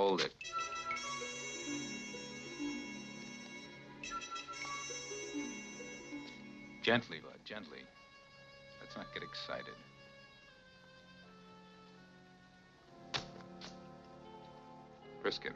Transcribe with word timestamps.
Hold 0.00 0.22
it. 0.22 0.32
Gently, 6.82 7.18
Bud, 7.22 7.34
gently. 7.44 7.80
Let's 8.80 8.96
not 8.96 9.12
get 9.12 9.22
excited. 9.22 9.74
Friskin. 15.22 15.52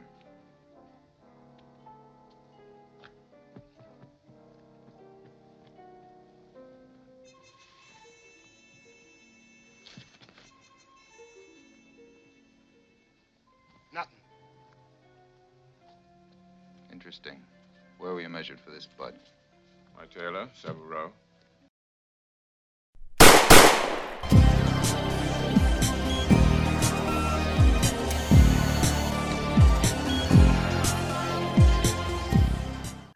My 20.35 20.41
tailor, 20.41 20.49
Savile 20.53 20.83
Row. 20.83 21.11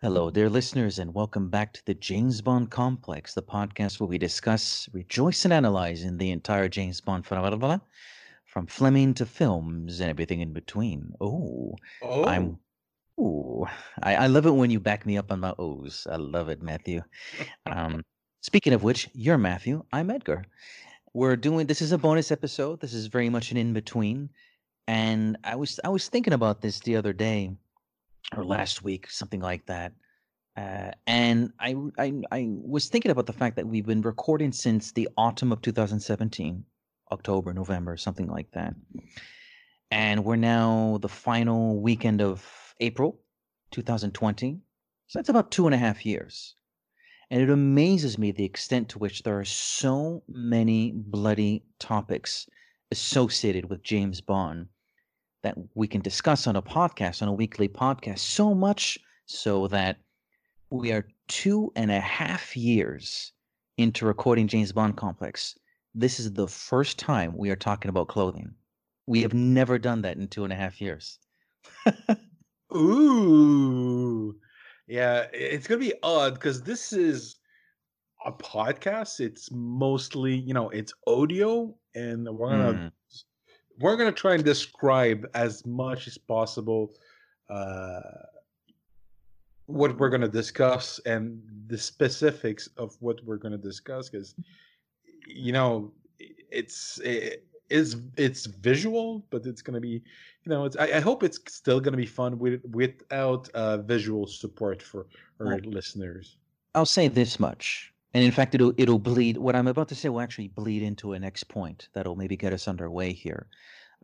Hello, 0.02 0.30
dear 0.30 0.50
listeners, 0.50 1.00
and 1.00 1.14
welcome 1.14 1.50
back 1.50 1.74
to 1.74 1.86
the 1.86 1.94
James 1.94 2.42
Bond 2.42 2.72
Complex, 2.72 3.34
the 3.34 3.42
podcast 3.42 4.00
where 4.00 4.08
we 4.08 4.18
discuss, 4.18 4.88
rejoice, 4.94 5.44
and 5.44 5.54
analyze 5.54 6.04
in 6.04 6.18
the 6.18 6.32
entire 6.32 6.70
James 6.70 7.02
Bond 7.02 7.26
phenomenon, 7.26 7.82
from 8.46 8.66
Fleming 8.66 9.14
to 9.16 9.26
films 9.26 10.00
and 10.00 10.10
everything 10.10 10.40
in 10.40 10.54
between. 10.54 11.12
Oh, 11.20 11.76
Oh, 12.02 12.26
I'm. 12.26 12.60
Ooh, 13.20 13.66
I, 14.02 14.16
I 14.16 14.28
love 14.28 14.46
it 14.46 14.52
when 14.52 14.72
you 14.72 14.80
back 14.80 15.06
me 15.06 15.18
up 15.18 15.30
on 15.30 15.42
my 15.42 15.54
O's. 15.60 16.08
I 16.10 16.16
love 16.16 16.48
it, 16.48 16.62
Matthew. 16.62 17.02
Um, 17.66 18.02
speaking 18.40 18.72
of 18.72 18.84
which, 18.84 19.10
you're 19.14 19.38
Matthew. 19.38 19.84
I'm 19.92 20.10
Edgar. 20.10 20.46
We're 21.14 21.36
doing 21.36 21.68
this 21.68 21.82
is 21.82 21.92
a 21.92 21.98
bonus 21.98 22.32
episode. 22.32 22.80
This 22.80 22.94
is 22.94 23.08
very 23.08 23.30
much 23.30 23.52
an 23.52 23.58
in 23.58 23.74
between, 23.74 24.30
and 24.88 25.38
I 25.44 25.58
was 25.58 25.82
I 25.84 25.90
was 25.90 26.08
thinking 26.08 26.32
about 26.32 26.62
this 26.62 26.80
the 26.80 26.96
other 26.96 27.12
day, 27.12 27.52
or 28.38 28.46
last 28.46 28.84
week, 28.84 29.10
something 29.10 29.42
like 29.42 29.66
that. 29.66 29.92
Uh, 30.56 30.92
and 31.06 31.52
I, 31.60 31.76
I 31.98 32.14
I 32.32 32.48
was 32.50 32.88
thinking 32.88 33.12
about 33.12 33.26
the 33.26 33.34
fact 33.34 33.58
that 33.58 33.68
we've 33.68 33.86
been 33.86 34.02
recording 34.02 34.54
since 34.54 34.94
the 34.94 35.10
autumn 35.18 35.52
of 35.52 35.62
2017, 35.62 36.64
October, 37.12 37.54
November, 37.54 37.98
something 37.98 38.28
like 38.28 38.52
that, 38.52 38.76
and 39.92 40.24
we're 40.24 40.38
now 40.38 41.00
the 41.02 41.10
final 41.10 41.82
weekend 41.82 42.22
of 42.22 42.59
April, 42.80 43.20
2020. 43.72 44.60
So 45.08 45.20
that's 45.20 45.30
about 45.30 45.52
two 45.52 45.66
and 45.66 45.76
a 45.76 45.78
half 45.78 46.06
years. 46.06 46.56
And 47.32 47.42
it 47.42 47.50
amazes 47.50 48.18
me 48.18 48.32
the 48.32 48.46
extent 48.46 48.90
to 48.90 49.00
which 49.00 49.24
there 49.24 49.40
are 49.40 49.46
so 49.46 50.24
many 50.28 50.92
bloody 50.96 51.64
topics 51.78 52.48
associated 52.92 53.70
with 53.70 53.84
James 53.84 54.20
Bond 54.22 54.68
that 55.44 55.56
we 55.76 55.88
can 55.88 56.02
discuss 56.02 56.48
on 56.48 56.56
a 56.56 56.62
podcast, 56.62 57.22
on 57.22 57.28
a 57.28 57.34
weekly 57.34 57.68
podcast, 57.68 58.20
so 58.20 58.54
much 58.56 58.98
so 59.26 59.68
that 59.68 59.98
we 60.72 60.92
are 60.92 61.08
two 61.28 61.72
and 61.76 61.92
a 61.92 62.00
half 62.00 62.58
years 62.58 63.32
into 63.78 64.06
recording 64.06 64.48
James 64.48 64.72
Bond 64.72 64.98
Complex. 64.98 65.58
This 65.94 66.20
is 66.20 66.34
the 66.34 66.48
first 66.48 66.98
time 67.00 67.38
we 67.38 67.50
are 67.50 67.56
talking 67.56 67.90
about 67.90 68.08
clothing. 68.08 68.54
We 69.06 69.22
have 69.22 69.34
never 69.34 69.80
done 69.80 70.02
that 70.02 70.18
in 70.18 70.28
two 70.28 70.44
and 70.44 70.54
a 70.54 70.56
half 70.56 70.82
years. 70.82 71.20
ooh, 72.76 74.36
yeah. 74.88 75.28
It's 75.34 75.68
gonna 75.68 75.80
be 75.80 75.94
odd 76.04 76.36
because 76.36 76.62
this 76.62 76.94
is 76.94 77.38
a 78.26 78.32
podcast. 78.32 79.20
It's 79.20 79.50
mostly, 79.52 80.36
you 80.36 80.54
know, 80.54 80.70
it's 80.70 80.94
audio, 81.08 81.76
and 81.96 82.28
we're 82.30 82.50
gonna 82.50 82.74
Mm. 82.74 82.92
we're 83.80 83.98
gonna 83.98 84.12
try 84.12 84.36
and 84.36 84.44
describe 84.44 85.28
as 85.34 85.66
much 85.66 86.08
as 86.08 86.18
possible 86.18 86.94
uh, 87.50 88.02
what 89.66 89.98
we're 89.98 90.10
gonna 90.10 90.28
discuss 90.28 91.00
and 91.06 91.42
the 91.68 91.78
specifics 91.78 92.68
of 92.78 92.96
what 93.00 93.24
we're 93.24 93.38
gonna 93.38 93.58
discuss 93.58 94.10
because 94.10 94.36
you 95.28 95.52
know 95.52 95.94
it's 96.52 97.00
it, 97.04 97.46
it's 97.70 97.96
it's 98.18 98.46
visual 98.46 99.26
but 99.30 99.46
it's 99.46 99.62
gonna 99.62 99.80
be 99.80 100.02
you 100.44 100.50
know 100.50 100.66
it's 100.66 100.78
I, 100.78 100.98
I 100.98 101.00
hope 101.00 101.24
it's 101.24 101.40
still 101.48 101.80
gonna 101.80 101.98
be 101.98 102.06
fun 102.06 102.40
with 102.40 102.62
without 102.72 103.50
uh 103.50 103.78
visual 103.78 104.28
support 104.28 104.82
for 104.82 105.08
our 105.40 105.48
Well, 105.48 105.60
listeners 105.66 106.38
I'll 106.76 106.86
say 106.86 107.08
this 107.08 107.40
much, 107.40 107.92
and 108.14 108.24
in 108.24 108.32
fact, 108.32 108.54
it'll 108.54 108.74
it'll 108.78 109.00
bleed. 109.00 109.38
What 109.38 109.56
I'm 109.56 109.68
about 109.68 109.88
to 109.90 109.96
say 109.96 110.10
will 110.10 110.22
actually 110.22 110.50
bleed 110.50 110.84
into 110.84 111.14
a 111.14 111.20
next 111.20 111.46
point 111.46 111.90
that'll 111.94 112.16
maybe 112.16 112.38
get 112.38 112.54
us 112.54 112.68
underway 112.68 113.12
here. 113.12 113.48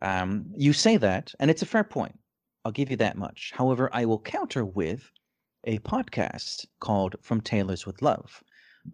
Um, 0.02 0.46
you 0.56 0.74
say 0.74 0.98
that, 0.98 1.34
and 1.40 1.52
it's 1.52 1.62
a 1.62 1.66
fair 1.68 1.84
point. 1.84 2.18
I'll 2.64 2.72
give 2.72 2.90
you 2.90 2.98
that 2.98 3.18
much. 3.18 3.52
However, 3.54 3.90
I 3.94 4.06
will 4.06 4.20
counter 4.20 4.66
with 4.66 5.12
a 5.66 5.78
podcast 5.80 6.66
called 6.80 7.16
From 7.22 7.40
Tailors 7.42 7.86
with 7.86 8.02
Love, 8.02 8.44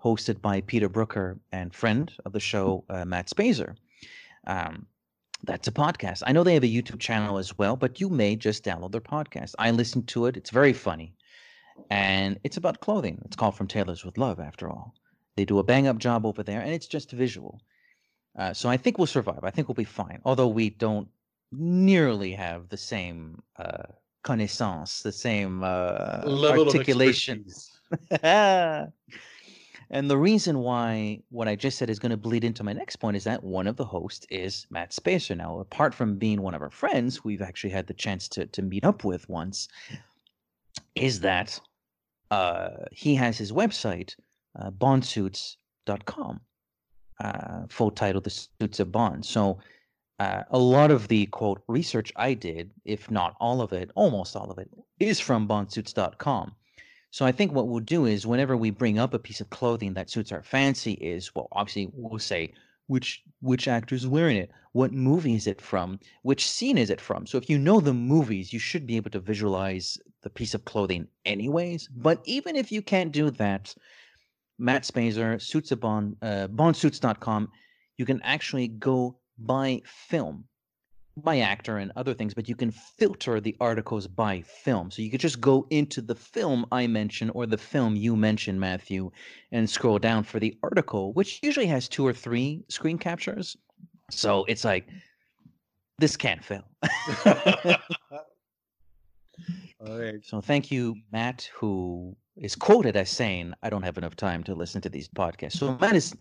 hosted 0.03 0.42
by 0.42 0.62
Peter 0.62 0.90
Brooker 0.90 1.40
and 1.53 1.74
friend 1.74 2.12
of 2.26 2.34
the 2.34 2.40
show 2.40 2.84
uh, 2.90 3.06
Matt 3.06 3.28
Spaiser. 3.30 3.76
Um, 4.47 4.85
that's 5.44 5.68
a 5.68 5.72
podcast. 5.72 6.24
I 6.25 6.31
know 6.31 6.44
they 6.44 6.53
have 6.53 6.63
a 6.63 6.68
YouTube 6.68 7.00
channel 7.00 7.38
as 7.38 7.57
well, 7.57 7.75
but 7.75 8.00
you 8.00 8.09
may 8.09 8.35
just 8.35 8.63
download 8.63 8.91
their 8.91 9.02
podcast. 9.02 9.56
I 9.57 9.72
listened 9.72 10.07
to 10.09 10.28
it. 10.28 10.38
It's 10.38 10.52
very 10.52 10.74
funny 10.74 11.16
and 11.90 12.40
it's 12.44 12.57
about 12.57 12.79
clothing. 12.79 13.22
It's 13.25 13.35
called 13.35 13.56
From 13.56 13.68
Tailors 13.68 14.06
with 14.06 14.18
Love, 14.18 14.40
after 14.40 14.69
all. 14.69 14.94
They 15.35 15.46
do 15.46 15.59
a 15.59 15.63
bang 15.63 15.88
up 15.88 15.97
job 15.97 16.25
over 16.25 16.44
there, 16.44 16.62
and 16.62 16.72
it's 16.72 16.88
just 16.88 17.12
visual. 17.12 17.62
Uh, 18.38 18.53
so 18.53 18.69
I 18.69 18.78
think 18.78 18.97
we'll 18.97 19.07
survive. 19.07 19.40
I 19.44 19.50
think 19.50 19.68
we'll 19.68 19.75
be 19.75 19.84
fine. 19.84 20.22
Although 20.25 20.47
we 20.47 20.69
don't 20.69 21.08
nearly 21.52 22.31
have 22.34 22.69
the 22.69 22.78
same 22.78 23.41
uh, 23.58 23.84
connaissance, 24.23 25.02
the 25.02 25.12
same 25.12 25.63
uh, 25.63 26.22
level 26.25 26.68
articulation. 26.68 27.46
and 29.91 30.09
the 30.09 30.18
reason 30.18 30.59
why 30.59 31.22
what 31.29 31.47
I 31.47 31.56
just 31.56 31.78
said 31.78 31.90
is 31.90 32.00
going 32.00 32.12
to 32.12 32.18
bleed 32.18 32.44
into 32.44 32.63
my 32.63 32.74
next 32.74 32.96
point 32.96 33.18
is 33.18 33.25
that 33.25 33.44
one 33.44 33.68
of 33.68 33.75
the 33.75 33.85
hosts 33.85 34.25
is 34.29 34.66
Matt 34.69 34.91
Spaiser. 34.91 35.35
Now, 35.35 35.59
apart 35.59 35.94
from 35.94 36.18
being 36.18 36.41
one 36.41 36.53
of 36.53 36.62
our 36.62 36.69
friends, 36.69 37.24
we've 37.24 37.41
actually 37.41 37.72
had 37.72 37.88
the 37.88 37.94
chance 37.94 38.28
to 38.29 38.46
to 38.47 38.62
meet 38.62 38.85
up 38.85 39.03
with 39.03 39.28
once. 39.29 39.68
Is 40.96 41.19
that 41.19 41.59
uh, 42.31 42.69
he 42.91 43.16
has 43.16 43.38
his 43.38 43.52
website, 43.52 44.16
uh, 44.57 44.72
bondsuits.com, 44.72 46.40
uh, 47.19 47.62
full 47.69 47.91
title, 47.91 48.22
The 48.22 48.29
Suits 48.29 48.79
of 48.79 48.91
Bond. 48.91 49.25
So 49.25 49.59
uh, 50.19 50.44
a 50.52 50.58
lot 50.58 50.91
of 50.91 51.08
the 51.09 51.25
quote 51.28 51.62
research 51.68 52.13
I 52.16 52.34
did, 52.34 52.72
if 52.85 53.12
not 53.12 53.35
all 53.40 53.62
of 53.62 53.73
it, 53.73 53.91
almost 53.96 54.35
all 54.35 54.50
of 54.50 54.58
it, 54.58 54.69
is 55.00 55.19
from 55.19 55.47
bondsuits.com. 55.47 56.56
So 57.11 57.25
I 57.25 57.31
think 57.31 57.51
what 57.51 57.67
we'll 57.67 57.81
do 57.81 58.05
is 58.05 58.25
whenever 58.25 58.57
we 58.57 58.72
bring 58.72 58.97
up 58.97 59.13
a 59.13 59.19
piece 59.19 59.41
of 59.41 59.49
clothing 59.49 59.94
that 59.94 60.09
suits 60.09 60.31
our 60.31 60.44
fancy 60.44 60.94
is 60.94 61.35
well 61.35 61.47
obviously 61.51 61.91
we'll 61.94 62.19
say 62.19 62.53
which 62.91 63.23
which 63.39 63.69
actor 63.69 63.95
is 63.95 64.05
wearing 64.05 64.35
it, 64.35 64.51
what 64.73 64.91
movie 64.91 65.35
is 65.35 65.47
it 65.47 65.61
from, 65.61 65.97
which 66.23 66.47
scene 66.47 66.77
is 66.77 66.89
it 66.89 66.99
from. 66.99 67.25
So 67.25 67.38
if 67.38 67.49
you 67.49 67.57
know 67.57 67.79
the 67.79 67.94
movies, 67.94 68.51
you 68.51 68.59
should 68.59 68.85
be 68.85 68.97
able 68.97 69.11
to 69.11 69.19
visualize 69.19 69.97
the 70.23 70.29
piece 70.29 70.53
of 70.53 70.66
clothing 70.66 71.07
anyways. 71.25 71.88
But 71.88 72.22
even 72.25 72.55
if 72.57 72.69
you 72.69 72.81
can't 72.81 73.13
do 73.13 73.29
that, 73.31 73.73
Matt 74.59 74.83
Spaiser, 74.83 75.41
Suits 75.41 75.72
of 75.72 75.79
Bond, 75.79 76.17
uh, 76.22 76.47
bondsuits.com, 76.49 77.49
you 77.97 78.05
can 78.05 78.22
actually 78.23 78.67
go 78.67 79.17
buy 79.38 79.81
film, 79.85 80.43
by 81.17 81.39
actor 81.39 81.77
and 81.77 81.91
other 81.95 82.13
things, 82.13 82.33
but 82.33 82.47
you 82.47 82.55
can 82.55 82.72
filter 82.72 83.40
the 83.40 83.55
articles 83.59 84.08
by 84.08 84.41
film. 84.41 84.90
So 84.91 85.02
you 85.02 85.11
could 85.11 85.19
just 85.19 85.41
go 85.41 85.67
into 85.69 86.02
the 86.02 86.16
film 86.16 86.66
I 86.72 86.87
mentioned 86.87 87.31
or 87.34 87.46
the 87.46 87.58
film 87.58 87.96
you 87.96 88.16
mentioned, 88.16 88.59
Matthew, 88.59 89.11
and 89.52 89.69
scroll 89.69 89.99
down 89.99 90.23
for 90.23 90.40
the 90.40 90.58
article, 90.63 91.13
which 91.13 91.40
usually 91.43 91.67
has 91.67 91.87
two 91.90 92.05
or 92.05 92.13
three 92.13 92.63
screen 92.69 92.97
captures. 92.97 93.58
So 94.09 94.46
it's 94.46 94.63
like, 94.63 94.87
this 95.99 96.17
can't 96.17 96.43
fail. 96.43 96.63
All 99.79 99.99
right. 99.99 100.23
So 100.23 100.41
thank 100.41 100.72
you, 100.72 100.96
Matt, 101.11 101.49
who 101.53 102.16
is 102.37 102.55
quoted 102.55 102.96
as 102.96 103.09
saying, 103.09 103.53
I 103.64 103.69
don't 103.69 103.84
have 103.84 103.97
enough 103.97 104.16
time 104.16 104.43
to 104.46 104.55
listen 104.55 104.81
to 104.81 104.90
these 104.90 105.07
podcasts. 105.09 105.53
So 105.53 105.78
Matt 105.81 105.96
is, 105.96 106.16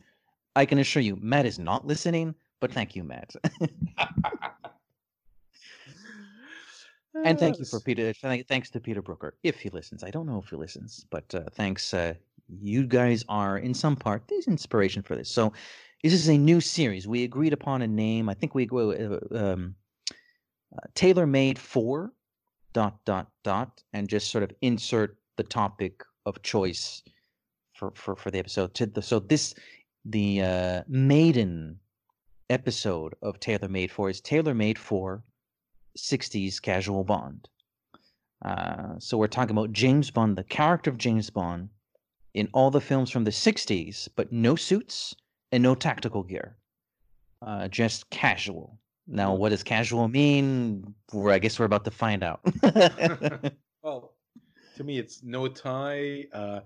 I 0.57 0.65
can 0.65 0.79
assure 0.79 1.03
you, 1.03 1.17
Matt 1.17 1.47
is 1.47 1.59
not 1.59 1.87
listening, 1.87 2.35
but 2.61 2.73
thank 2.73 2.97
you, 2.97 3.05
Matt. 3.05 3.35
and 7.15 7.39
thank 7.39 7.59
you 7.59 7.65
for 7.65 7.81
Peter. 7.81 8.13
Thanks 8.13 8.71
to 8.71 8.81
Peter 8.81 9.03
Brooker, 9.03 9.35
if 9.43 9.61
he 9.61 9.69
listens. 9.71 10.05
I 10.05 10.11
don't 10.11 10.27
know 10.27 10.39
if 10.39 10.51
he 10.51 10.57
listens, 10.57 11.05
but 11.11 11.35
uh, 11.35 11.45
thanks. 11.53 11.93
Uh, 11.93 12.15
you 12.61 12.87
guys 12.87 13.25
are, 13.29 13.59
in 13.59 13.75
some 13.75 13.97
part, 13.97 14.23
there's 14.29 14.49
inspiration 14.49 15.03
for 15.03 15.15
this. 15.15 15.31
So 15.31 15.53
this 16.03 16.13
is 16.13 16.29
a 16.29 16.37
new 16.37 16.61
series. 16.61 17.07
We 17.07 17.25
agreed 17.25 17.53
upon 17.53 17.83
a 17.83 17.87
name. 17.87 18.29
I 18.29 18.35
think 18.35 18.55
we 18.55 18.67
go 18.67 18.91
uh, 18.93 19.39
um, 19.39 19.75
uh, 20.75 20.87
tailor 20.95 21.27
made 21.27 21.59
for 21.59 22.13
dot 22.73 23.05
dot 23.05 23.29
dot 23.45 23.83
and 23.93 24.09
just 24.09 24.31
sort 24.31 24.45
of 24.45 24.53
insert 24.63 25.17
the 25.37 25.43
topic 25.43 26.03
of 26.27 26.43
choice 26.43 27.03
for 27.75 27.93
for, 27.95 28.17
for 28.17 28.31
the 28.31 28.39
episode 28.39 28.75
to 28.75 28.87
the, 28.87 29.03
so 29.03 29.19
this 29.19 29.55
the 30.05 30.43
uh, 30.43 30.83
maiden 30.89 31.79
episode 32.49 33.15
of 33.23 33.39
tailor 33.41 33.69
made 33.69 33.91
for 33.91 34.11
is 34.11 34.21
tailor 34.21 34.55
made 34.55 34.79
for 34.79 35.23
60s 35.99 36.61
casual 36.61 37.05
bond. 37.05 37.49
Uh, 38.45 38.95
so 38.99 39.19
we're 39.19 39.27
talking 39.27 39.57
about 39.57 39.73
james 39.73 40.11
bond 40.11 40.37
the 40.37 40.45
character 40.45 40.89
of 40.89 40.97
james 40.97 41.29
bond 41.29 41.69
in 42.33 42.49
all 42.55 42.71
the 42.71 42.81
films 42.81 43.11
from 43.11 43.25
the 43.25 43.31
60s 43.31 44.09
but 44.17 44.33
no 44.33 44.57
suits 44.57 45.15
and 45.53 45.63
no 45.63 45.75
tactical 45.75 46.23
gear. 46.23 46.57
Uh, 47.43 47.69
just 47.69 48.09
casual. 48.11 48.79
Now 49.07 49.35
what 49.35 49.51
does 49.51 49.63
casual 49.63 50.09
mean? 50.09 50.95
Well, 51.13 51.35
i 51.35 51.39
guess 51.39 51.59
we're 51.59 51.67
about 51.67 51.85
to 51.85 51.91
find 51.91 52.23
out. 52.23 52.41
Well, 53.83 54.13
to 54.77 54.85
me, 54.85 54.99
it's 54.99 55.23
no 55.23 55.49
tie, 55.49 56.27
uh, 56.35 56.61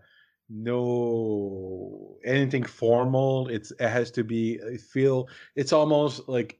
no 0.48 2.16
anything 2.24 2.64
formal. 2.64 3.48
It's 3.48 3.70
it 3.72 3.88
has 3.88 4.10
to 4.12 4.24
be. 4.24 4.60
I 4.72 4.76
feel 4.76 5.28
it's 5.54 5.72
almost 5.72 6.28
like 6.28 6.58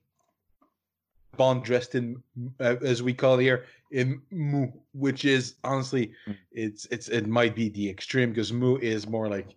Bond 1.36 1.64
dressed 1.64 1.94
in, 1.94 2.22
uh, 2.60 2.76
as 2.82 3.02
we 3.02 3.14
call 3.14 3.38
it 3.38 3.42
here, 3.42 3.64
in 3.90 4.20
mu, 4.30 4.68
which 4.92 5.24
is 5.24 5.54
honestly, 5.64 6.12
Mm. 6.26 6.36
it's 6.52 6.86
it's 6.90 7.08
it 7.08 7.26
might 7.26 7.54
be 7.54 7.68
the 7.68 7.88
extreme 7.88 8.30
because 8.30 8.52
mu 8.52 8.76
is 8.78 9.06
more 9.06 9.28
like 9.28 9.54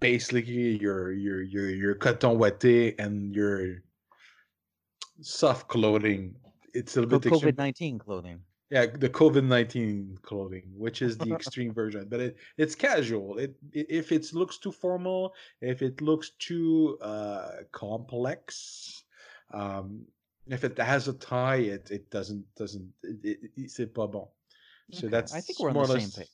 basically 0.00 0.76
your 0.76 1.12
your 1.12 1.42
your 1.42 1.70
your 1.70 1.94
coton 1.94 2.36
ouaté 2.38 2.94
and 2.98 3.34
your 3.34 3.82
soft 5.20 5.68
clothing. 5.68 6.34
It's 6.74 6.96
a 6.96 7.00
little 7.02 7.18
bit 7.18 7.32
covid 7.32 7.56
19 7.56 7.98
clothing 7.98 8.40
Yeah, 8.68 8.86
the 8.86 9.08
COVID 9.08 9.44
nineteen 9.44 10.18
clothing, 10.22 10.64
which 10.76 11.00
is 11.00 11.16
the 11.16 11.32
extreme 11.32 11.72
version, 11.72 12.08
but 12.08 12.18
it 12.18 12.36
it's 12.58 12.74
casual. 12.74 13.38
It, 13.38 13.54
i 13.76 13.86
if 13.88 14.10
it 14.10 14.34
looks 14.34 14.58
too 14.58 14.72
formal, 14.72 15.34
if 15.60 15.82
it 15.82 16.00
looks 16.00 16.30
too 16.30 16.98
uh, 17.00 17.62
complex, 17.70 19.04
um, 19.52 20.06
if 20.48 20.64
it 20.64 20.78
has 20.78 21.08
a 21.08 21.12
tie, 21.12 21.56
it 21.56 21.90
it 21.90 22.10
doesn't 22.10 22.44
doesn't 22.56 22.92
it, 23.02 23.38
it, 23.56 23.70
c'est 23.70 23.92
pas 23.92 24.06
bon. 24.06 24.28
So 24.92 25.08
that's 25.08 25.34
I 25.34 25.40
think 25.40 25.60
we're 25.60 25.70
on 25.70 25.74
more 25.74 25.86
the 25.86 26.00
same 26.00 26.10
page. 26.10 26.30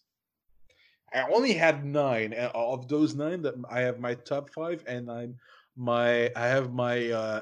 I 1.15 1.31
only 1.31 1.53
had 1.53 1.85
nine 1.85 2.33
of 2.33 2.89
those 2.89 3.15
nine. 3.15 3.43
That 3.43 3.55
I 3.71 3.81
have 3.81 4.01
my 4.01 4.15
top 4.15 4.51
five, 4.51 4.83
and 4.87 5.11
I'm 5.11 5.37
my 5.77 6.31
I 6.37 6.47
have 6.47 6.73
my 6.73 7.11
uh, 7.11 7.41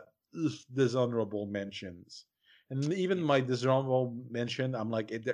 dishonorable 0.74 1.46
mentions, 1.46 2.26
and 2.70 2.92
even 2.92 3.22
my 3.22 3.40
dishonorable 3.40 4.16
mention. 4.30 4.74
I'm 4.74 4.90
like, 4.90 5.10
it, 5.10 5.28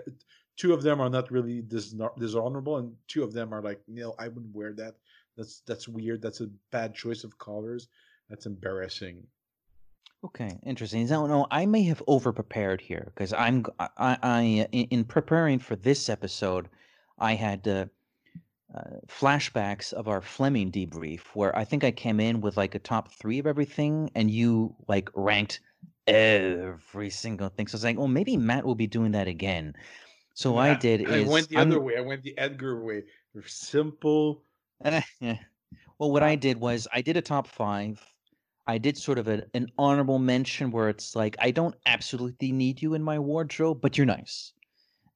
two 0.56 0.72
of 0.72 0.82
them 0.82 1.00
are 1.00 1.10
not 1.10 1.30
really 1.30 1.62
dishonor- 1.62 2.18
dishonorable, 2.18 2.78
and 2.78 2.94
two 3.08 3.22
of 3.22 3.32
them 3.32 3.52
are 3.52 3.62
like, 3.62 3.80
no, 3.88 4.14
I 4.18 4.28
wouldn't 4.28 4.54
wear 4.54 4.72
that. 4.74 4.94
That's 5.36 5.60
that's 5.66 5.88
weird. 5.88 6.22
That's 6.22 6.40
a 6.40 6.48
bad 6.72 6.94
choice 6.94 7.24
of 7.24 7.38
colors. 7.38 7.88
That's 8.28 8.46
embarrassing. 8.46 9.22
Okay, 10.24 10.58
interesting. 10.64 11.06
Now, 11.06 11.26
no, 11.26 11.46
I 11.50 11.66
may 11.66 11.82
have 11.84 12.02
over 12.06 12.32
prepared 12.32 12.80
here 12.80 13.12
because 13.14 13.32
I'm 13.32 13.62
g- 13.64 13.70
I, 13.78 13.88
I, 13.96 14.18
I- 14.22 14.68
in, 14.72 14.84
in 14.90 15.04
preparing 15.04 15.58
for 15.58 15.76
this 15.76 16.08
episode, 16.08 16.68
I 17.18 17.34
had 17.34 17.66
uh, 17.68 17.86
uh, 18.74 18.80
flashbacks 19.06 19.92
of 19.92 20.08
our 20.08 20.20
Fleming 20.20 20.72
debrief 20.72 21.20
where 21.34 21.56
I 21.56 21.64
think 21.64 21.84
I 21.84 21.90
came 21.92 22.18
in 22.18 22.40
with 22.40 22.56
like 22.56 22.74
a 22.74 22.78
top 22.80 23.12
three 23.12 23.38
of 23.38 23.46
everything, 23.46 24.10
and 24.14 24.30
you 24.30 24.74
like 24.88 25.10
ranked 25.14 25.60
every 26.06 27.10
single 27.10 27.48
thing. 27.48 27.68
So 27.68 27.74
I 27.74 27.78
was 27.78 27.84
like, 27.84 27.98
oh, 27.98 28.08
maybe 28.08 28.36
Matt 28.36 28.64
will 28.64 28.74
be 28.74 28.86
doing 28.88 29.12
that 29.12 29.28
again. 29.28 29.74
So 30.34 30.56
I 30.58 30.74
did 30.74 31.08
I 31.08 31.18
is 31.18 31.28
went 31.28 31.48
the 31.48 31.56
I'm- 31.56 31.68
other 31.70 31.80
way. 31.80 31.96
I 31.96 32.00
went 32.00 32.22
the 32.22 32.36
Edgar 32.36 32.82
way. 32.84 33.04
Simple. 33.46 34.42
Yeah. 34.84 35.02
Well, 35.98 36.10
what 36.12 36.22
Uh, 36.22 36.26
I 36.26 36.34
did 36.36 36.58
was 36.60 36.86
I 36.92 37.00
did 37.00 37.16
a 37.16 37.22
top 37.22 37.46
five. 37.46 38.02
I 38.66 38.78
did 38.78 38.96
sort 38.98 39.18
of 39.18 39.28
a, 39.28 39.44
an 39.54 39.68
honorable 39.78 40.18
mention 40.18 40.70
where 40.70 40.88
it's 40.88 41.14
like 41.14 41.36
I 41.38 41.50
don't 41.50 41.74
absolutely 41.86 42.52
need 42.52 42.82
you 42.82 42.94
in 42.94 43.02
my 43.02 43.18
wardrobe, 43.18 43.80
but 43.80 43.96
you're 43.96 44.06
nice. 44.06 44.52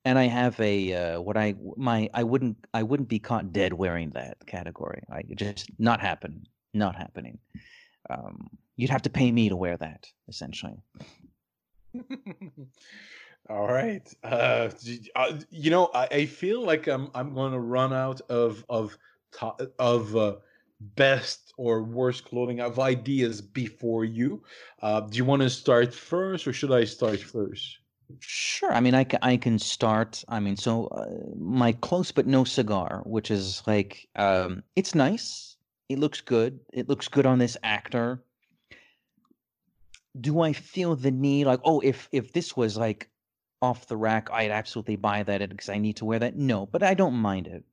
And 0.05 0.19
I 0.19 0.25
have 0.25 0.59
a 0.61 0.95
uh, 0.95 1.21
what 1.21 1.37
I 1.37 1.55
my 1.77 2.09
I 2.15 2.23
wouldn't 2.23 2.57
I 2.73 2.83
wouldn't 2.83 3.09
be 3.09 3.19
caught 3.19 3.53
dead 3.53 3.73
wearing 3.73 4.11
that 4.11 4.37
category. 4.47 5.03
I 5.13 5.23
just 5.35 5.71
not 5.79 6.01
happen, 6.01 6.47
not 6.73 6.97
happening. 6.97 7.39
Um, 8.09 8.49
you'd 8.77 8.91
have 8.91 9.03
to 9.03 9.11
pay 9.11 9.31
me 9.31 9.49
to 9.51 9.57
wear 9.57 9.77
that 9.77 10.07
essentially. 10.29 10.83
All 13.51 13.67
right. 13.67 14.09
Uh, 14.23 14.71
uh, 15.17 15.33
you 15.51 15.71
know, 15.71 15.91
I, 15.93 16.07
I 16.11 16.27
feel 16.27 16.63
like 16.65 16.87
I'm 16.87 17.11
I'm 17.15 17.35
going 17.35 17.53
to 17.53 17.61
run 17.61 17.93
out 17.93 18.21
of 18.31 18.65
of 18.69 18.97
of 19.79 20.17
uh, 20.17 20.37
best 20.81 21.53
or 21.57 21.83
worst 21.83 22.25
clothing 22.25 22.61
of 22.61 22.79
ideas 22.79 23.41
before 23.41 24.05
you. 24.05 24.43
Uh, 24.81 25.01
do 25.01 25.17
you 25.19 25.25
want 25.25 25.43
to 25.43 25.51
start 25.51 25.95
first, 25.95 26.47
or 26.47 26.53
should 26.53 26.73
I 26.73 26.85
start 26.85 27.21
first? 27.21 27.79
Sure. 28.19 28.73
I 28.73 28.81
mean, 28.81 28.95
I, 28.95 29.07
I 29.23 29.37
can 29.37 29.59
start. 29.59 30.25
I 30.29 30.41
mean, 30.41 30.57
so 30.57 30.87
uh, 30.89 31.07
my 31.39 31.73
close 31.73 32.11
but 32.11 32.27
no 32.27 32.45
cigar, 32.45 33.03
which 33.07 33.31
is 33.31 33.63
like, 33.67 34.09
um, 34.17 34.63
it's 34.75 34.95
nice. 34.95 35.57
It 35.89 35.99
looks 35.99 36.21
good. 36.21 36.59
It 36.73 36.89
looks 36.89 37.09
good 37.09 37.27
on 37.27 37.39
this 37.39 37.57
actor. 37.63 38.23
Do 40.21 40.41
I 40.41 40.53
feel 40.53 40.97
the 40.97 41.11
need, 41.13 41.47
like, 41.47 41.61
oh, 41.65 41.81
if 41.81 42.09
if 42.11 42.33
this 42.33 42.57
was 42.57 42.77
like 42.77 43.09
off 43.63 43.87
the 43.87 43.97
rack, 43.97 44.29
I'd 44.33 44.51
absolutely 44.51 44.97
buy 44.97 45.23
that 45.23 45.49
because 45.49 45.69
I 45.69 45.79
need 45.79 45.97
to 45.99 46.05
wear 46.05 46.19
that? 46.19 46.37
No, 46.37 46.67
but 46.67 46.83
I 46.83 46.95
don't 46.95 47.15
mind 47.15 47.47
it. 47.47 47.65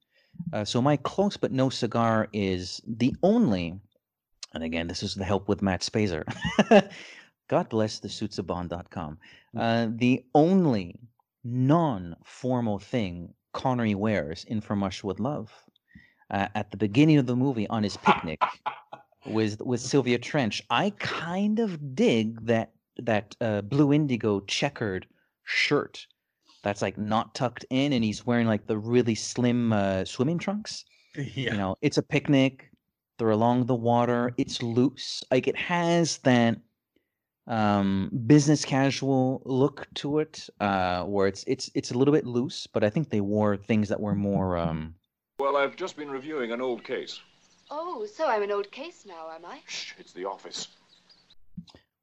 Uh, 0.54 0.66
so 0.66 0.81
my 0.81 0.98
close 0.98 1.38
but 1.38 1.51
no 1.51 1.69
cigar 1.69 2.28
is 2.34 2.81
the 2.88 3.16
only, 3.24 3.80
and 4.54 4.63
again, 4.63 4.88
this 4.88 5.04
is 5.04 5.16
the 5.16 5.25
help 5.25 5.48
with 5.48 5.62
Matt 5.62 5.81
Spaiser. 5.81 6.24
God 7.50 7.69
bless 7.69 8.00
the 8.00 8.07
suitsofbond.com. 8.07 9.18
Uh, 9.57 9.88
the 9.89 10.24
only 10.36 11.00
non-formal 11.44 12.80
thing 12.80 13.34
Connery 13.54 13.95
wears 13.95 14.44
in 14.45 14.62
From 14.62 14.84
Russia 14.84 15.07
with 15.07 15.19
Love 15.19 15.51
uh, 16.30 16.48
at 16.56 16.72
the 16.72 16.78
beginning 16.78 17.18
of 17.18 17.25
the 17.25 17.36
movie 17.36 17.68
on 17.68 17.84
his 17.84 17.98
picnic 17.98 18.42
with 19.25 19.62
with 19.62 19.81
Sylvia 19.81 20.19
Trench. 20.19 20.62
I 20.69 20.92
kind 21.00 21.60
of 21.60 21.95
dig 21.95 22.45
that 22.45 22.74
that 22.98 23.36
uh, 23.42 23.62
blue 23.62 23.94
indigo 23.94 24.42
checkered 24.42 25.07
shirt 25.44 26.06
that's 26.67 26.81
like 26.81 26.97
not 26.97 27.33
tucked 27.33 27.65
in, 27.69 27.93
and 27.93 28.03
he's 28.03 28.25
wearing 28.25 28.45
like 28.45 28.67
the 28.67 28.77
really 28.77 29.15
slim 29.15 29.71
uh, 29.71 30.03
swimming 30.03 30.38
trunks. 30.38 30.83
yeah. 31.15 31.51
You 31.51 31.57
know, 31.57 31.77
it's 31.81 31.97
a 31.97 32.03
picnic. 32.03 32.69
They're 33.17 33.29
along 33.29 33.67
the 33.67 33.75
water. 33.75 34.33
It's 34.38 34.62
loose. 34.62 35.24
Like 35.31 35.47
it 35.47 35.55
has 35.55 36.17
that 36.19 36.57
um 37.47 38.12
business 38.27 38.65
casual 38.65 39.41
look 39.45 39.88
to 39.93 40.19
it 40.19 40.50
uh 40.59 41.03
where 41.03 41.27
it's 41.27 41.45
it's 41.47 41.71
it's 41.75 41.91
a 41.91 41.97
little 41.97 42.13
bit 42.13 42.25
loose 42.25 42.67
but 42.67 42.83
i 42.83 42.89
think 42.89 43.09
they 43.09 43.21
wore 43.21 43.55
things 43.55 43.88
that 43.88 44.01
were 44.01 44.13
more 44.13 44.57
um 44.57 44.93
Well, 45.39 45.55
I've 45.55 45.77
just 45.77 45.95
been 45.95 46.12
reviewing 46.12 46.51
an 46.51 46.59
old 46.59 46.83
case. 46.83 47.21
Oh, 47.71 48.05
so 48.05 48.27
I'm 48.27 48.43
an 48.43 48.51
old 48.51 48.69
case 48.69 49.05
now, 49.07 49.29
am 49.33 49.45
I? 49.45 49.62
Shh, 49.65 49.93
it's 49.97 50.12
the 50.12 50.25
office. 50.25 50.67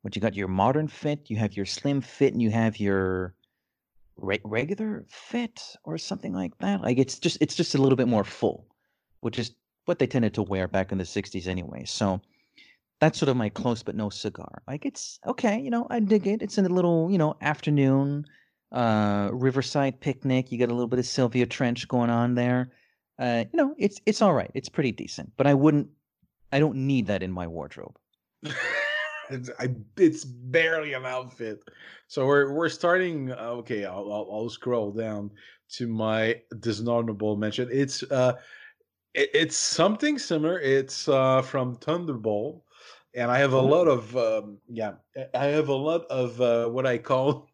But 0.03 0.17
you 0.17 0.23
got 0.23 0.35
your 0.35 0.49
modern 0.49 0.89
fit 0.89 1.29
you 1.29 1.37
have 1.37 1.55
your 1.59 1.67
slim 1.67 2.01
fit 2.01 2.33
and 2.33 2.41
you 2.41 2.51
have 2.51 2.81
your 2.81 3.35
re- 4.17 4.41
regular 4.45 5.05
fit 5.09 5.61
or 5.85 5.99
something 5.99 6.33
like 6.33 6.57
that? 6.59 6.81
Like 6.83 6.99
it's 6.99 7.19
just 7.19 7.39
it's 7.41 7.55
just 7.55 7.75
a 7.75 7.79
little 7.79 7.97
bit 7.97 8.09
more 8.09 8.25
full 8.25 8.67
which 9.21 9.39
is 9.39 9.53
what 9.87 9.99
they 9.99 10.07
tended 10.07 10.35
to 10.35 10.43
wear 10.43 10.69
back 10.69 10.93
in 10.93 10.99
the 10.99 11.05
60s 11.05 11.47
anyway 11.47 11.83
so 11.87 12.21
that's 13.01 13.19
sort 13.19 13.29
of 13.29 13.37
my 13.37 13.49
close 13.49 13.83
but 13.83 13.95
no 13.97 14.11
cigar. 14.11 14.63
Like 14.69 14.85
it's 14.87 15.19
okay 15.27 15.59
you 15.61 15.71
know 15.71 15.87
i 15.91 16.01
dig 16.01 16.27
it. 16.27 16.43
It's 16.43 16.59
in 16.59 16.67
a 16.67 16.69
little 16.69 17.11
you 17.11 17.19
know 17.19 17.37
afternoon 17.41 18.25
uh 18.73 19.31
riverside 19.33 20.01
picnic. 20.01 20.51
You 20.53 20.59
got 20.59 20.71
a 20.71 20.75
little 20.75 20.89
bit 20.89 20.99
of 20.99 21.07
sylvia 21.07 21.47
trench 21.47 21.89
going 21.89 22.11
on 22.11 22.35
there. 22.35 22.71
Uh 23.19 23.45
you 23.53 23.57
know 23.57 23.75
it's 23.79 24.01
it's 24.07 24.23
all 24.23 24.35
right. 24.35 24.51
It's 24.55 24.69
pretty 24.69 24.93
decent 24.93 25.33
but 25.37 25.47
i 25.47 25.55
wouldn't 25.55 25.89
i 26.53 26.59
don't 26.59 26.77
need 26.77 27.07
that 27.07 27.23
in 27.23 27.33
my 27.33 27.47
wardrobe 27.47 27.97
it's, 29.31 29.51
I, 29.59 29.75
it's 29.97 30.25
barely 30.25 30.93
an 30.95 31.05
outfit. 31.07 31.65
So 32.09 32.27
we're 32.27 32.53
we're 32.53 32.69
starting. 32.69 33.33
uh, 33.33 33.51
Okay, 33.63 33.85
I'll, 33.85 34.13
I'll 34.13 34.29
I'll 34.33 34.49
scroll 34.51 34.93
down 34.93 35.31
to 35.71 35.87
my 35.89 36.43
dishonorable 36.61 37.37
mention. 37.37 37.69
It's 37.73 38.03
uh, 38.05 38.35
it, 39.15 39.31
it's 39.35 39.57
something 39.57 40.19
similar. 40.19 40.61
It's 40.61 41.09
uh 41.09 41.43
from 41.43 41.77
Thunderball, 41.77 42.63
and 43.15 43.31
I 43.31 43.39
have 43.39 43.53
a 43.55 43.61
lot 43.61 43.89
of 43.89 44.17
um, 44.17 44.59
yeah, 44.69 44.95
I- 45.17 45.29
I 45.35 45.45
have 45.47 45.69
a 45.69 45.75
lot 45.75 46.07
of 46.07 46.41
uh, 46.41 46.69
what 46.69 46.87
I 46.87 46.99
call. 46.99 47.49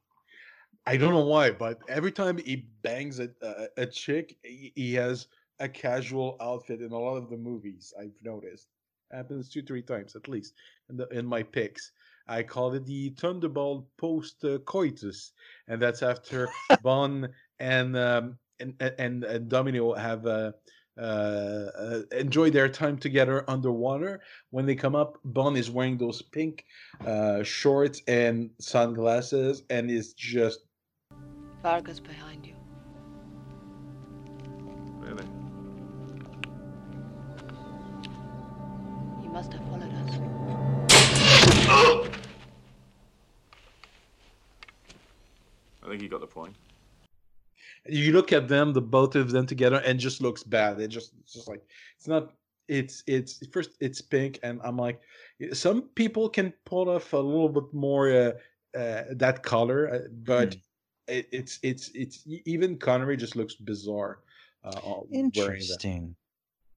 I 0.86 0.96
don't 0.96 1.12
know 1.14 1.24
why, 1.24 1.50
but 1.52 1.82
every 1.88 2.12
time 2.12 2.38
he 2.38 2.56
bangs 2.82 3.20
a 3.20 3.30
a, 3.42 3.68
a 3.82 3.86
chick, 3.86 4.36
he, 4.42 4.72
he 4.74 4.94
has 4.94 5.28
a 5.60 5.68
casual 5.68 6.36
outfit 6.40 6.80
in 6.80 6.92
a 6.92 6.98
lot 6.98 7.16
of 7.16 7.30
the 7.30 7.36
movies. 7.36 7.92
I've 7.98 8.16
noticed 8.22 8.68
happens 9.12 9.48
two 9.48 9.62
three 9.62 9.82
times 9.82 10.16
at 10.16 10.28
least 10.28 10.54
in 10.88 10.96
the 10.96 11.08
in 11.08 11.26
my 11.26 11.42
picks. 11.42 11.92
I 12.28 12.42
call 12.44 12.72
it 12.74 12.86
the 12.86 13.10
Thunderball 13.10 13.86
post 13.98 14.44
uh, 14.44 14.58
coitus, 14.58 15.32
and 15.66 15.82
that's 15.82 16.02
after 16.02 16.48
Bond 16.82 17.28
and, 17.58 17.96
um, 17.96 18.38
and 18.60 18.74
and 18.98 19.24
and 19.24 19.48
Domino 19.48 19.94
have 19.94 20.26
uh, 20.26 20.52
uh, 20.98 21.00
uh, 21.00 22.02
enjoyed 22.12 22.52
their 22.52 22.68
time 22.68 22.98
together 22.98 23.44
underwater. 23.48 24.20
When 24.50 24.66
they 24.66 24.74
come 24.74 24.94
up, 24.94 25.18
Bond 25.24 25.56
is 25.56 25.70
wearing 25.70 25.96
those 25.96 26.20
pink 26.20 26.64
uh, 27.06 27.42
shorts 27.42 28.02
and 28.06 28.50
sunglasses, 28.60 29.62
and 29.70 29.90
is 29.90 30.12
just 30.12 30.60
Vargas 31.62 32.00
behind 32.00 32.46
you. 32.46 32.59
Think 45.90 46.02
you 46.02 46.08
got 46.08 46.20
the 46.20 46.26
point. 46.26 46.56
you 47.86 48.12
look 48.12 48.32
at 48.32 48.48
them, 48.48 48.72
the 48.72 48.80
both 48.80 49.16
of 49.16 49.30
them 49.30 49.46
together, 49.46 49.82
and 49.84 49.98
just 49.98 50.20
looks 50.20 50.42
bad. 50.42 50.80
It 50.80 50.88
just 50.88 51.12
it's 51.20 51.32
just 51.32 51.48
like 51.48 51.62
it's 51.96 52.08
not. 52.08 52.32
It's 52.68 53.02
it's 53.08 53.44
first 53.48 53.70
it's 53.80 54.00
pink, 54.00 54.38
and 54.44 54.60
I'm 54.62 54.76
like, 54.76 55.00
some 55.52 55.82
people 55.96 56.28
can 56.28 56.52
pull 56.64 56.88
off 56.88 57.12
a 57.12 57.16
little 57.16 57.48
bit 57.48 57.72
more 57.72 58.12
uh, 58.12 58.78
uh, 58.78 59.02
that 59.10 59.42
color, 59.42 59.92
uh, 59.92 60.08
but 60.24 60.56
it, 61.08 61.28
it's 61.32 61.58
it's 61.62 61.90
it's 61.94 62.24
even 62.44 62.76
Connery 62.76 63.16
just 63.16 63.34
looks 63.34 63.56
bizarre. 63.56 64.20
Uh, 64.62 64.70
wearing 64.84 65.10
that. 65.10 65.18
Interesting. 65.18 66.14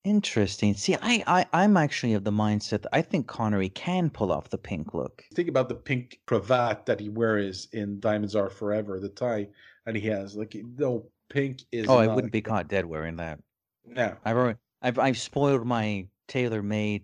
Interesting. 0.03 0.73
See, 0.73 0.95
I, 1.01 1.23
I, 1.27 1.45
I'm 1.53 1.77
actually 1.77 2.13
of 2.13 2.25
the 2.25 2.31
mindset 2.31 2.81
that 2.81 2.89
I 2.91 3.01
think 3.01 3.25
Connery 3.27 3.69
can 3.69 4.09
pull 4.09 4.33
off 4.33 4.49
the 4.49 4.57
pink 4.57 4.93
look. 4.93 5.23
Think 5.33 5.47
about 5.47 5.69
the 5.69 5.75
pink 5.75 6.19
cravat 6.25 6.85
that 6.85 6.99
he 6.99 7.07
wears 7.07 7.69
in 7.71 8.01
Diamonds 8.01 8.35
Are 8.35 8.49
Forever, 8.49 8.99
the 8.99 9.07
tie 9.07 9.47
that 9.85 9.95
he 9.95 10.01
has. 10.09 10.35
Like 10.35 10.55
no, 10.77 11.05
pink 11.29 11.61
is. 11.71 11.87
Oh, 11.87 11.97
I 11.97 12.07
wouldn't 12.07 12.33
be 12.33 12.41
caught 12.41 12.67
dead 12.67 12.85
wearing 12.85 13.15
that. 13.17 13.39
No, 13.85 14.15
I've 14.25 14.35
already, 14.35 14.59
I've, 14.81 14.99
I've 14.99 15.17
spoiled 15.17 15.65
my 15.65 16.05
tailor-made 16.27 17.03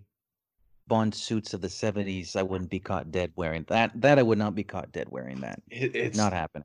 Bond 0.86 1.14
suits 1.14 1.54
of 1.54 1.62
the 1.62 1.68
'70s. 1.68 2.36
I 2.36 2.42
wouldn't 2.42 2.70
be 2.70 2.80
caught 2.80 3.10
dead 3.10 3.32
wearing 3.34 3.64
that. 3.68 3.98
That 3.98 4.18
I 4.18 4.22
would 4.22 4.38
not 4.38 4.54
be 4.54 4.64
caught 4.64 4.92
dead 4.92 5.08
wearing 5.08 5.40
that. 5.40 5.62
it, 5.70 5.96
it's 5.96 6.18
not 6.18 6.34
happening. 6.34 6.64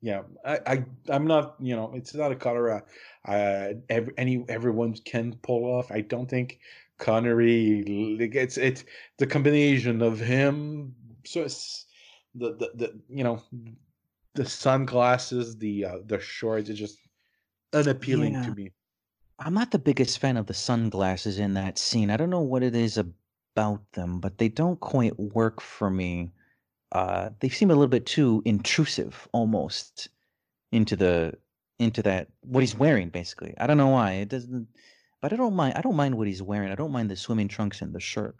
Yeah 0.00 0.22
I, 0.44 0.58
I 0.66 0.84
i'm 1.10 1.26
not 1.26 1.56
you 1.60 1.74
know 1.74 1.92
it's 1.94 2.14
not 2.14 2.32
a 2.32 2.36
color 2.36 2.84
uh, 3.26 3.72
every, 3.88 4.14
any 4.16 4.44
everyone 4.48 4.94
can 4.94 5.34
pull 5.42 5.64
off 5.64 5.90
i 5.90 6.00
don't 6.00 6.28
think 6.30 6.60
connery 6.98 7.84
it's 8.20 8.56
it's 8.56 8.84
the 9.18 9.26
combination 9.26 10.02
of 10.02 10.20
him 10.20 10.94
so 11.24 11.42
it's 11.42 11.86
the 12.34 12.54
the, 12.56 12.70
the 12.74 13.00
you 13.08 13.24
know 13.24 13.42
the 14.34 14.44
sunglasses 14.44 15.56
the 15.58 15.84
uh, 15.84 15.98
the 16.06 16.20
shorts 16.20 16.68
it's 16.68 16.78
just 16.78 16.98
unappealing 17.72 18.32
Yeah. 18.32 18.42
to 18.42 18.52
me 18.52 18.72
I'm 19.38 19.54
not 19.54 19.70
the 19.70 19.78
biggest 19.78 20.18
fan 20.18 20.36
of 20.36 20.46
the 20.46 20.54
sunglasses 20.54 21.38
in 21.38 21.54
that 21.54 21.78
scene. 21.78 22.10
I 22.10 22.16
don't 22.16 22.30
know 22.30 22.40
what 22.40 22.62
it 22.62 22.74
is 22.76 22.98
about 22.98 23.92
them, 23.92 24.20
but 24.20 24.38
they 24.38 24.48
don't 24.48 24.80
quite 24.80 25.18
work 25.18 25.60
for 25.60 25.90
me. 25.90 26.32
Uh, 26.92 27.30
they 27.40 27.48
seem 27.48 27.70
a 27.70 27.74
little 27.74 27.88
bit 27.88 28.06
too 28.06 28.42
intrusive, 28.44 29.28
almost 29.32 30.08
into 30.72 30.96
the 30.96 31.34
into 31.78 32.02
that 32.02 32.28
what 32.40 32.60
he's 32.60 32.76
wearing. 32.76 33.08
Basically, 33.10 33.54
I 33.58 33.66
don't 33.66 33.76
know 33.76 33.88
why 33.88 34.12
it 34.12 34.28
doesn't. 34.28 34.68
But 35.20 35.32
I 35.32 35.36
don't 35.36 35.54
mind. 35.54 35.74
I 35.76 35.80
don't 35.80 35.96
mind 35.96 36.16
what 36.16 36.26
he's 36.28 36.42
wearing. 36.42 36.70
I 36.70 36.76
don't 36.76 36.92
mind 36.92 37.10
the 37.10 37.16
swimming 37.16 37.48
trunks 37.48 37.82
and 37.82 37.92
the 37.94 38.00
shirt. 38.00 38.36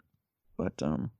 But 0.57 0.81
um, 0.81 1.11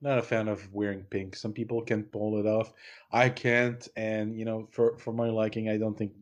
not 0.00 0.18
a 0.18 0.22
fan 0.22 0.48
of 0.48 0.72
wearing 0.72 1.02
pink 1.10 1.34
some 1.34 1.52
people 1.52 1.82
can 1.82 2.04
pull 2.04 2.38
it 2.38 2.46
off 2.46 2.72
i 3.10 3.28
can't 3.28 3.88
and 3.96 4.36
you 4.38 4.44
know 4.44 4.68
for 4.70 4.96
for 4.98 5.12
my 5.12 5.28
liking 5.28 5.68
i 5.68 5.76
don't 5.76 5.98
think 5.98 6.12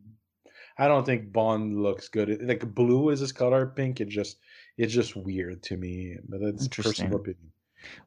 i 0.79 0.87
don't 0.87 1.05
think 1.05 1.31
bond 1.31 1.81
looks 1.81 2.07
good 2.07 2.29
It- 2.29 2.41
like 2.47 2.73
blue 2.73 3.09
is 3.09 3.19
his 3.19 3.31
color 3.31 3.67
pink 3.67 4.01
it 4.01 4.09
just 4.09 4.37
it's 4.77 4.93
just 4.93 5.15
weird 5.15 5.61
to 5.63 5.77
me 5.77 6.17
but 6.27 6.41
that's 6.41 6.67
personal 6.67 7.17
opinion 7.17 7.51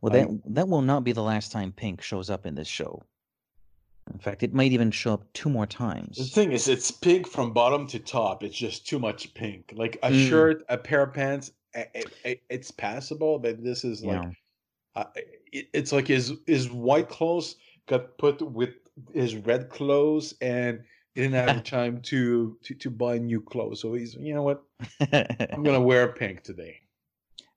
well, 0.00 0.12
I- 0.12 0.18
that 0.24 0.40
that 0.54 0.68
will 0.68 0.82
not 0.82 1.04
be 1.04 1.12
the 1.12 1.22
last 1.22 1.52
time 1.52 1.72
Pink 1.72 2.02
shows 2.02 2.30
up 2.30 2.46
in 2.46 2.54
this 2.54 2.68
show. 2.68 3.02
In 4.12 4.18
fact, 4.18 4.42
it 4.42 4.52
might 4.52 4.72
even 4.72 4.90
show 4.90 5.12
up 5.14 5.32
two 5.34 5.48
more 5.48 5.66
times. 5.66 6.16
the 6.16 6.24
thing 6.24 6.50
is 6.52 6.66
it's 6.68 6.90
pink 6.90 7.28
from 7.28 7.52
bottom 7.52 7.86
to 7.88 7.98
top 8.00 8.42
it's 8.42 8.56
just 8.56 8.86
too 8.86 8.98
much 8.98 9.32
pink 9.34 9.72
like 9.76 9.98
a 10.02 10.10
Mm. 10.10 10.28
shirt 10.28 10.64
a 10.68 10.76
pair 10.76 11.02
of 11.04 11.14
pants 11.14 11.52
i- 11.76 11.86
i- 11.94 12.04
i- 12.24 12.40
it's 12.48 12.72
passable 12.72 13.38
but 13.38 13.62
this 13.62 13.84
is 13.84 14.02
like 14.02 14.20
yeah. 14.22 14.30
uh, 15.02 15.04
it, 15.52 15.68
it's 15.72 15.92
like 15.92 16.08
his 16.08 16.32
his 16.48 16.68
white 16.72 17.08
clothes 17.08 17.54
got 17.86 18.18
put 18.18 18.42
with 18.42 18.70
his 19.14 19.36
red 19.36 19.68
clothes 19.70 20.34
and 20.40 20.82
he 21.14 21.20
didn't 21.20 21.34
have 21.46 21.56
the 21.56 21.62
time 21.78 22.00
to, 22.02 22.58
to 22.64 22.74
to 22.74 22.90
buy 22.90 23.16
new 23.18 23.40
clothes 23.40 23.80
so 23.80 23.94
he's 23.94 24.14
you 24.16 24.34
know 24.34 24.42
what 24.42 24.64
i'm 25.52 25.62
gonna 25.62 25.80
wear 25.80 26.08
pink 26.08 26.42
today 26.42 26.80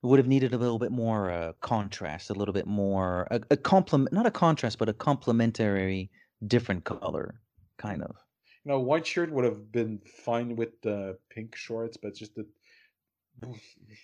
would 0.03 0.19
have 0.19 0.27
needed 0.27 0.53
a 0.53 0.57
little 0.57 0.79
bit 0.79 0.91
more 0.91 1.31
uh, 1.31 1.53
contrast, 1.61 2.29
a 2.29 2.33
little 2.33 2.53
bit 2.53 2.67
more 2.67 3.27
a, 3.31 3.41
a 3.51 3.57
complement, 3.57 4.13
not 4.13 4.25
a 4.25 4.31
contrast, 4.31 4.77
but 4.77 4.89
a 4.89 4.93
complementary, 4.93 6.11
different 6.47 6.83
color, 6.83 7.39
kind 7.77 8.03
of. 8.03 8.15
you 8.63 8.71
know 8.71 8.79
white 8.79 9.05
shirt 9.07 9.31
would 9.31 9.45
have 9.45 9.71
been 9.71 9.99
fine 10.25 10.55
with 10.55 10.79
the 10.81 11.17
pink 11.29 11.55
shorts 11.55 11.97
but 11.97 12.13
just 12.15 12.35
the 12.35 12.45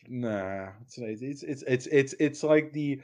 nah 0.09 0.69
it's 0.81 0.97
it's 0.97 1.43
it's 1.43 1.63
it's 1.63 1.87
it's, 1.87 2.13
it's 2.19 2.43
like 2.43 2.73
the 2.73 3.01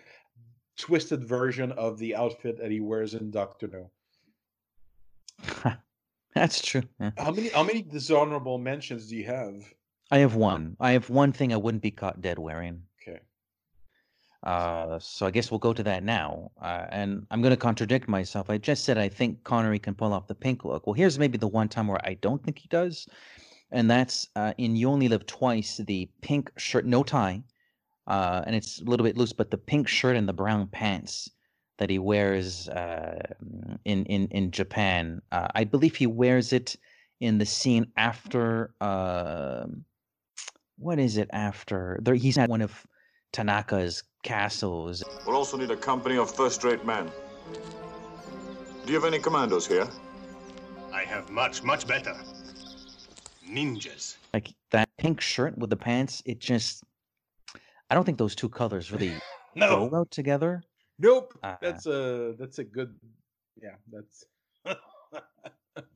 twisted 0.77 1.23
version 1.23 1.71
of 1.73 1.97
the 1.99 2.15
outfit 2.15 2.57
that 2.57 2.71
he 2.71 2.79
wears 2.81 3.13
in 3.13 3.31
doctor 3.31 3.67
no 3.71 3.89
That's 6.35 6.61
true. 6.61 6.83
yeah. 6.99 7.11
how 7.17 7.31
many 7.31 7.49
how 7.49 7.63
many 7.63 7.81
dishonorable 7.81 8.57
mentions 8.57 9.07
do 9.07 9.15
you 9.15 9.25
have 9.25 9.63
I 10.11 10.19
have 10.19 10.35
one. 10.35 10.77
I 10.79 10.91
have 10.91 11.09
one 11.09 11.31
thing 11.33 11.53
I 11.53 11.57
wouldn't 11.57 11.83
be 11.83 11.91
caught 11.91 12.21
dead 12.21 12.37
wearing. 12.39 12.83
okay 13.01 13.19
Uh, 14.43 14.99
so 14.99 15.25
I 15.25 15.31
guess 15.31 15.49
we'll 15.49 15.59
go 15.59 15.73
to 15.73 15.83
that 15.83 16.03
now. 16.03 16.51
Uh, 16.61 16.85
and 16.89 17.25
I'm 17.31 17.41
going 17.41 17.51
to 17.53 17.57
contradict 17.57 18.07
myself. 18.07 18.49
I 18.49 18.57
just 18.59 18.83
said 18.85 18.97
I 18.97 19.09
think 19.09 19.43
Connery 19.43 19.79
can 19.79 19.95
pull 19.95 20.13
off 20.13 20.27
the 20.27 20.35
pink 20.35 20.63
look. 20.63 20.85
Well, 20.85 20.93
here's 20.93 21.17
maybe 21.17 21.37
the 21.39 21.47
one 21.47 21.67
time 21.67 21.87
where 21.87 21.99
I 22.05 22.13
don't 22.15 22.43
think 22.43 22.59
he 22.59 22.67
does, 22.67 23.07
and 23.71 23.89
that's 23.89 24.29
uh, 24.35 24.53
in 24.59 24.75
You 24.75 24.89
Only 24.89 25.07
Live 25.09 25.25
Twice. 25.25 25.77
The 25.77 26.07
pink 26.21 26.51
shirt, 26.57 26.85
no 26.85 27.01
tie, 27.03 27.41
uh, 28.05 28.43
and 28.45 28.55
it's 28.55 28.81
a 28.81 28.85
little 28.85 29.03
bit 29.03 29.17
loose, 29.17 29.33
but 29.33 29.49
the 29.49 29.57
pink 29.57 29.87
shirt 29.87 30.15
and 30.15 30.29
the 30.29 30.33
brown 30.33 30.67
pants 30.67 31.29
that 31.79 31.89
he 31.89 31.97
wears 31.97 32.69
uh, 32.69 33.19
in 33.85 34.05
in 34.05 34.27
in 34.27 34.51
Japan. 34.51 35.21
Uh, 35.31 35.47
I 35.55 35.63
believe 35.63 35.95
he 35.95 36.05
wears 36.07 36.53
it 36.53 36.75
in 37.19 37.39
the 37.39 37.45
scene 37.47 37.87
after. 37.97 38.75
um 38.81 39.83
what 40.77 40.99
is 40.99 41.17
it 41.17 41.29
after? 41.33 41.99
There, 42.01 42.15
he's 42.15 42.37
at 42.37 42.49
one 42.49 42.61
of 42.61 42.85
Tanaka's 43.33 44.03
castles. 44.23 45.03
We'll 45.25 45.35
also 45.35 45.57
need 45.57 45.71
a 45.71 45.77
company 45.77 46.17
of 46.17 46.33
first-rate 46.33 46.85
men. 46.85 47.11
Do 48.85 48.93
you 48.93 48.99
have 48.99 49.05
any 49.05 49.19
commandos 49.19 49.67
here? 49.67 49.87
I 50.93 51.03
have 51.03 51.29
much, 51.29 51.63
much 51.63 51.87
better. 51.87 52.15
Ninjas. 53.49 54.17
Like 54.33 54.53
that 54.71 54.89
pink 54.97 55.21
shirt 55.21 55.57
with 55.57 55.69
the 55.69 55.77
pants, 55.77 56.21
it 56.25 56.39
just. 56.39 56.83
I 57.89 57.95
don't 57.95 58.03
think 58.03 58.17
those 58.17 58.35
two 58.35 58.49
colors 58.49 58.91
really 58.91 59.13
no 59.55 59.87
go 59.89 59.97
out 59.97 60.11
together. 60.11 60.63
Nope. 60.97 61.37
Uh, 61.43 61.55
that's 61.61 61.85
a 61.85 62.35
that's 62.39 62.59
a 62.59 62.63
good. 62.63 62.95
Yeah, 63.61 63.75
that's. 63.91 64.25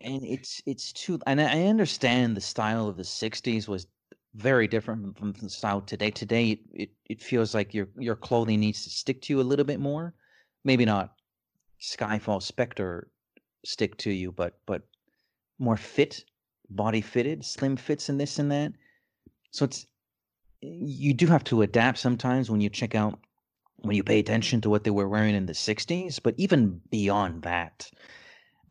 and 0.01 0.23
it's 0.23 0.61
it's 0.65 0.91
too 0.93 1.19
and 1.25 1.41
I 1.41 1.59
I 1.59 1.63
understand 1.67 2.35
the 2.35 2.41
style 2.41 2.87
of 2.87 2.97
the 2.97 3.03
60s 3.03 3.67
was 3.67 3.87
very 4.35 4.67
different 4.67 5.17
from 5.17 5.33
the 5.33 5.49
style 5.49 5.81
today. 5.81 6.11
Today 6.11 6.59
it, 6.73 6.89
it, 7.05 7.21
feels 7.21 7.53
like 7.53 7.73
your 7.73 7.89
your 7.97 8.15
clothing 8.15 8.59
needs 8.59 8.83
to 8.83 8.89
stick 8.89 9.21
to 9.23 9.33
you 9.33 9.41
a 9.41 9.43
little 9.43 9.65
bit 9.65 9.79
more. 9.79 10.13
Maybe 10.63 10.85
not 10.85 11.13
skyfall 11.81 12.41
spectre 12.41 13.09
stick 13.65 13.97
to 13.97 14.11
you 14.11 14.31
but 14.31 14.59
but 14.65 14.81
more 15.59 15.77
fit 15.77 16.23
body 16.69 17.01
fitted 17.01 17.43
slim 17.43 17.75
fits 17.75 18.09
and 18.09 18.19
this 18.19 18.39
and 18.39 18.51
that. 18.51 18.73
So 19.51 19.65
it's 19.65 19.85
you 20.61 21.13
do 21.13 21.27
have 21.27 21.43
to 21.45 21.61
adapt 21.61 21.97
sometimes 21.97 22.49
when 22.51 22.61
you 22.61 22.69
check 22.69 22.95
out 22.95 23.19
when 23.77 23.95
you 23.95 24.03
pay 24.03 24.19
attention 24.19 24.61
to 24.61 24.69
what 24.69 24.83
they 24.83 24.89
were 24.89 25.07
wearing 25.07 25.35
in 25.35 25.45
the 25.45 25.53
60s 25.53 26.19
but 26.21 26.35
even 26.37 26.81
beyond 26.89 27.43
that 27.43 27.89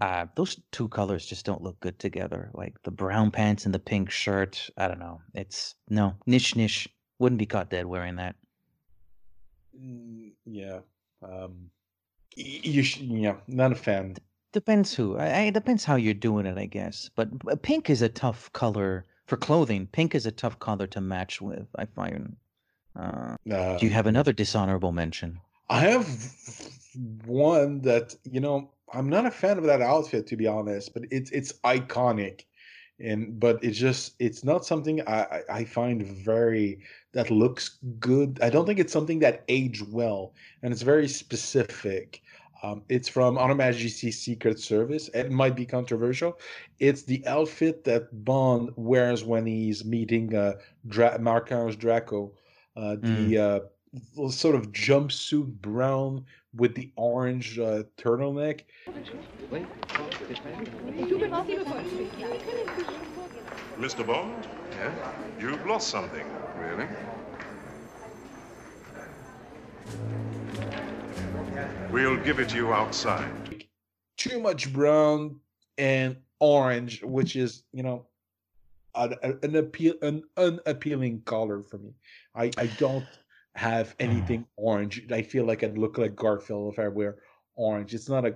uh, 0.00 0.26
those 0.36 0.60
two 0.72 0.88
colors 0.88 1.26
just 1.26 1.44
don't 1.44 1.62
look 1.62 1.78
good 1.80 1.98
together. 1.98 2.50
Like 2.54 2.74
the 2.84 2.90
brown 2.90 3.30
pants 3.30 3.64
and 3.64 3.74
the 3.74 3.78
pink 3.78 4.10
shirt. 4.10 4.70
I 4.76 4.88
don't 4.88 4.98
know. 5.00 5.20
It's 5.34 5.74
no 5.88 6.14
niche 6.26 6.54
niche. 6.56 6.88
Wouldn't 7.18 7.38
be 7.38 7.46
caught 7.46 7.70
dead 7.70 7.86
wearing 7.86 8.16
that. 8.16 8.36
Mm, 9.78 10.32
yeah. 10.44 10.80
Um. 11.22 11.70
You 12.36 12.84
should, 12.84 13.02
yeah, 13.06 13.34
not 13.48 13.72
a 13.72 13.74
fan. 13.74 14.16
Depends 14.52 14.94
who. 14.94 15.16
I, 15.16 15.26
I- 15.26 15.40
it 15.48 15.54
depends 15.54 15.84
how 15.84 15.96
you're 15.96 16.14
doing 16.14 16.46
it, 16.46 16.56
I 16.56 16.66
guess. 16.66 17.10
But 17.16 17.28
pink 17.62 17.90
is 17.90 18.00
a 18.02 18.08
tough 18.08 18.52
color 18.52 19.06
for 19.26 19.36
clothing. 19.36 19.88
Pink 19.90 20.14
is 20.14 20.24
a 20.26 20.30
tough 20.32 20.58
color 20.60 20.86
to 20.88 21.00
match 21.00 21.40
with. 21.40 21.66
I 21.76 21.86
find. 21.86 22.36
Uh, 22.96 23.36
Uh, 23.50 23.76
do 23.78 23.86
you 23.86 23.92
have 23.92 24.06
another 24.06 24.32
dishonorable 24.32 24.92
mention? 24.92 25.40
I 25.68 25.80
have 25.80 26.06
one 27.26 27.80
that 27.82 28.14
you 28.24 28.40
know 28.40 28.70
I'm 28.92 29.08
not 29.08 29.26
a 29.26 29.30
fan 29.30 29.58
of 29.58 29.64
that 29.64 29.82
outfit 29.82 30.26
to 30.28 30.36
be 30.36 30.46
honest, 30.46 30.94
but 30.94 31.04
it's 31.10 31.30
it's 31.30 31.52
iconic, 31.64 32.44
and 33.00 33.38
but 33.38 33.62
it's 33.62 33.78
just 33.78 34.14
it's 34.18 34.44
not 34.44 34.64
something 34.64 35.00
I 35.08 35.42
I 35.50 35.64
find 35.64 36.02
very 36.02 36.80
that 37.12 37.30
looks 37.30 37.78
good. 37.98 38.38
I 38.42 38.50
don't 38.50 38.66
think 38.66 38.78
it's 38.78 38.92
something 38.92 39.18
that 39.20 39.44
aged 39.48 39.90
well, 39.92 40.34
and 40.62 40.72
it's 40.72 40.82
very 40.82 41.08
specific. 41.08 42.22
Um, 42.62 42.82
it's 42.88 43.08
from 43.08 43.38
On 43.38 43.56
Majesty's 43.56 44.18
Secret 44.20 44.58
Service. 44.58 45.08
It 45.14 45.30
might 45.30 45.54
be 45.54 45.64
controversial. 45.64 46.40
It's 46.80 47.04
the 47.04 47.24
outfit 47.26 47.84
that 47.84 48.24
Bond 48.24 48.70
wears 48.76 49.22
when 49.24 49.46
he's 49.46 49.84
meeting 49.84 50.34
uh, 50.34 50.54
Dra- 50.88 51.20
Marc-Ange 51.20 51.78
Draco. 51.78 52.32
Uh, 52.76 52.96
the 53.00 53.38
uh, 53.38 53.60
l- 53.60 53.70
sort 54.30 54.54
of 54.54 54.72
jumpsuit 54.72 55.60
brown 55.60 56.24
with 56.54 56.74
the 56.74 56.92
orange 56.96 57.58
uh, 57.58 57.84
turtleneck. 57.96 58.62
Mr. 63.78 64.06
Bond, 64.06 64.46
Yeah? 64.72 65.12
you've 65.40 65.66
lost 65.66 65.88
something. 65.88 66.26
Really? 66.58 66.86
We'll 71.90 72.16
give 72.18 72.38
it 72.38 72.48
to 72.50 72.56
you 72.56 72.72
outside. 72.72 73.64
Too 74.16 74.40
much 74.40 74.72
brown 74.72 75.40
and 75.78 76.16
orange, 76.40 77.02
which 77.02 77.36
is 77.36 77.64
you 77.72 77.82
know 77.82 78.06
an, 78.94 79.14
an 79.42 79.56
appeal 79.56 79.94
an 80.02 80.22
unappealing 80.36 81.22
color 81.24 81.62
for 81.62 81.78
me. 81.78 81.92
I 82.34 82.50
I 82.58 82.66
don't 82.78 83.06
have 83.54 83.94
anything 83.98 84.46
orange. 84.56 85.02
I 85.10 85.22
feel 85.22 85.44
like 85.44 85.64
I'd 85.64 85.78
look 85.78 85.98
like 85.98 86.14
Garfield 86.16 86.72
if 86.72 86.78
I 86.78 86.88
wear 86.88 87.16
orange. 87.56 87.94
It's 87.94 88.08
not 88.08 88.24
a 88.26 88.34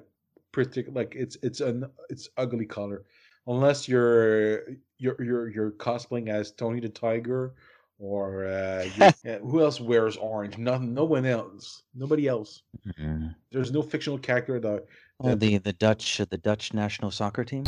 particular 0.53 1.01
like 1.01 1.15
it's 1.17 1.37
it's 1.43 1.61
an 1.61 1.87
it's 2.11 2.29
ugly 2.37 2.67
color 2.67 3.05
unless 3.47 3.89
you're 3.89 4.65
you're 4.99 5.17
you're 5.23 5.49
you're 5.49 5.71
cosplaying 5.73 6.29
as 6.29 6.51
Tony 6.53 6.81
the 6.81 6.89
Tiger 6.89 7.55
or 7.99 8.47
uh, 8.47 8.83
you- 8.97 9.11
yeah, 9.25 9.39
who 9.39 9.63
else 9.63 9.81
wears 9.81 10.17
orange? 10.17 10.59
No, 10.59 10.77
no 10.79 11.05
one 11.05 11.25
else. 11.25 11.85
Nobody 11.95 12.27
else. 12.27 12.63
Mhm. 12.87 13.35
There's 13.53 13.71
no 13.73 13.81
fictional 13.83 14.19
character 14.19 14.59
that. 14.61 14.87
Oh, 15.21 15.29
that- 15.31 15.41
the 15.41 15.59
the 15.59 15.73
Dutch 15.73 16.19
the 16.19 16.39
Dutch 16.39 16.75
national 16.75 17.11
soccer 17.13 17.45
team. 17.45 17.65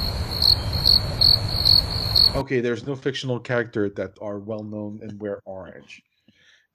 Okay, 2.37 2.61
there's 2.61 2.85
no 2.85 2.97
fictional 2.97 3.39
character 3.39 3.89
that 3.91 4.19
are 4.21 4.41
well 4.41 4.65
known 4.65 4.99
and 5.03 5.21
wear 5.21 5.41
orange, 5.45 6.03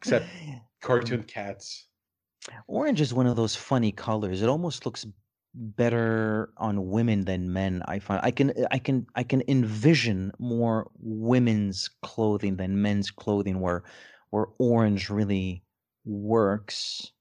except 0.02 0.26
mm. 0.26 0.62
cartoon 0.82 1.24
cats. 1.24 1.88
Orange 2.68 3.02
is 3.02 3.14
one 3.14 3.28
of 3.28 3.36
those 3.36 3.56
funny 3.56 3.92
colors. 3.92 4.42
It 4.42 4.50
almost 4.50 4.86
looks 4.86 5.06
better 5.54 6.52
on 6.58 6.90
women 6.90 7.26
than 7.26 7.52
men. 7.52 7.84
I 7.88 8.00
find 8.00 8.22
I 8.24 8.32
can 8.32 8.54
I 8.72 8.80
can 8.80 9.06
I 9.16 9.24
can 9.24 9.44
envision 9.48 10.32
more 10.40 10.90
women's 11.00 11.90
clothing 12.02 12.58
than 12.58 12.82
men's 12.82 13.12
clothing 13.12 13.60
where 13.60 13.84
where 14.30 14.48
orange 14.58 15.10
really 15.10 15.64
works. 16.06 17.12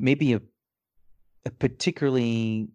Maybe 0.00 0.34
a 0.34 0.40
a 1.46 1.50
particularly 1.50 2.68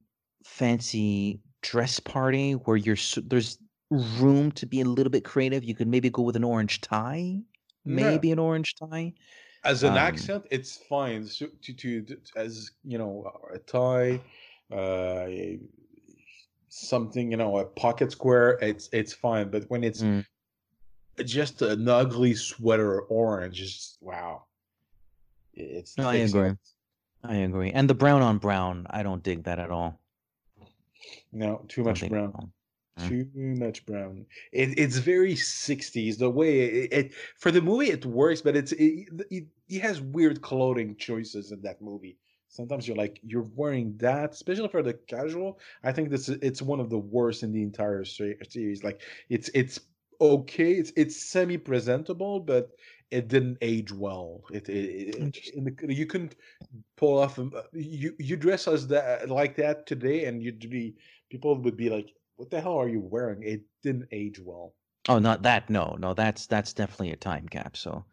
fancy 0.43 1.41
dress 1.61 1.99
party 1.99 2.53
where 2.53 2.77
you're 2.77 2.97
there's 3.23 3.57
room 3.91 4.51
to 4.53 4.65
be 4.65 4.81
a 4.81 4.85
little 4.85 5.11
bit 5.11 5.25
creative. 5.25 5.63
You 5.63 5.75
could 5.75 5.87
maybe 5.87 6.09
go 6.09 6.21
with 6.21 6.35
an 6.35 6.43
orange 6.43 6.81
tie. 6.81 7.39
Yeah. 7.89 8.11
Maybe 8.11 8.31
an 8.31 8.39
orange 8.39 8.75
tie. 8.75 9.13
As 9.63 9.83
an 9.83 9.91
Um, 9.91 9.97
accent, 9.97 10.45
it's 10.51 10.77
fine. 10.77 11.25
So, 11.25 11.47
to, 11.47 11.73
to, 11.73 12.17
as 12.35 12.71
you 12.85 12.97
know, 12.97 13.29
a 13.53 13.59
tie, 13.59 14.21
uh, 14.71 15.27
something 16.69 17.31
you 17.31 17.37
know, 17.37 17.57
a 17.57 17.65
pocket 17.65 18.11
square. 18.11 18.57
It's 18.61 18.89
it's 18.93 19.11
fine. 19.11 19.49
But 19.49 19.69
when 19.69 19.83
it's 19.83 20.01
Mm. 20.03 20.25
just 21.25 21.61
an 21.61 21.89
ugly 21.89 22.35
sweater, 22.35 23.01
orange, 23.01 23.59
is 23.59 23.97
wow. 24.01 24.45
It's 25.53 25.97
No, 25.97 26.07
I 26.07 26.15
agree. 26.15 26.53
I 27.23 27.35
agree. 27.35 27.71
And 27.71 27.89
the 27.89 27.95
brown 27.95 28.21
on 28.21 28.37
brown, 28.37 28.87
I 28.89 29.03
don't 29.03 29.23
dig 29.23 29.43
that 29.43 29.59
at 29.59 29.71
all. 29.71 29.99
No, 31.33 31.65
too 31.67 31.83
much 31.83 32.07
brown. 32.07 32.53
At 32.99 33.05
all. 33.05 33.17
Mm. 33.17 33.25
Too 33.33 33.55
much 33.65 33.85
brown. 33.85 34.25
It, 34.51 34.77
it's 34.77 34.97
very 34.97 35.35
60s. 35.35 36.17
The 36.17 36.29
way 36.29 36.61
it, 36.61 36.93
it 36.93 37.13
for 37.37 37.51
the 37.51 37.61
movie 37.61 37.89
it 37.91 38.05
works, 38.05 38.41
but 38.41 38.55
it's 38.55 38.71
it, 38.73 39.07
it, 39.29 39.45
it 39.69 39.81
has 39.81 40.01
weird 40.01 40.41
clothing 40.41 40.95
choices 40.97 41.51
in 41.51 41.61
that 41.61 41.81
movie. 41.81 42.17
Sometimes 42.49 42.87
you're 42.87 42.97
like 42.97 43.19
you're 43.23 43.47
wearing 43.55 43.95
that, 43.97 44.31
especially 44.33 44.69
for 44.69 44.83
the 44.83 44.93
casual. 44.93 45.59
I 45.83 45.91
think 45.91 46.09
this 46.09 46.29
it's 46.29 46.61
one 46.61 46.79
of 46.79 46.89
the 46.89 46.97
worst 46.99 47.43
in 47.43 47.51
the 47.51 47.61
entire 47.63 48.03
series. 48.05 48.83
Like 48.83 49.01
it's 49.29 49.49
it's 49.53 49.79
okay, 50.21 50.73
it's 50.73 50.91
it's 50.95 51.15
semi 51.21 51.57
presentable, 51.57 52.39
but 52.39 52.71
it 53.11 53.27
didn't 53.27 53.57
age 53.61 53.91
well. 53.91 54.43
It, 54.51 54.69
it, 54.69 55.15
it 55.15 55.37
in 55.53 55.63
the, 55.65 55.93
you 55.93 56.05
couldn't 56.05 56.35
pull 56.97 57.19
off. 57.19 57.39
um, 57.39 57.53
uh, 57.55 57.63
You 57.73 58.13
you 58.19 58.35
dress 58.35 58.67
as 58.67 58.87
that 58.87 59.29
like 59.29 59.55
that 59.57 59.85
today, 59.87 60.25
and 60.25 60.41
you'd 60.43 60.69
be 60.69 60.95
people 61.29 61.55
would 61.61 61.77
be 61.77 61.89
like, 61.89 62.13
"What 62.39 62.49
the 62.49 62.61
hell 62.61 62.77
are 62.77 62.87
you 62.87 63.01
wearing?" 63.01 63.43
It 63.43 63.61
didn't 63.83 64.07
age 64.11 64.39
well. 64.39 64.73
Oh, 65.09 65.19
not 65.19 65.43
that. 65.43 65.69
No, 65.69 65.97
no, 65.99 66.13
that's 66.13 66.47
that's 66.47 66.71
definitely 66.71 67.11
a 67.11 67.17
time 67.17 67.45
gap. 67.47 67.75
So, 67.75 68.05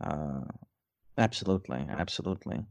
uh, 0.00 0.42
absolutely, 1.18 1.84
absolutely. 1.88 2.64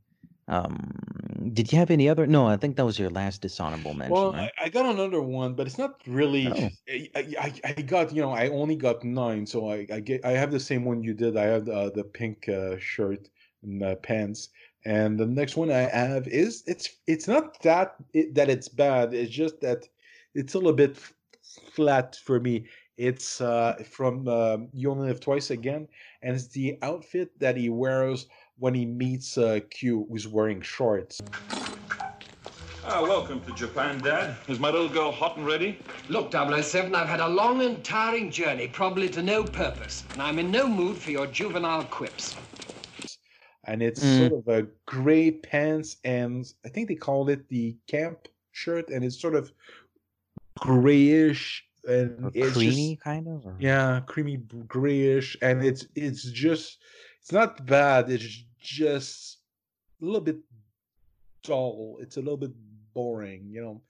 Um, 0.48 1.52
did 1.54 1.72
you 1.72 1.78
have 1.80 1.92
any 1.92 2.08
other? 2.08 2.26
No, 2.26 2.48
I 2.48 2.58
think 2.58 2.78
that 2.78 2.86
was 2.86 2.98
your 2.98 3.10
last 3.10 3.42
dishonorable 3.42 3.94
mention, 3.94 4.14
Well, 4.14 4.32
right? 4.32 4.52
I, 4.58 4.66
I 4.66 4.70
got 4.70 4.86
another 4.86 5.22
one, 5.22 5.56
but 5.56 5.68
it's 5.68 5.78
not 5.78 6.02
really. 6.08 6.48
Oh. 6.48 6.70
I, 6.90 7.10
I, 7.16 7.54
I 7.66 7.82
got 7.82 8.14
you 8.14 8.22
know 8.22 8.32
I 8.32 8.48
only 8.48 8.76
got 8.76 9.04
nine, 9.04 9.46
so 9.46 9.70
I 9.70 9.86
I 9.92 10.00
get 10.00 10.24
I 10.26 10.32
have 10.32 10.52
the 10.52 10.60
same 10.60 10.86
one 10.86 11.04
you 11.04 11.14
did. 11.14 11.36
I 11.36 11.46
have 11.46 11.68
uh, 11.68 11.90
the 11.90 12.04
pink 12.04 12.48
uh, 12.48 12.78
shirt 12.78 13.30
and 13.62 13.84
uh, 13.84 13.96
pants, 13.96 14.50
and 14.86 15.20
the 15.20 15.26
next 15.26 15.56
one 15.58 15.72
I 15.72 15.90
have 15.90 16.28
is 16.28 16.64
it's 16.68 16.90
it's 17.08 17.28
not 17.28 17.62
that 17.64 17.96
it, 18.14 18.36
that 18.36 18.50
it's 18.50 18.70
bad. 18.70 19.14
It's 19.14 19.32
just 19.32 19.62
that 19.62 19.88
it's 20.36 20.54
a 20.54 20.58
little 20.58 20.74
bit 20.74 20.98
flat 21.74 22.16
for 22.16 22.40
me. 22.40 22.66
It's 22.98 23.42
uh, 23.42 23.82
from 23.90 24.28
um 24.28 24.68
You 24.74 24.92
Only 24.92 25.08
Live 25.08 25.20
Twice 25.20 25.50
Again, 25.52 25.88
and 26.22 26.36
it's 26.36 26.48
the 26.48 26.78
outfit 26.82 27.38
that 27.40 27.58
he 27.58 27.70
wears 27.70 28.28
when 28.60 28.74
he 28.74 28.86
meets 28.86 29.38
uh, 29.38 29.60
Q, 29.72 30.06
who's 30.10 30.28
wearing 30.28 30.62
shorts. 30.62 31.20
Ah, 32.86 33.02
welcome 33.02 33.40
to 33.42 33.54
Japan, 33.54 33.98
Dad. 34.00 34.36
Is 34.48 34.60
my 34.60 34.70
little 34.70 34.90
girl 34.90 35.12
hot 35.12 35.38
and 35.38 35.48
ready? 35.48 35.80
Look, 36.10 36.34
007, 36.34 36.94
I've 36.94 37.08
had 37.08 37.22
a 37.22 37.28
long 37.28 37.62
and 37.64 37.82
tiring 37.84 38.30
journey, 38.30 38.68
probably 38.68 39.08
to 39.10 39.24
no 39.24 39.44
purpose, 39.44 40.04
and 40.12 40.22
I'm 40.22 40.38
in 40.38 40.52
no 40.52 40.68
mood 40.68 40.98
for 40.98 41.10
your 41.12 41.28
juvenile 41.28 41.86
quips. 41.86 42.36
and 43.66 43.82
it's 43.82 44.02
Mm. 44.04 44.18
sort 44.18 44.34
of 44.34 44.48
a 44.50 44.68
gray 44.86 45.32
pants 45.32 45.96
and 46.04 46.46
I 46.66 46.70
think 46.70 46.90
they 46.90 46.96
call 46.96 47.30
it 47.30 47.48
the 47.48 47.78
camp 47.88 48.28
shirt 48.52 48.90
and 48.90 49.06
it's 49.06 49.18
sort 49.22 49.36
of 49.36 49.54
grayish 50.60 51.66
and 51.88 52.26
Or 52.26 52.32
it's 52.34 52.54
creamy, 52.54 52.96
just 52.96 53.04
kind 53.04 53.28
of. 53.28 53.46
Or... 53.46 53.56
yeah 53.60 54.02
creamy 54.06 54.38
grayish 54.68 55.36
and 55.42 55.64
it's 55.64 55.86
it's 55.96 56.24
just 56.32 56.80
it's 57.22 57.32
not 57.32 57.66
bad 57.66 58.10
it's 58.10 58.46
just 58.60 59.40
a 60.02 60.06
little 60.06 60.22
bit 60.22 60.38
dull 61.44 61.98
it's 62.00 62.18
a 62.18 62.22
little 62.22 62.38
bit 62.38 62.54
boring 62.94 63.50
you 63.52 63.62
know 63.62 63.82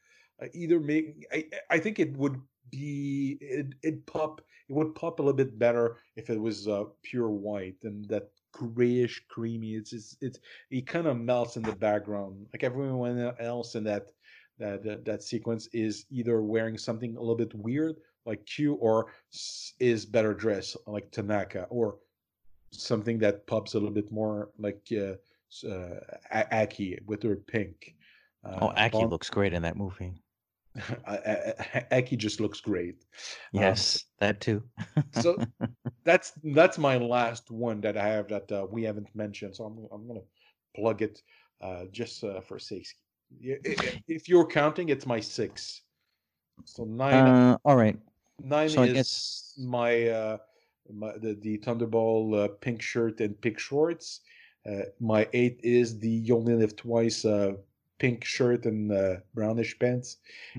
Uh, 0.41 0.49
either 0.54 0.80
make 0.80 1.28
I 1.32 1.45
I 1.69 1.78
think 1.80 1.99
it 1.99 2.17
would 2.17 2.41
be 2.71 3.38
it 3.39 3.67
it 3.84 4.06
pop 4.06 4.41
it 4.67 4.73
would 4.73 4.95
pop 4.95 5.19
a 5.19 5.21
little 5.21 5.38
bit 5.38 5.60
better 5.60 5.97
if 6.15 6.30
it 6.34 6.39
was 6.41 6.67
uh, 6.67 6.86
pure 7.04 7.30
white 7.30 7.78
and 7.84 8.10
that 8.10 8.34
grayish 8.52 9.21
creamy 9.30 9.76
it's 9.76 9.93
it's, 9.93 10.17
it's 10.21 10.39
it 10.69 10.88
kind 10.88 11.06
of 11.06 11.17
melts 11.17 11.58
in 11.58 11.63
the 11.63 11.76
background 11.76 12.34
like 12.52 12.63
everyone 12.63 13.17
else 13.39 13.76
in 13.78 13.84
that 13.84 14.10
that 14.59 14.83
that, 14.83 15.05
that 15.05 15.23
sequence 15.23 15.67
is 15.73 16.05
either 16.09 16.41
wearing 16.41 16.77
something 16.77 17.15
a 17.15 17.19
little 17.19 17.35
bit 17.35 17.53
weird 17.55 17.95
like 18.25 18.45
Q 18.45 18.75
or 18.75 19.07
is 19.79 20.05
better 20.05 20.33
dressed 20.33 20.77
like 20.87 21.11
Tanaka 21.11 21.63
or 21.69 21.97
something 22.71 23.19
that 23.19 23.45
pops 23.47 23.73
a 23.73 23.77
little 23.79 23.93
bit 23.93 24.11
more 24.11 24.49
like 24.57 24.81
uh, 24.91 25.15
uh, 25.67 25.99
Aki 26.51 26.99
with 27.05 27.21
her 27.23 27.35
pink. 27.35 27.95
Uh, 28.45 28.59
Oh, 28.61 28.67
Aki 28.77 28.89
Bond- 28.91 29.11
looks 29.11 29.29
great 29.29 29.53
in 29.53 29.61
that 29.63 29.75
movie. 29.77 30.13
Aki 31.91 32.15
just 32.17 32.39
looks 32.39 32.61
great. 32.61 32.95
Um, 33.53 33.61
Yes, 33.61 34.05
that 34.19 34.39
too. 34.41 34.63
so 35.11 35.37
that's 36.03 36.33
that's 36.43 36.77
my 36.77 36.97
last 36.97 37.51
one 37.51 37.81
that 37.81 37.97
I 37.97 38.07
have 38.07 38.27
that 38.29 38.51
uh, 38.51 38.65
we 38.69 38.83
haven't 38.83 39.07
mentioned. 39.15 39.55
So 39.55 39.65
I'm 39.65 39.87
I'm 39.91 40.07
gonna 40.07 40.21
plug 40.75 41.01
it 41.01 41.21
uh, 41.61 41.85
just 41.91 42.23
uh, 42.23 42.41
for 42.41 42.57
sake. 42.59 42.87
Yeah, 43.39 43.55
i- 43.65 43.69
i- 43.69 44.03
If 44.07 44.29
you're 44.29 44.47
counting, 44.47 44.89
it's 44.89 45.05
my 45.05 45.19
six. 45.19 45.81
So 46.65 46.85
nine 46.85 47.27
uh, 47.27 47.57
all 47.65 47.75
right. 47.75 47.99
nine 48.41 48.69
So 48.69 48.83
is 48.83 48.93
guess 48.93 49.53
my 49.57 50.07
uh 50.07 50.37
my 50.93 51.17
the, 51.17 51.33
the 51.35 51.57
Thunderball 51.59 52.45
uh, 52.45 52.47
pink 52.61 52.81
shirt 52.81 53.21
and 53.21 53.39
pink 53.41 53.59
shorts, 53.59 54.21
Uh, 54.65 54.87
my 54.99 55.27
eight 55.33 55.59
is 55.63 55.99
the 55.99 56.09
You 56.09 56.37
Only 56.37 56.55
Live 56.55 56.75
Twice 56.77 57.25
uh, 57.25 57.53
pink 57.99 58.23
shirt 58.23 58.65
and 58.65 58.91
uh, 58.91 59.19
brownish 59.33 59.77
pants. 59.77 60.17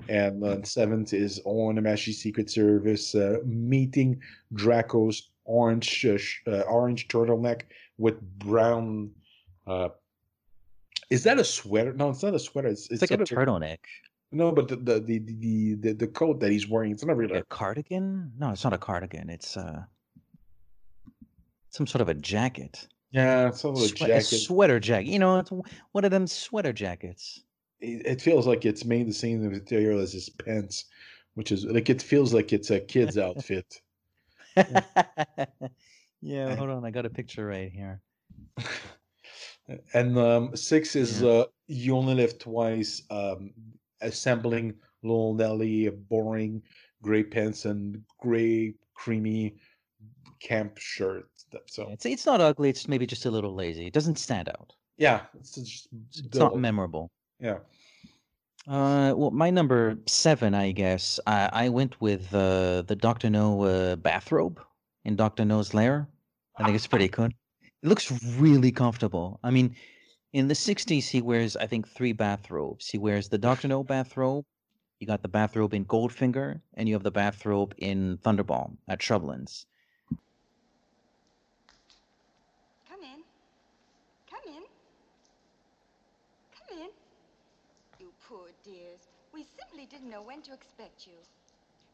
And 0.09 0.43
uh, 0.43 0.61
seventh 0.63 1.11
is 1.13 1.41
on 1.45 1.75
Onamashi 1.75 2.13
Secret 2.13 2.49
Service 2.51 3.15
uh, 3.15 3.39
meeting 3.45 4.21
Draco's 4.53 5.31
orange 5.45 6.05
uh, 6.05 6.17
sh- 6.17 6.41
uh, 6.45 6.61
orange 6.69 7.07
turtleneck 7.07 7.61
with 7.97 8.21
brown. 8.37 9.09
Is 11.09 11.23
that 11.23 11.37
a 11.39 11.43
sweater? 11.43 11.93
No, 11.93 12.09
it's 12.09 12.23
not 12.23 12.33
a 12.33 12.39
sweater. 12.39 12.69
It's, 12.69 12.89
It's 12.89 13.01
like 13.01 13.11
a 13.11 13.17
turtleneck. 13.17 13.77
no, 14.31 14.51
but 14.51 14.67
the 14.67 14.75
the, 14.75 14.99
the 14.99 15.19
the 15.19 15.75
the 15.75 15.93
the 15.93 16.07
coat 16.07 16.39
that 16.39 16.51
he's 16.51 16.67
wearing, 16.67 16.91
it's 16.91 17.05
not 17.05 17.15
really 17.17 17.37
A 17.37 17.43
cardigan? 17.43 18.31
No, 18.39 18.51
it's 18.51 18.63
not 18.63 18.73
a 18.73 18.77
cardigan. 18.77 19.29
It's 19.29 19.55
uh 19.57 19.83
some 21.69 21.85
sort 21.87 22.01
of 22.01 22.09
a 22.09 22.13
jacket. 22.15 22.87
yeah, 23.11 23.49
it's 23.49 23.61
sort 23.61 23.77
of 23.77 23.83
a 23.83 23.87
Swe- 23.87 24.07
jacket. 24.07 24.23
sweater 24.23 24.79
jacket. 24.79 25.09
You 25.09 25.19
know, 25.19 25.39
it's 25.39 25.51
one 25.91 26.05
of 26.05 26.11
them 26.11 26.25
sweater 26.27 26.73
jackets. 26.73 27.43
it, 27.81 28.05
it 28.05 28.21
feels 28.21 28.47
like 28.47 28.65
it's 28.65 28.85
made 28.85 29.07
the 29.07 29.13
same 29.13 29.47
material 29.49 29.99
as 29.99 30.13
his 30.13 30.29
pants, 30.29 30.85
which 31.35 31.51
is 31.51 31.65
like 31.65 31.89
it 31.89 32.01
feels 32.01 32.33
like 32.33 32.51
it's 32.53 32.71
a 32.71 32.79
kid's 32.79 33.17
outfit. 33.17 33.81
yeah, 36.21 36.55
hold 36.55 36.69
on. 36.69 36.85
I 36.85 36.91
got 36.91 37.05
a 37.05 37.09
picture 37.09 37.45
right 37.45 37.71
here. 37.71 38.01
And 39.93 40.17
um, 40.17 40.55
six 40.55 40.95
is 40.95 41.21
Yeah. 41.21 41.29
uh, 41.29 41.45
you 41.67 41.95
only 41.95 42.13
live 42.15 42.37
twice. 42.37 43.01
Um, 43.09 43.51
assembling 44.01 44.73
Little 45.03 45.33
Nelly, 45.33 45.89
boring 45.89 46.61
gray 47.01 47.23
pants 47.23 47.65
and 47.65 48.03
gray 48.19 48.75
creamy 48.93 49.55
camp 50.39 50.77
shirt. 50.77 51.29
So 51.67 51.89
It's 51.89 52.05
it's 52.05 52.25
not 52.25 52.41
ugly. 52.41 52.69
It's 52.69 52.87
maybe 52.87 53.07
just 53.07 53.25
a 53.25 53.31
little 53.31 53.53
lazy. 53.55 53.87
It 53.87 53.93
doesn't 53.93 54.17
stand 54.19 54.49
out. 54.49 54.73
yeah, 54.97 55.21
it's 55.39 55.55
just 55.55 55.87
It's 56.09 56.37
not 56.37 56.57
memorable. 56.57 57.09
yeah. 57.39 57.59
Uh, 58.67 59.13
well, 59.15 59.29
my 59.31 59.51
number 59.51 59.95
seven, 60.07 60.55
I 60.55 60.71
guess. 60.71 61.19
I, 61.27 61.49
I 61.65 61.69
went 61.69 62.01
with 62.01 62.33
uh, 62.33 62.81
the 62.81 62.95
Doctor 62.99 63.29
No 63.29 63.61
uh, 63.61 63.95
bathrobe 63.95 64.59
in 65.03 65.15
Doctor 65.15 65.45
No's 65.45 65.73
lair. 65.75 66.07
I 66.57 66.63
think 66.63 66.75
it's 66.75 66.87
pretty 66.87 67.07
good. 67.09 67.33
It 67.85 67.89
looks 67.89 68.11
really 68.39 68.71
comfortable. 68.71 69.39
I 69.43 69.51
mean, 69.51 69.75
in 70.33 70.47
the 70.47 70.55
'60s, 70.55 71.07
he 71.07 71.21
wears 71.21 71.55
I 71.55 71.67
think 71.67 71.87
three 71.87 72.13
bathrobes. 72.13 72.89
He 72.89 72.97
wears 72.97 73.29
the 73.29 73.37
Doctor 73.37 73.67
No 73.67 73.83
bathrobe. 73.83 74.43
You 74.99 75.05
got 75.05 75.21
the 75.21 75.27
bathrobe 75.27 75.71
in 75.71 75.85
Goldfinger, 75.85 76.61
and 76.73 76.89
you 76.89 76.95
have 76.95 77.03
the 77.03 77.11
bathrobe 77.11 77.75
in 77.77 78.17
Thunderball 78.17 78.75
at 78.87 79.01
Shrublands. 79.01 79.67
Come 82.89 83.03
in. 83.03 83.21
Come 84.31 84.45
in. 84.47 84.63
Come 86.57 86.79
in. 86.79 86.89
You 87.99 88.11
poor 88.27 88.47
dears. 88.63 89.01
We 89.31 89.45
simply 89.59 89.85
didn't 89.85 90.09
know 90.09 90.23
when 90.23 90.41
to 90.41 90.53
expect 90.53 91.05
you. 91.05 91.19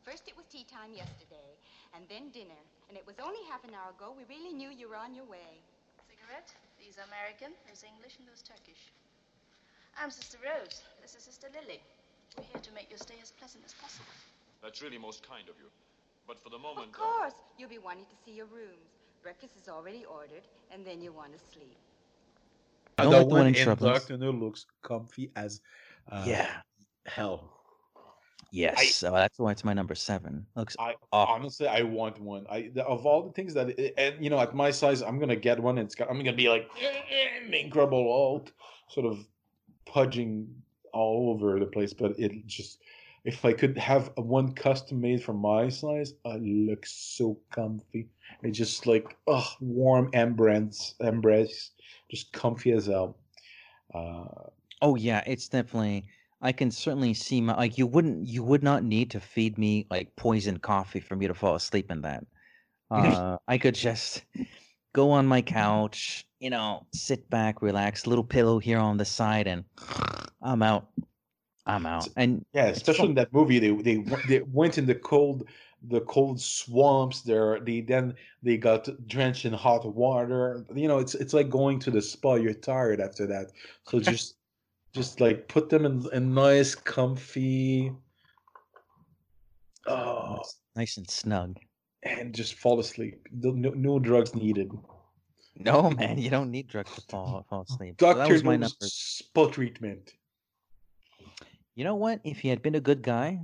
First 0.04 0.30
it 0.30 0.38
was 0.38 0.45
tea 0.45 0.65
time 0.71 0.93
yesterday, 0.93 1.51
and 1.93 2.06
then 2.08 2.30
dinner. 2.30 2.63
And 2.88 2.97
it 2.97 3.06
was 3.06 3.19
only 3.19 3.43
half 3.49 3.65
an 3.65 3.71
hour 3.75 3.91
ago 3.91 4.15
we 4.15 4.23
really 4.34 4.54
knew 4.54 4.69
you 4.69 4.88
were 4.88 4.95
on 4.95 5.13
your 5.13 5.25
way. 5.25 5.60
Cigarette? 6.31 6.55
These 6.79 6.95
are 6.97 7.03
American, 7.11 7.51
those 7.67 7.83
English, 7.83 8.15
and 8.19 8.27
those 8.27 8.41
Turkish. 8.41 8.79
I'm 9.99 10.09
Sister 10.09 10.37
Rose. 10.39 10.81
This 11.01 11.15
is 11.15 11.23
Sister 11.23 11.47
Lily. 11.51 11.81
We're 12.37 12.45
here 12.45 12.61
to 12.61 12.71
make 12.71 12.89
your 12.89 12.99
stay 12.99 13.15
as 13.21 13.31
pleasant 13.31 13.65
as 13.65 13.73
possible. 13.73 14.07
That's 14.63 14.81
really 14.81 14.97
most 14.97 15.27
kind 15.27 15.49
of 15.49 15.55
you. 15.59 15.67
But 16.25 16.39
for 16.39 16.49
the 16.49 16.57
moment, 16.57 16.87
Of 16.87 16.93
course. 16.93 17.33
You'll 17.57 17.67
be 17.69 17.79
wanting 17.83 18.05
to 18.05 18.15
see 18.23 18.31
your 18.31 18.45
rooms. 18.45 18.87
Breakfast 19.21 19.57
is 19.61 19.67
already 19.67 20.05
ordered, 20.05 20.47
and 20.71 20.85
then 20.85 21.01
you 21.01 21.11
want 21.11 21.33
to 21.33 21.39
sleep. 21.51 21.75
I 22.97 23.03
don't 23.03 23.11
the 23.11 23.17
like 23.17 23.27
the 23.27 23.35
one 23.35 23.47
in 23.47 23.55
in 23.55 23.67
Shrublands. 23.67 23.93
Doctor 23.99 24.17
No 24.17 24.31
looks 24.31 24.65
comfy 24.83 25.31
as 25.35 25.59
uh, 26.09 26.23
yeah. 26.25 26.61
hell. 27.07 27.61
Yes. 28.51 29.04
oh, 29.04 29.12
that's 29.13 29.39
why 29.39 29.51
it's 29.51 29.63
my 29.63 29.73
number 29.73 29.95
seven. 29.95 30.45
Looks 30.56 30.75
I 30.80 30.95
awful. 31.12 31.36
honestly, 31.36 31.67
I 31.67 31.84
want 31.84 32.19
one. 32.19 32.45
I 32.49 32.71
the- 32.73 32.86
of 32.86 33.06
all 33.06 33.23
the 33.23 33.32
things 33.32 33.54
that, 33.54 33.80
and 33.97 34.23
you 34.23 34.30
know, 34.30 34.39
at 34.39 34.56
my 34.56 34.71
size, 34.71 35.01
I'm 35.01 35.19
gonna 35.19 35.36
get 35.36 35.60
one. 35.60 35.77
And 35.77 35.86
it's 35.86 35.95
got, 35.95 36.10
I'm 36.10 36.17
gonna 36.17 36.34
be 36.34 36.49
like 36.49 36.69
"Eh, 36.82 37.58
incredible 37.58 38.12
alt, 38.12 38.51
sort 38.89 39.06
of 39.06 39.25
pudging 39.86 40.54
all 40.93 41.30
over 41.32 41.60
the 41.60 41.65
place. 41.65 41.93
But 41.93 42.19
it 42.19 42.45
just, 42.45 42.80
if 43.23 43.45
I 43.45 43.54
could 43.54 43.77
have 43.77 44.12
one 44.17 44.54
custom 44.54 44.99
made 44.99 45.23
for 45.23 45.34
my 45.34 45.69
size, 45.69 46.13
it 46.25 46.41
looks 46.41 46.91
so 46.91 47.39
comfy. 47.51 48.10
It's 48.43 48.58
just 48.58 48.86
like 48.86 49.15
oh, 49.27 49.47
warm 49.62 50.10
embrace, 50.13 50.95
embrace, 50.99 51.71
just 52.10 52.34
comfy 52.34 52.71
as 52.73 52.88
hell. 52.88 53.17
Uh, 53.93 54.25
Oh 54.82 54.95
yeah, 54.95 55.23
it's 55.27 55.47
definitely. 55.47 56.06
I 56.41 56.51
can 56.51 56.71
certainly 56.71 57.13
see 57.13 57.41
my 57.41 57.56
like. 57.56 57.77
You 57.77 57.88
wouldn't. 57.88 58.27
You 58.27 58.43
would 58.43 58.63
not 58.63 58.84
need 58.84 59.12
to 59.12 59.19
feed 59.19 59.58
me 59.58 59.86
like 59.89 60.15
poison 60.15 60.58
coffee 60.58 60.99
for 60.99 61.15
me 61.15 61.27
to 61.27 61.34
fall 61.34 61.56
asleep 61.56 61.91
in 61.91 62.01
that. 62.01 62.25
Uh, 62.91 63.38
I 63.47 63.58
could 63.58 63.75
just 63.75 64.25
go 64.93 65.12
on 65.12 65.25
my 65.25 65.41
couch, 65.41 66.25
you 66.41 66.49
know, 66.49 66.86
sit 66.93 67.30
back, 67.30 67.62
relax, 67.62 68.06
little 68.06 68.23
pillow 68.23 68.60
here 68.60 68.80
on 68.80 68.97
the 68.97 69.06
side, 69.06 69.47
and 69.47 69.63
I'm 70.41 70.62
out. 70.62 70.89
I'm 71.65 71.86
out. 71.86 72.10
And 72.17 72.45
Yeah, 72.54 72.65
especially 72.65 73.10
in 73.10 73.15
that 73.15 73.32
movie, 73.32 73.60
they 73.60 73.71
they 73.71 74.04
they 74.27 74.41
went 74.41 74.77
in 74.77 74.86
the 74.88 74.95
cold, 74.95 75.47
the 75.82 76.01
cold 76.01 76.41
swamps. 76.41 77.21
There, 77.21 77.60
they 77.60 77.82
then 77.82 78.15
they 78.43 78.58
got 78.58 78.89
drenched 79.08 79.45
in 79.45 79.54
hot 79.54 79.86
water. 79.86 80.65
You 80.75 80.88
know, 80.88 80.97
it's 80.97 81.15
it's 81.15 81.34
like 81.34 81.49
going 81.49 81.80
to 81.80 81.91
the 81.91 82.01
spa. 82.01 82.36
You're 82.36 82.54
tired 82.54 82.99
after 82.99 83.25
that, 83.27 83.51
so 83.86 83.99
just 83.99 84.36
just 84.93 85.21
like 85.21 85.47
put 85.47 85.69
them 85.69 85.86
in 85.86 86.06
a 86.13 86.19
nice, 86.19 86.75
comfy. 86.75 87.91
Oh, 89.88 90.36
Nice- 90.38 90.56
nice 90.75 90.97
and 90.97 91.10
snug. 91.10 91.58
and 92.04 92.34
just 92.34 92.56
fall 92.56 92.80
asleep. 92.80 93.27
No, 93.32 93.51
no, 93.51 93.69
no 93.71 93.99
drugs 93.99 94.34
needed. 94.36 94.71
No 95.58 95.89
man, 95.91 96.17
you 96.17 96.30
don't 96.30 96.49
need 96.49 96.67
drugs 96.67 96.93
to 96.95 97.01
fall 97.10 97.45
fall 97.49 97.62
asleep. 97.69 97.95
So 97.99 98.08
that 98.08 98.15
Doctor 98.19 98.34
was 98.34 98.43
my 98.43 98.56
No's 98.56 98.71
number. 98.80 98.88
spa 98.89 99.47
treatment. 99.47 100.13
You 101.75 101.84
know 101.84 101.95
what? 101.95 102.19
If 102.23 102.39
he 102.39 102.47
had 102.47 102.62
been 102.62 102.75
a 102.75 102.80
good 102.82 103.01
guy, 103.01 103.39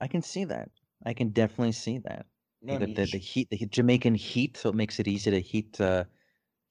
I 0.00 0.06
can 0.08 0.22
see 0.22 0.44
that. 0.44 0.70
I 1.04 1.14
can 1.14 1.28
definitely 1.30 1.72
see 1.72 1.98
that. 1.98 2.26
I 2.68 2.76
the, 2.78 2.86
the, 2.86 3.06
the 3.12 3.18
heat, 3.18 3.48
the 3.50 3.58
Jamaican 3.66 4.14
heat, 4.14 4.56
so 4.56 4.68
it 4.68 4.74
makes 4.74 5.00
it 5.00 5.08
easy 5.08 5.30
to 5.30 5.40
heat 5.40 5.80
uh, 5.80 6.04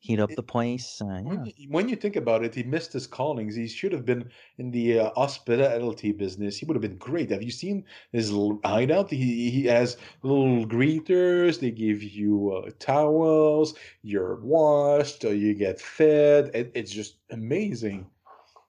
heat 0.02 0.20
up 0.20 0.32
It- 0.32 0.36
the 0.36 0.44
place. 0.44 1.00
Uh, 1.00 1.06
yeah. 1.06 1.22
When, 1.22 1.46
you, 1.46 1.54
when 1.70 1.88
you 1.90 1.96
think 1.96 2.16
about 2.16 2.44
it, 2.44 2.54
he 2.56 2.64
missed 2.64 2.92
his 2.92 3.06
callings. 3.08 3.56
He 3.56 3.68
should 3.68 3.92
have 3.94 4.04
been 4.06 4.30
in 4.58 4.72
the 4.72 5.00
uh, 5.00 5.12
hospitality 5.16 6.12
business. 6.12 6.58
He 6.58 6.66
would 6.66 6.76
have 6.76 6.82
been 6.82 6.98
great. 6.98 7.30
Have 7.30 7.44
you 7.44 7.52
seen 7.52 7.86
his 8.12 8.32
hideout? 8.66 9.12
He, 9.12 9.50
he 9.52 9.64
has 9.66 9.98
little 10.24 10.66
greeters. 10.66 11.60
They 11.60 11.70
give 11.72 12.02
you 12.04 12.52
uh, 12.66 12.72
towels. 12.80 13.76
You're 14.02 14.36
washed. 14.42 15.24
Uh, 15.24 15.30
you 15.30 15.54
get 15.54 15.80
fed. 15.80 16.50
It, 16.56 16.72
it's 16.74 16.92
just 16.92 17.18
amazing. 17.30 18.08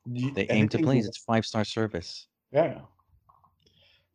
You- 0.04 0.32
They 0.32 0.46
aim 0.50 0.68
to 0.68 0.78
please. 0.78 1.06
It's 1.06 1.18
five 1.24 1.46
star 1.46 1.64
service, 1.64 2.26
Yeah, 2.52 2.80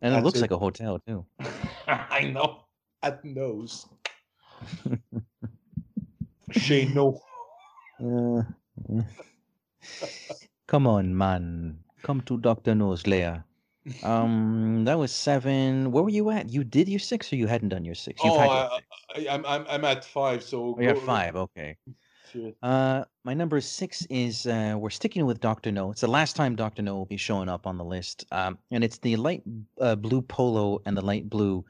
and 0.01 0.13
it 0.13 0.23
looks 0.23 0.37
it. 0.37 0.41
like 0.41 0.51
a 0.51 0.57
hotel 0.57 0.99
too. 0.99 1.25
I 1.87 2.25
know. 2.31 2.65
At 3.01 3.23
nose. 3.25 3.87
Shane, 6.51 6.93
no. 6.93 7.19
Uh, 8.01 8.43
uh. 8.97 9.03
Come 10.67 10.87
on, 10.87 11.17
man. 11.17 11.79
Come 12.03 12.21
to 12.21 12.37
Doctor 12.37 12.75
No's 12.75 13.07
lair. 13.07 13.43
Um, 14.03 14.83
that 14.85 14.99
was 14.99 15.13
seven. 15.13 15.91
Where 15.91 16.03
were 16.03 16.09
you 16.09 16.29
at? 16.29 16.49
You 16.49 16.63
did 16.63 16.89
your 16.89 16.99
six, 16.99 17.31
or 17.31 17.37
you 17.37 17.47
hadn't 17.47 17.69
done 17.69 17.85
your 17.85 17.95
six? 17.95 18.21
You've 18.23 18.33
oh, 18.33 18.39
had 18.39 18.45
your 18.47 18.55
I. 18.55 18.79
I, 19.15 19.33
I'm, 19.33 19.45
I'm, 19.45 19.65
I'm 19.69 19.85
at 19.85 20.03
five. 20.03 20.43
So 20.43 20.75
Oh, 20.77 20.81
you're 20.81 20.91
at 20.91 20.99
five. 20.99 21.35
Okay. 21.35 21.77
Uh, 22.61 23.03
my 23.23 23.33
number 23.33 23.61
six 23.61 24.05
is 24.09 24.45
uh, 24.47 24.75
we're 24.77 24.89
sticking 24.89 25.25
with 25.25 25.39
Doctor 25.39 25.71
No. 25.71 25.91
It's 25.91 26.01
the 26.01 26.07
last 26.07 26.35
time 26.35 26.55
Doctor 26.55 26.81
No 26.81 26.95
will 26.95 27.05
be 27.05 27.17
showing 27.17 27.47
up 27.47 27.65
on 27.65 27.77
the 27.77 27.85
list, 27.85 28.25
um, 28.31 28.57
and 28.71 28.83
it's 28.83 28.97
the 28.99 29.15
light 29.15 29.43
uh, 29.79 29.95
blue 29.95 30.21
polo 30.21 30.81
and 30.85 30.95
the 30.95 31.01
light 31.03 31.29
blue 31.29 31.63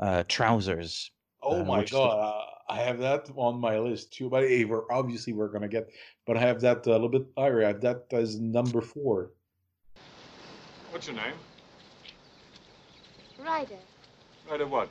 uh, 0.00 0.22
trousers. 0.28 1.10
Oh 1.42 1.60
uh, 1.60 1.64
my 1.64 1.78
which 1.78 1.86
is 1.86 1.90
the- 1.90 1.98
god, 1.98 2.44
I 2.70 2.76
have 2.82 2.98
that 3.00 3.28
on 3.34 3.60
my 3.60 3.78
list 3.78 4.12
too. 4.12 4.30
But 4.30 4.44
hey, 4.44 4.64
we're 4.64 4.90
obviously 4.92 5.32
we're 5.32 5.48
gonna 5.48 5.68
get, 5.68 5.90
but 6.24 6.36
I 6.36 6.40
have 6.40 6.60
that 6.60 6.86
a 6.86 6.90
little 6.90 7.08
bit 7.08 7.26
higher. 7.36 7.64
I 7.64 7.68
have 7.68 7.80
that 7.80 8.04
as 8.12 8.38
number 8.38 8.80
four. 8.80 9.32
what's 10.92 11.08
your 11.08 11.16
name? 11.16 11.34
Ryder. 13.44 13.74
Right 14.48 14.60
of 14.60 14.70
what? 14.70 14.88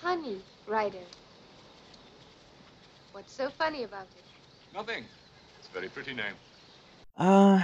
Honey, 0.00 0.40
Ryder. 0.66 1.06
What's 3.12 3.32
so 3.32 3.50
funny 3.50 3.82
about 3.82 4.06
it? 4.16 4.24
Nothing. 4.72 5.04
It's 5.58 5.68
a 5.68 5.72
very 5.72 5.88
pretty 5.88 6.14
name. 6.14 6.34
Uh, 7.16 7.60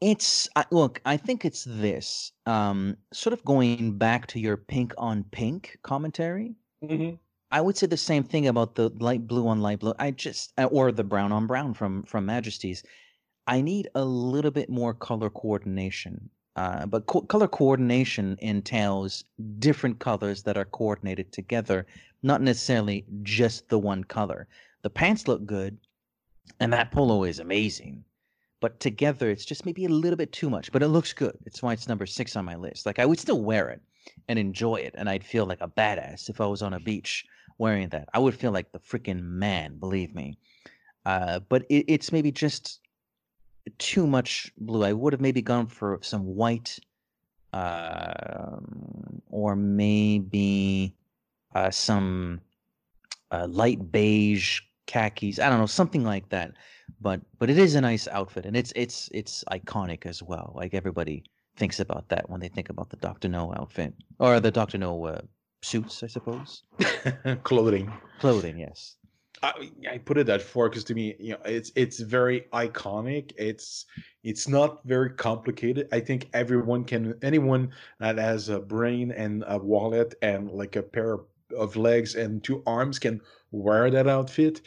it's 0.00 0.48
I 0.56 0.64
look. 0.72 1.00
I 1.04 1.16
think 1.16 1.44
it's 1.44 1.64
this. 1.64 2.32
Um, 2.46 2.96
sort 3.12 3.32
of 3.34 3.44
going 3.44 3.96
back 3.96 4.26
to 4.28 4.40
your 4.40 4.56
pink 4.56 4.92
on 4.98 5.24
pink 5.30 5.78
commentary. 5.82 6.56
Mm-hmm. 6.82 7.14
I 7.50 7.62
would 7.62 7.78
say 7.78 7.86
the 7.86 7.96
same 7.96 8.24
thing 8.24 8.46
about 8.46 8.74
the 8.74 8.90
light 8.90 9.26
blue 9.26 9.48
on 9.48 9.62
light 9.62 9.78
blue. 9.78 9.94
I 9.98 10.10
just 10.10 10.52
uh, 10.58 10.64
or 10.64 10.92
the 10.92 11.02
brown 11.02 11.32
on 11.32 11.46
brown 11.46 11.72
from 11.72 12.02
from 12.02 12.26
Majesties. 12.26 12.84
I 13.46 13.62
need 13.62 13.88
a 13.94 14.04
little 14.04 14.50
bit 14.50 14.68
more 14.68 14.92
color 14.92 15.30
coordination. 15.30 16.28
Uh, 16.56 16.84
but 16.84 17.06
co- 17.06 17.22
color 17.22 17.48
coordination 17.48 18.36
entails 18.40 19.24
different 19.58 19.98
colors 19.98 20.42
that 20.42 20.58
are 20.58 20.66
coordinated 20.66 21.32
together, 21.32 21.86
not 22.22 22.42
necessarily 22.42 23.06
just 23.22 23.68
the 23.70 23.78
one 23.78 24.04
color. 24.04 24.46
The 24.82 24.90
pants 24.90 25.26
look 25.26 25.46
good, 25.46 25.78
and 26.60 26.70
that 26.74 26.90
polo 26.90 27.24
is 27.24 27.38
amazing, 27.38 28.04
but 28.60 28.78
together 28.78 29.30
it's 29.30 29.46
just 29.46 29.64
maybe 29.64 29.86
a 29.86 29.88
little 29.88 30.18
bit 30.18 30.32
too 30.32 30.50
much. 30.50 30.70
But 30.70 30.82
it 30.82 30.88
looks 30.88 31.14
good. 31.14 31.38
It's 31.46 31.62
why 31.62 31.72
it's 31.72 31.88
number 31.88 32.04
six 32.04 32.36
on 32.36 32.44
my 32.44 32.56
list. 32.56 32.84
Like 32.84 32.98
I 32.98 33.06
would 33.06 33.18
still 33.18 33.40
wear 33.40 33.70
it 33.70 33.80
and 34.28 34.38
enjoy 34.38 34.76
it, 34.76 34.94
and 34.98 35.08
I'd 35.08 35.24
feel 35.24 35.46
like 35.46 35.62
a 35.62 35.68
badass 35.68 36.28
if 36.28 36.42
I 36.42 36.46
was 36.46 36.60
on 36.60 36.74
a 36.74 36.80
beach 36.80 37.24
wearing 37.58 37.88
that. 37.90 38.08
I 38.14 38.18
would 38.18 38.34
feel 38.34 38.52
like 38.52 38.72
the 38.72 38.78
freaking 38.78 39.22
man, 39.22 39.78
believe 39.78 40.14
me. 40.14 40.38
Uh, 41.04 41.40
but 41.40 41.64
it, 41.68 41.84
it's 41.88 42.12
maybe 42.12 42.32
just 42.32 42.80
too 43.78 44.06
much 44.06 44.52
blue. 44.58 44.84
I 44.84 44.92
would 44.92 45.12
have 45.12 45.20
maybe 45.20 45.42
gone 45.42 45.66
for 45.66 45.98
some 46.02 46.24
white, 46.24 46.78
um, 47.52 49.20
or 49.28 49.56
maybe 49.56 50.94
uh, 51.54 51.70
some 51.70 52.40
uh, 53.30 53.46
light 53.48 53.90
beige 53.90 54.60
khakis. 54.86 55.38
I 55.38 55.48
don't 55.48 55.58
know, 55.58 55.66
something 55.66 56.04
like 56.04 56.28
that. 56.30 56.52
But 57.00 57.20
but 57.38 57.50
it 57.50 57.58
is 57.58 57.74
a 57.74 57.80
nice 57.80 58.08
outfit, 58.08 58.46
and 58.46 58.56
it's 58.56 58.72
it's 58.74 59.08
it's 59.12 59.44
iconic 59.52 60.06
as 60.06 60.22
well. 60.22 60.52
Like 60.54 60.74
everybody 60.74 61.24
thinks 61.56 61.80
about 61.80 62.08
that 62.08 62.28
when 62.30 62.40
they 62.40 62.48
think 62.48 62.70
about 62.70 62.90
the 62.90 62.96
Doctor 62.96 63.28
No 63.28 63.52
outfit 63.54 63.94
or 64.18 64.40
the 64.40 64.50
Doctor 64.50 64.78
No 64.78 65.04
uh, 65.04 65.20
suits, 65.62 66.02
I 66.02 66.06
suppose. 66.06 66.62
Clothing. 67.42 67.92
Clothing, 68.20 68.58
yes. 68.58 68.96
I, 69.42 69.70
I 69.90 69.98
put 69.98 70.18
it 70.18 70.26
that 70.26 70.42
far 70.42 70.68
because 70.68 70.84
to 70.84 70.94
me, 70.94 71.14
you 71.18 71.32
know, 71.32 71.38
it's 71.44 71.70
it's 71.76 72.00
very 72.00 72.46
iconic. 72.52 73.32
It's 73.36 73.86
it's 74.24 74.48
not 74.48 74.84
very 74.84 75.10
complicated. 75.10 75.88
I 75.92 76.00
think 76.00 76.28
everyone 76.32 76.84
can, 76.84 77.14
anyone 77.22 77.70
that 78.00 78.18
has 78.18 78.48
a 78.48 78.58
brain 78.58 79.12
and 79.12 79.44
a 79.46 79.58
wallet 79.58 80.14
and 80.22 80.50
like 80.50 80.76
a 80.76 80.82
pair 80.82 81.18
of 81.56 81.76
legs 81.76 82.14
and 82.14 82.42
two 82.42 82.62
arms 82.66 82.98
can 82.98 83.20
wear 83.52 83.90
that 83.90 84.08
outfit. 84.08 84.60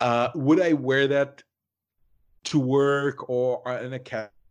Uh, 0.00 0.28
would 0.34 0.60
I 0.60 0.72
wear 0.72 1.06
that 1.08 1.42
to 2.44 2.58
work 2.58 3.28
or 3.28 3.62
in 3.78 3.92
a 3.92 3.98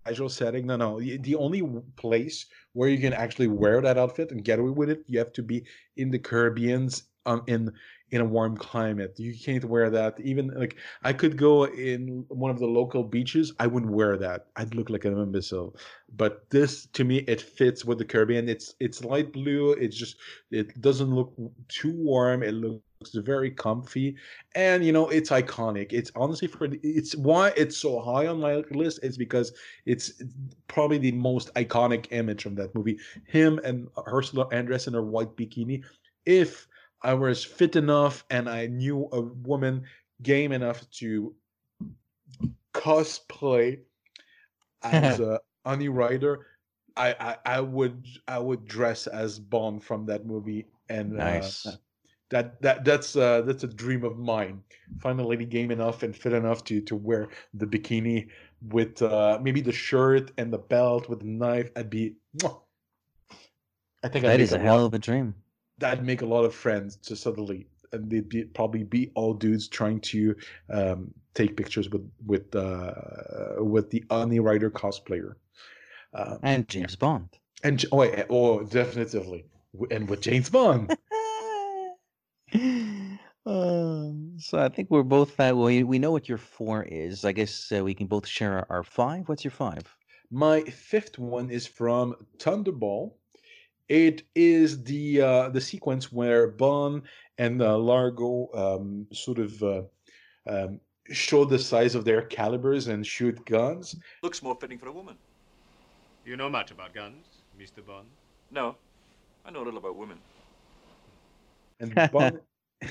casual 0.05 0.29
setting? 0.29 0.67
No, 0.67 0.75
no. 0.75 0.99
The 0.99 1.35
only 1.35 1.63
place 1.95 2.45
where 2.73 2.89
you 2.89 2.99
can 2.99 3.13
actually 3.13 3.47
wear 3.47 3.81
that 3.81 3.97
outfit 3.97 4.31
and 4.31 4.43
get 4.43 4.59
away 4.59 4.71
with 4.71 4.89
it, 4.89 5.03
you 5.07 5.19
have 5.19 5.33
to 5.33 5.43
be 5.43 5.65
in 5.97 6.11
the 6.11 6.19
Caribbean's 6.19 7.03
um, 7.25 7.43
in 7.47 7.71
in 8.11 8.21
a 8.21 8.25
warm 8.25 8.55
climate. 8.55 9.17
You 9.17 9.33
can't 9.37 9.65
wear 9.65 9.89
that. 9.89 10.19
Even 10.19 10.49
like 10.49 10.77
I 11.03 11.13
could 11.13 11.37
go 11.37 11.65
in 11.65 12.25
one 12.27 12.51
of 12.51 12.59
the 12.59 12.67
local 12.67 13.03
beaches, 13.03 13.53
I 13.59 13.67
wouldn't 13.67 13.91
wear 13.91 14.17
that. 14.17 14.47
I'd 14.55 14.75
look 14.75 14.89
like 14.89 15.05
an 15.05 15.17
imbecile. 15.17 15.75
But 16.15 16.49
this 16.49 16.85
to 16.93 17.03
me 17.03 17.17
it 17.27 17.41
fits 17.41 17.85
with 17.85 17.97
the 17.97 18.05
Caribbean. 18.05 18.49
It's 18.49 18.75
it's 18.79 19.03
light 19.03 19.31
blue. 19.33 19.71
It's 19.71 19.97
just 19.97 20.17
it 20.51 20.79
doesn't 20.81 21.13
look 21.13 21.33
too 21.69 21.93
warm. 21.95 22.43
It 22.43 22.53
looks 22.53 22.83
very 23.11 23.49
comfy 23.49 24.15
and 24.55 24.83
you 24.83 24.91
know 24.91 25.07
it's 25.09 25.29
iconic. 25.29 25.87
It's 25.91 26.11
honestly 26.15 26.47
for 26.47 26.67
it's 26.81 27.15
why 27.15 27.51
it's 27.55 27.77
so 27.77 27.99
high 27.99 28.27
on 28.27 28.39
my 28.39 28.55
list 28.71 28.99
is 29.03 29.17
because 29.17 29.51
it's 29.85 30.21
probably 30.67 30.97
the 30.97 31.11
most 31.11 31.53
iconic 31.55 32.07
image 32.11 32.45
of 32.45 32.55
that 32.55 32.73
movie. 32.73 32.97
Him 33.25 33.59
and 33.63 33.87
ursula 34.07 34.47
andress 34.49 34.87
in 34.87 34.93
her 34.93 35.03
white 35.03 35.35
bikini. 35.35 35.83
If 36.25 36.67
I 37.01 37.13
was 37.13 37.43
fit 37.43 37.75
enough 37.75 38.23
and 38.29 38.49
I 38.49 38.67
knew 38.67 39.07
a 39.11 39.21
woman 39.21 39.83
game 40.21 40.51
enough 40.51 40.89
to 40.99 41.33
cosplay 42.73 43.79
as 44.81 45.19
a 45.19 45.39
Honey 45.65 45.89
Ryder, 45.89 46.45
I, 46.95 47.15
I 47.19 47.57
I 47.57 47.61
would 47.61 48.05
I 48.27 48.39
would 48.39 48.65
dress 48.65 49.07
as 49.07 49.39
Bond 49.39 49.83
from 49.83 50.05
that 50.07 50.25
movie 50.25 50.67
and 50.89 51.17
Nice. 51.17 51.65
uh, 51.65 51.77
that 52.33 52.61
that 52.65 52.83
that's 52.83 53.15
uh, 53.15 53.41
that's 53.47 53.63
a 53.63 53.67
dream 53.83 54.03
of 54.03 54.17
mine. 54.17 54.61
Find 54.99 55.19
a 55.19 55.27
lady 55.33 55.45
game 55.45 55.71
enough 55.71 56.03
and 56.03 56.15
fit 56.23 56.33
enough 56.33 56.63
to 56.69 56.81
to 56.89 56.95
wear 56.95 57.29
the 57.53 57.65
bikini 57.73 58.27
with 58.75 59.01
uh, 59.01 59.39
maybe 59.41 59.61
the 59.61 59.71
shirt 59.87 60.31
and 60.39 60.51
the 60.51 60.57
belt 60.73 61.07
with 61.09 61.19
the 61.19 61.31
knife. 61.41 61.69
I'd 61.77 61.89
be. 61.89 62.15
mwah. 62.39 62.59
I 64.03 64.07
think 64.09 64.25
That 64.25 64.41
is 64.41 64.51
a 64.51 64.57
lot- 64.57 64.65
hell 64.65 64.85
of 64.85 64.93
a 64.93 64.99
dream. 64.99 65.33
that'd 65.77 66.03
make 66.11 66.21
a 66.21 66.25
lot 66.35 66.43
of 66.45 66.53
friends 66.53 66.97
to 67.07 67.15
suddenly 67.15 67.67
and 67.93 68.09
they'd 68.09 68.27
be, 68.27 68.43
probably 68.43 68.83
be 68.83 69.11
all 69.15 69.33
dudes 69.33 69.67
trying 69.67 69.99
to 70.01 70.35
um, 70.77 70.99
take 71.35 71.55
pictures 71.55 71.87
with 71.93 72.05
with 72.25 72.47
uh, 72.55 72.93
with 73.59 73.89
the 73.91 74.03
Honey 74.09 74.39
Ryder 74.39 74.71
cosplayer. 74.71 75.31
Um, 76.19 76.39
And 76.43 76.67
James 76.67 76.95
Bond. 76.95 77.29
and 77.63 77.77
oh, 77.91 78.03
oh, 78.29 78.63
definitely, 78.63 79.45
and 79.91 80.09
with 80.09 80.21
James 80.21 80.49
Bond. 80.49 80.83
Um, 83.45 84.37
so 84.53 84.59
I 84.59 84.69
think 84.69 84.91
we're 84.91 85.01
both 85.01 85.35
that. 85.37 85.57
Well, 85.57 85.65
we 85.65 85.81
we 85.81 85.97
know 85.97 86.11
what 86.11 86.29
your 86.29 86.37
four 86.37 86.83
is. 86.83 87.25
I 87.25 87.31
guess 87.31 87.71
uh, 87.71 87.83
we 87.83 87.95
can 87.95 88.05
both 88.05 88.27
share 88.27 88.59
our, 88.59 88.67
our 88.69 88.83
five. 88.83 89.27
What's 89.27 89.43
your 89.43 89.49
five? 89.49 89.83
My 90.29 90.61
fifth 90.61 91.17
one 91.17 91.49
is 91.49 91.65
from 91.65 92.13
Thunderball. 92.37 93.13
It 93.89 94.21
is 94.35 94.83
the 94.83 95.21
uh, 95.21 95.49
the 95.49 95.59
sequence 95.59 96.11
where 96.11 96.51
Bond 96.51 97.01
and 97.39 97.63
uh, 97.63 97.79
Largo 97.79 98.47
um, 98.53 99.07
sort 99.11 99.39
of 99.39 99.63
uh, 99.63 99.81
um, 100.45 100.79
show 101.09 101.45
the 101.45 101.57
size 101.57 101.95
of 101.95 102.05
their 102.05 102.21
calibers 102.21 102.89
and 102.89 103.03
shoot 103.07 103.43
guns. 103.45 103.95
Looks 104.21 104.43
more 104.43 104.55
fitting 104.61 104.77
for 104.77 104.87
a 104.87 104.93
woman. 104.93 105.15
You 106.25 106.37
know 106.37 106.47
much 106.47 106.69
about 106.69 106.93
guns, 106.93 107.25
Mr. 107.59 107.83
Bond? 107.83 108.05
No, 108.51 108.75
I 109.47 109.49
know 109.49 109.63
a 109.63 109.65
little 109.65 109.79
about 109.79 109.95
women. 109.95 110.19
and 111.79 111.95
Bond 112.11 112.39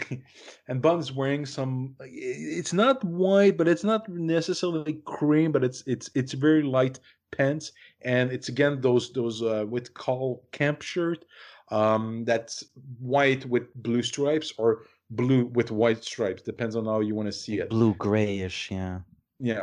and 0.69 0.83
Bond's 0.83 1.13
wearing 1.13 1.47
some. 1.47 1.95
It's 2.01 2.73
not 2.73 3.03
white 3.05 3.57
but 3.57 3.69
it's 3.69 3.85
not 3.85 4.09
necessarily 4.09 5.01
cream 5.05 5.53
but 5.53 5.65
it's 5.65 5.83
it's 5.87 6.11
it's 6.15 6.33
very 6.33 6.63
light 6.63 6.99
pants 7.33 7.73
and 8.03 8.31
it's 8.31 8.49
again 8.49 8.81
those 8.81 9.13
those 9.13 9.43
uh 9.43 9.65
what 9.69 9.93
call 9.95 10.45
camp 10.53 10.83
shirt 10.83 11.25
um 11.71 12.25
that's 12.25 12.63
white 12.99 13.45
with 13.47 13.75
blue 13.83 14.03
stripes 14.03 14.53
or 14.59 14.83
blue 15.11 15.47
with 15.47 15.71
white 15.71 16.05
stripes 16.05 16.43
depends 16.43 16.77
on 16.77 16.85
how 16.85 17.01
you 17.01 17.15
want 17.15 17.27
to 17.27 17.33
see 17.33 17.59
it 17.59 17.71
Blue 17.71 17.95
grayish, 17.95 18.71
yeah. 18.71 19.01
yeah 19.41 19.63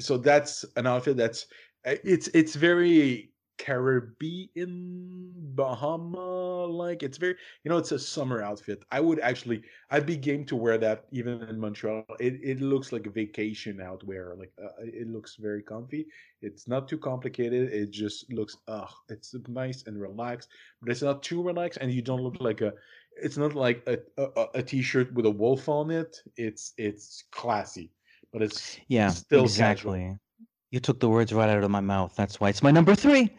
so 0.00 0.16
that's 0.16 0.64
an 0.76 0.86
outfit 0.86 1.16
that's 1.16 1.46
uh, 1.86 1.94
it's 2.04 2.28
it's 2.28 2.54
very 2.54 3.30
caribbean 3.58 5.32
bahama 5.54 6.64
like 6.66 7.02
it's 7.02 7.18
very 7.18 7.36
you 7.62 7.70
know 7.70 7.78
it's 7.78 7.92
a 7.92 7.98
summer 7.98 8.42
outfit. 8.42 8.84
I 8.90 9.00
would 9.00 9.20
actually 9.20 9.62
i'd 9.90 10.06
be 10.06 10.16
game 10.16 10.44
to 10.46 10.56
wear 10.56 10.78
that 10.78 11.04
even 11.12 11.42
in 11.42 11.58
montreal. 11.60 12.04
It, 12.20 12.40
it 12.42 12.60
looks 12.60 12.92
like 12.92 13.06
a 13.06 13.10
vacation 13.10 13.80
outwear 13.80 14.34
like 14.38 14.52
uh, 14.62 14.68
it 14.82 15.08
looks 15.08 15.36
very 15.36 15.62
comfy. 15.62 16.06
It's 16.42 16.68
not 16.68 16.88
too 16.88 16.98
complicated. 16.98 17.72
It 17.72 17.90
just 17.90 18.32
looks 18.32 18.56
uh 18.68 18.86
it's 19.08 19.34
nice 19.48 19.86
and 19.86 20.00
relaxed 20.00 20.48
but 20.80 20.90
it's 20.90 21.02
not 21.02 21.22
too 21.22 21.42
relaxed 21.42 21.78
and 21.80 21.92
you 21.92 22.02
don't 22.02 22.22
look 22.22 22.40
like 22.40 22.60
a 22.60 22.72
it's 23.16 23.36
not 23.36 23.54
like 23.54 23.82
a, 23.86 23.98
a, 24.18 24.46
a- 24.54 24.62
t-shirt 24.62 25.12
with 25.14 25.26
a 25.26 25.30
wolf 25.30 25.68
on 25.68 25.90
it. 25.90 26.22
It's 26.36 26.72
it's 26.76 27.24
classy 27.30 27.92
but 28.32 28.42
it's 28.42 28.80
Yeah, 28.88 29.08
still 29.08 29.48
casual. 29.48 30.02
You 30.74 30.80
took 30.80 30.98
the 30.98 31.08
words 31.08 31.32
right 31.32 31.48
out 31.48 31.62
of 31.62 31.70
my 31.70 31.80
mouth. 31.80 32.16
That's 32.16 32.40
why 32.40 32.48
it's 32.48 32.60
my 32.60 32.72
number 32.72 32.96
three. 32.96 33.30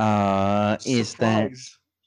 Uh, 0.00 0.76
is 0.84 1.14
that 1.14 1.52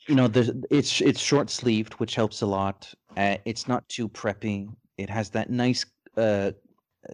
you 0.09 0.15
know 0.15 0.27
the 0.27 0.65
it's 0.69 0.99
it's 0.99 1.21
short 1.21 1.49
sleeved, 1.49 1.93
which 1.93 2.13
helps 2.13 2.41
a 2.41 2.45
lot. 2.45 2.93
Uh, 3.15 3.37
it's 3.45 3.69
not 3.69 3.87
too 3.87 4.09
preppy. 4.09 4.67
It 4.97 5.09
has 5.09 5.29
that 5.29 5.49
nice 5.49 5.85
uh 6.17 6.51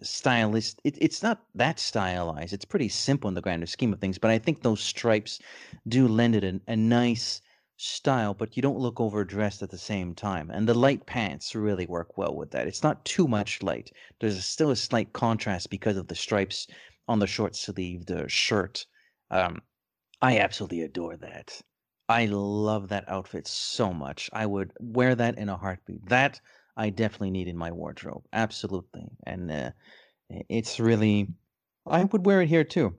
stylist. 0.02 0.80
It, 0.82 0.98
it's 1.00 1.22
not 1.22 1.44
that 1.54 1.78
stylized. 1.78 2.52
It's 2.52 2.64
pretty 2.64 2.88
simple 2.88 3.28
in 3.28 3.34
the 3.34 3.40
grander 3.40 3.66
scheme 3.66 3.92
of 3.92 4.00
things. 4.00 4.18
But 4.18 4.32
I 4.32 4.38
think 4.38 4.62
those 4.62 4.80
stripes 4.80 5.38
do 5.86 6.08
lend 6.08 6.34
it 6.34 6.42
a, 6.42 6.60
a 6.66 6.74
nice 6.74 7.42
style. 7.76 8.34
But 8.34 8.56
you 8.56 8.62
don't 8.62 8.80
look 8.80 8.98
overdressed 8.98 9.62
at 9.62 9.70
the 9.70 9.78
same 9.78 10.16
time. 10.16 10.50
And 10.50 10.68
the 10.68 10.74
light 10.74 11.06
pants 11.06 11.54
really 11.54 11.86
work 11.86 12.18
well 12.18 12.34
with 12.34 12.50
that. 12.50 12.66
It's 12.66 12.82
not 12.82 13.04
too 13.04 13.28
much 13.28 13.62
light. 13.62 13.92
There's 14.18 14.36
a, 14.36 14.42
still 14.42 14.70
a 14.70 14.76
slight 14.76 15.12
contrast 15.12 15.70
because 15.70 15.96
of 15.96 16.08
the 16.08 16.16
stripes 16.16 16.66
on 17.08 17.18
the 17.18 17.26
short 17.26 17.56
sleeved 17.56 18.10
uh, 18.10 18.26
shirt. 18.28 18.86
Um, 19.30 19.62
I 20.20 20.38
absolutely 20.38 20.82
adore 20.82 21.16
that. 21.16 21.60
I 22.08 22.26
love 22.26 22.88
that 22.88 23.08
outfit 23.08 23.46
so 23.46 23.92
much. 23.92 24.28
I 24.32 24.46
would 24.46 24.72
wear 24.80 25.14
that 25.14 25.38
in 25.38 25.48
a 25.48 25.56
heartbeat. 25.56 26.06
That 26.08 26.40
I 26.76 26.90
definitely 26.90 27.30
need 27.30 27.48
in 27.48 27.56
my 27.56 27.72
wardrobe. 27.72 28.24
Absolutely. 28.32 29.08
And 29.26 29.50
uh, 29.50 29.70
it's 30.48 30.78
really, 30.78 31.28
I 31.86 32.04
would 32.04 32.26
wear 32.26 32.42
it 32.42 32.48
here 32.48 32.64
too. 32.64 32.94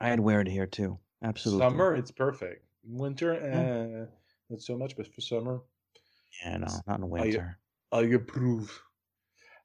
I'd 0.00 0.20
wear 0.20 0.40
it 0.40 0.48
here 0.48 0.66
too. 0.66 0.98
Absolutely. 1.22 1.64
Summer, 1.64 1.94
it's 1.94 2.10
perfect. 2.10 2.64
Winter, 2.84 3.34
uh, 3.34 4.06
not 4.50 4.60
so 4.60 4.76
much, 4.76 4.96
but 4.96 5.06
for 5.14 5.20
summer, 5.20 5.60
Yeah, 6.44 6.56
no, 6.56 6.80
not 6.86 6.98
in 6.98 7.08
winter. 7.08 7.58
I 7.92 8.00
approve. 8.00 8.82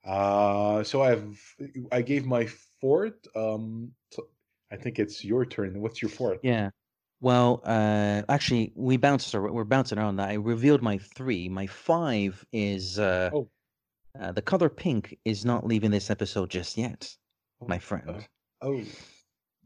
Uh, 0.05 0.83
so 0.83 1.01
I've 1.01 1.55
I 1.91 2.01
gave 2.01 2.25
my 2.25 2.47
fourth. 2.81 3.13
Um, 3.35 3.91
so 4.11 4.27
I 4.71 4.75
think 4.77 4.99
it's 4.99 5.23
your 5.23 5.45
turn. 5.45 5.79
What's 5.81 6.01
your 6.01 6.09
fourth? 6.09 6.39
Yeah. 6.43 6.69
Well, 7.19 7.61
uh, 7.65 8.21
actually, 8.29 8.73
we 8.75 8.97
bounced. 8.97 9.33
We're 9.33 9.63
bouncing 9.63 9.97
around. 9.97 10.17
That. 10.17 10.29
I 10.29 10.33
revealed 10.35 10.81
my 10.83 10.99
three. 10.99 11.49
My 11.49 11.65
five 11.67 12.45
is 12.53 12.99
uh, 12.99 13.31
Oh. 13.33 13.49
uh, 14.19 14.31
the 14.33 14.41
color 14.41 14.69
pink 14.69 15.17
is 15.25 15.43
not 15.43 15.65
leaving 15.65 15.89
this 15.91 16.09
episode 16.11 16.49
just 16.51 16.77
yet, 16.77 17.09
my 17.65 17.79
friend. 17.79 18.25
Oh, 18.61 18.83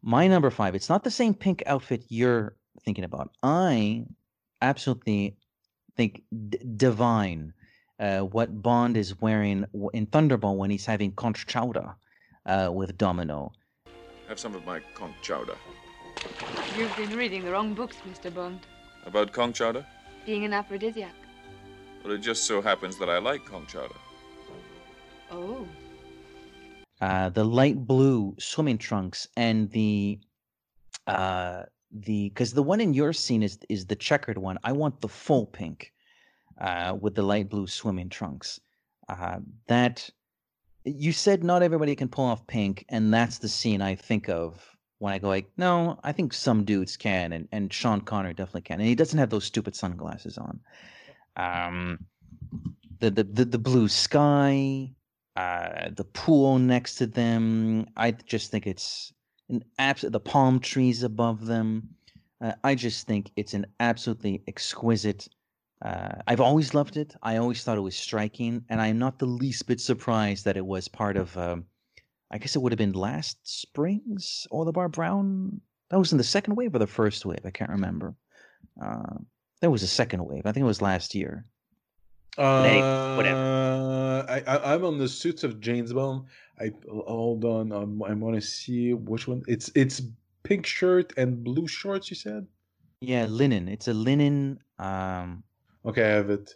My 0.02 0.28
number 0.28 0.50
five. 0.50 0.76
It's 0.76 0.90
not 0.90 1.04
the 1.04 1.12
same 1.12 1.34
pink 1.34 1.62
outfit 1.66 2.06
you're 2.08 2.56
thinking 2.86 3.04
about. 3.04 3.32
I 3.44 4.06
absolutely 4.62 5.36
think 5.98 6.24
d- 6.50 6.58
divine 6.78 7.54
uh, 8.00 8.20
what 8.22 8.62
Bond 8.62 8.96
is 8.96 9.20
wearing 9.20 9.66
in 9.94 10.08
Thunderball 10.08 10.56
when 10.56 10.70
he's 10.72 10.86
having 10.86 11.12
conch 11.12 11.46
chowder 11.48 11.96
uh, 12.46 12.70
with 12.74 12.98
Domino. 12.98 13.52
Have 14.28 14.40
some 14.40 14.56
of 14.56 14.66
my 14.66 14.80
conch 14.96 15.16
chowder. 15.22 15.56
You've 16.78 16.96
been 16.96 17.16
reading 17.18 17.44
the 17.44 17.52
wrong 17.52 17.74
books, 17.74 17.98
Mr. 18.10 18.34
Bond. 18.34 18.60
About 19.06 19.32
conch 19.34 19.58
chowder? 19.58 19.86
Being 20.26 20.46
an 20.46 20.54
aphrodisiac. 20.54 21.14
Well, 22.04 22.14
it 22.14 22.20
just 22.20 22.46
so 22.46 22.62
happens 22.62 22.98
that 22.98 23.10
I 23.10 23.18
like 23.20 23.46
conch 23.46 23.70
chowder. 23.74 23.96
Oh. 25.32 25.66
uh, 27.00 27.30
the 27.30 27.44
light 27.44 27.88
blue 27.88 28.36
swimming 28.38 28.78
trunks 28.78 29.28
and 29.38 29.72
the 29.72 30.20
uh 31.08 31.64
the 31.92 32.30
because 32.30 32.54
the 32.54 32.62
one 32.62 32.82
in 32.82 32.94
your 32.94 33.14
scene 33.14 33.42
is 33.42 33.58
is 33.70 33.86
the 33.86 33.96
checkered 33.96 34.38
one 34.38 34.58
i 34.66 34.72
want 34.72 35.00
the 35.02 35.08
full 35.08 35.46
pink 35.48 35.92
uh 36.60 36.96
with 37.00 37.16
the 37.16 37.22
light 37.22 37.50
blue 37.50 37.66
swimming 37.66 38.10
trunks 38.10 38.60
uh 39.10 39.40
that 39.68 40.08
you 40.84 41.12
said 41.12 41.44
not 41.44 41.64
everybody 41.64 41.96
can 41.96 42.08
pull 42.08 42.26
off 42.26 42.46
pink 42.48 42.86
and 42.90 43.14
that's 43.14 43.38
the 43.38 43.48
scene 43.48 43.82
i 43.82 43.96
think 43.96 44.30
of 44.30 44.76
when 45.00 45.14
i 45.14 45.20
go 45.20 45.28
like 45.28 45.50
no 45.58 46.00
i 46.04 46.12
think 46.12 46.34
some 46.34 46.64
dudes 46.64 46.98
can 46.98 47.34
and 47.34 47.48
and 47.52 47.74
sean 47.74 48.02
connery 48.02 48.34
definitely 48.34 48.62
can 48.62 48.80
and 48.80 48.88
he 48.88 48.96
doesn't 48.96 49.20
have 49.20 49.30
those 49.30 49.46
stupid 49.46 49.76
sunglasses 49.76 50.38
on 50.38 50.60
um 51.38 52.00
the 53.00 53.10
the 53.12 53.24
the, 53.24 53.46
the 53.46 53.60
blue 53.60 53.88
sky 53.88 54.92
uh, 55.36 55.90
the 55.96 56.04
pool 56.04 56.60
next 56.60 56.96
to 56.96 57.08
them. 57.08 57.88
I 57.96 58.12
just 58.12 58.52
think 58.52 58.68
it's 58.68 59.14
an 59.50 59.64
absolute. 59.80 60.12
The 60.12 60.20
palm 60.20 60.60
trees 60.60 61.04
above 61.04 61.46
them. 61.46 61.90
Uh, 62.42 62.54
I 62.64 62.76
just 62.76 63.08
think 63.08 63.32
it's 63.36 63.54
an 63.54 63.66
absolutely 63.80 64.44
exquisite. 64.48 65.28
Uh, 65.82 66.14
I've 66.28 66.42
always 66.42 66.74
loved 66.74 66.98
it. 66.98 67.16
I 67.24 67.38
always 67.38 67.64
thought 67.64 67.78
it 67.78 67.82
was 67.82 67.98
striking, 67.98 68.64
and 68.70 68.80
I'm 68.80 69.00
not 69.00 69.18
the 69.18 69.26
least 69.26 69.68
bit 69.68 69.82
surprised 69.82 70.46
that 70.46 70.58
it 70.58 70.66
was 70.66 70.88
part 70.88 71.18
of. 71.18 71.36
Um, 71.38 71.66
I 72.30 72.38
guess 72.38 72.56
it 72.56 72.62
would 72.62 72.72
have 72.72 72.78
been 72.78 72.94
last 72.94 73.38
spring's 73.44 74.48
Bar 74.52 74.90
Brown. 74.90 75.60
That 75.90 76.00
was 76.00 76.12
in 76.12 76.18
the 76.18 76.24
second 76.24 76.56
wave 76.56 76.74
or 76.74 76.80
the 76.80 76.88
first 76.88 77.26
wave. 77.26 77.42
I 77.46 77.52
can't 77.52 77.72
remember. 77.72 78.16
Uh, 78.82 79.18
there 79.60 79.72
was 79.72 79.84
a 79.84 79.88
second 79.88 80.24
wave. 80.26 80.44
I 80.46 80.52
think 80.52 80.64
it 80.64 80.68
was 80.68 80.82
last 80.82 81.14
year. 81.14 81.46
Uh, 82.38 83.16
whatever. 83.16 84.26
I, 84.30 84.44
I 84.48 84.74
I'm 84.74 84.86
on 84.86 84.98
the 84.98 85.10
suits 85.10 85.44
of 85.44 85.60
James 85.60 85.92
Bond. 85.92 86.26
I 86.60 86.72
hold 86.90 87.44
on. 87.44 87.72
Um, 87.72 88.02
I 88.04 88.14
want 88.14 88.36
to 88.36 88.42
see 88.42 88.94
which 88.94 89.28
one. 89.28 89.44
It's 89.48 89.70
it's 89.76 90.02
pink 90.44 90.66
shirt 90.66 91.12
and 91.18 91.44
blue 91.44 91.68
shorts. 91.68 92.10
You 92.10 92.16
said. 92.16 92.48
Yeah, 93.02 93.26
linen. 93.26 93.68
It's 93.68 93.88
a 93.88 93.94
linen. 93.94 94.60
Um, 94.80 95.44
Okay, 95.86 96.04
I 96.04 96.10
have 96.10 96.30
it. 96.30 96.56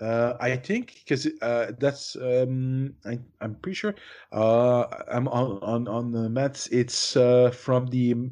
Uh, 0.00 0.34
I 0.40 0.56
think 0.56 1.02
because 1.04 1.26
uh, 1.42 1.72
that's 1.78 2.16
um, 2.16 2.94
I, 3.04 3.18
I'm 3.40 3.54
pretty 3.56 3.74
sure. 3.74 3.94
Uh, 4.32 4.86
I'm 5.08 5.28
on 5.28 5.58
on 5.62 5.88
on 5.88 6.12
the 6.12 6.30
Mets. 6.30 6.68
It's 6.68 7.16
uh, 7.16 7.50
from 7.50 7.86
the 7.88 8.30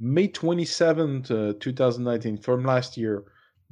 May 0.00 0.28
twenty 0.28 0.64
seventh, 0.64 1.30
uh, 1.30 1.54
two 1.60 1.72
thousand 1.72 2.04
nineteen, 2.04 2.38
from 2.38 2.64
last 2.64 2.96
year. 2.96 3.24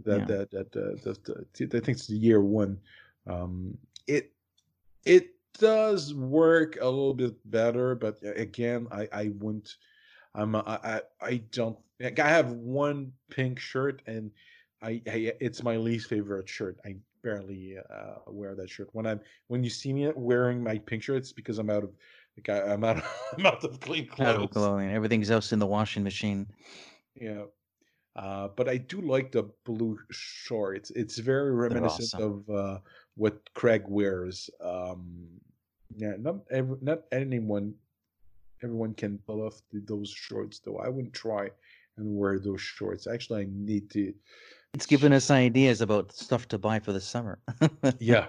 That 0.05 0.21
Yeah. 0.21 0.25
that 0.27 0.51
that, 0.51 0.77
uh, 0.77 0.97
that, 1.05 1.25
that 1.25 1.75
I 1.75 1.81
think 1.81 1.97
it's 1.97 2.07
the 2.07 2.17
year 2.17 2.43
one. 2.43 2.79
Um, 3.27 3.79
it 4.07 4.33
it 5.07 5.35
does 5.59 6.15
work 6.15 6.77
a 6.81 6.85
little 6.85 7.15
bit 7.15 7.35
better, 7.51 7.95
but 7.95 8.19
again, 8.23 8.88
I 8.91 9.09
I 9.12 9.33
wouldn't. 9.38 9.77
I'm 10.35 10.57
I, 10.57 11.03
I 11.21 11.37
don't. 11.51 11.79
I 12.01 12.29
have 12.29 12.53
one 12.53 13.12
pink 13.31 13.59
shirt 13.59 14.03
and 14.07 14.33
I, 14.83 15.01
I 15.07 15.33
it's 15.40 15.62
my 15.62 15.77
least 15.77 16.09
favorite 16.09 16.49
shirt. 16.49 16.79
I 16.85 16.97
barely 17.23 17.77
uh, 17.79 18.14
wear 18.27 18.55
that 18.55 18.68
shirt. 18.68 18.88
When 18.92 19.07
I'm 19.07 19.21
when 19.49 19.62
you 19.62 19.71
see 19.71 19.92
me 19.92 20.11
wearing 20.14 20.62
my 20.62 20.79
pink 20.79 21.03
shirt, 21.03 21.18
it's 21.18 21.33
because 21.33 21.59
I'm 21.59 21.71
out 21.71 21.85
of 21.85 21.90
like 22.37 22.49
I, 22.49 22.73
I'm 22.73 22.85
out 22.85 22.99
of, 22.99 23.05
I'm 23.38 23.47
out 23.47 23.64
of 23.64 23.81
clean 23.81 24.09
out 24.18 24.37
of 24.37 24.51
clothing. 24.51 24.90
Everything's 24.90 25.31
else 25.31 25.53
in 25.53 25.59
the 25.59 25.66
washing 25.66 26.03
machine. 26.03 26.47
Yeah. 27.14 27.45
Uh, 28.14 28.49
but 28.57 28.68
I 28.68 28.77
do 28.77 29.01
like 29.01 29.33
the 29.33 29.45
blue 29.64 29.99
shorts. 30.11 30.90
It's 30.90 31.18
very 31.18 31.53
reminiscent 31.53 32.14
awesome. 32.14 32.45
of 32.49 32.55
uh, 32.55 32.79
what 33.14 33.40
Craig 33.55 33.85
wears. 33.87 34.51
Um, 34.62 35.29
yeah, 35.97 36.14
not 36.18 36.37
every, 36.51 36.77
not 36.83 37.05
anyone, 37.11 37.75
everyone 38.62 38.92
can 38.95 39.18
pull 39.27 39.42
off 39.42 39.62
the, 39.73 39.81
those 39.81 40.11
shorts 40.11 40.59
though. 40.59 40.79
I 40.79 40.88
wouldn't 40.88 41.14
try 41.14 41.51
and 41.97 42.16
wear 42.16 42.38
those 42.38 42.61
shorts. 42.61 43.07
Actually, 43.07 43.42
I 43.42 43.47
need 43.51 43.90
to. 43.90 44.12
It's 44.75 44.87
giving 44.87 45.13
us 45.13 45.31
ideas 45.31 45.81
about 45.81 46.13
stuff 46.13 46.49
to 46.49 46.59
buy 46.59 46.81
for 46.81 46.93
the 46.93 47.01
summer. 47.01 47.39
Yeah, 47.99 48.29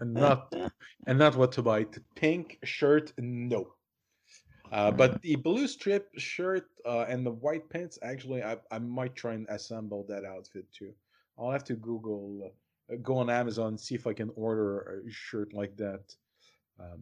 and 0.00 0.14
not 0.14 0.52
and 1.06 1.18
not 1.18 1.36
what 1.36 1.52
to 1.52 1.62
buy. 1.62 1.84
The 1.84 2.02
pink 2.14 2.58
shirt, 2.64 3.12
no. 3.18 3.74
Uh, 4.72 4.90
but 4.90 5.20
the 5.22 5.34
blue 5.34 5.66
strip 5.66 6.10
shirt 6.16 6.66
uh, 6.86 7.04
and 7.08 7.26
the 7.26 7.32
white 7.32 7.68
pants, 7.70 7.98
actually, 8.02 8.42
I, 8.42 8.56
I 8.70 8.78
might 8.78 9.16
try 9.16 9.34
and 9.34 9.46
assemble 9.48 10.06
that 10.08 10.24
outfit 10.24 10.66
too. 10.72 10.92
I'll 11.36 11.50
have 11.50 11.64
to 11.64 11.74
Google, 11.74 12.52
uh, 12.92 12.96
go 13.02 13.16
on 13.16 13.30
Amazon, 13.30 13.76
see 13.76 13.96
if 13.96 14.06
I 14.06 14.12
can 14.12 14.30
order 14.36 15.02
a 15.04 15.10
shirt 15.10 15.52
like 15.54 15.76
that. 15.78 16.14
Um, 16.78 17.00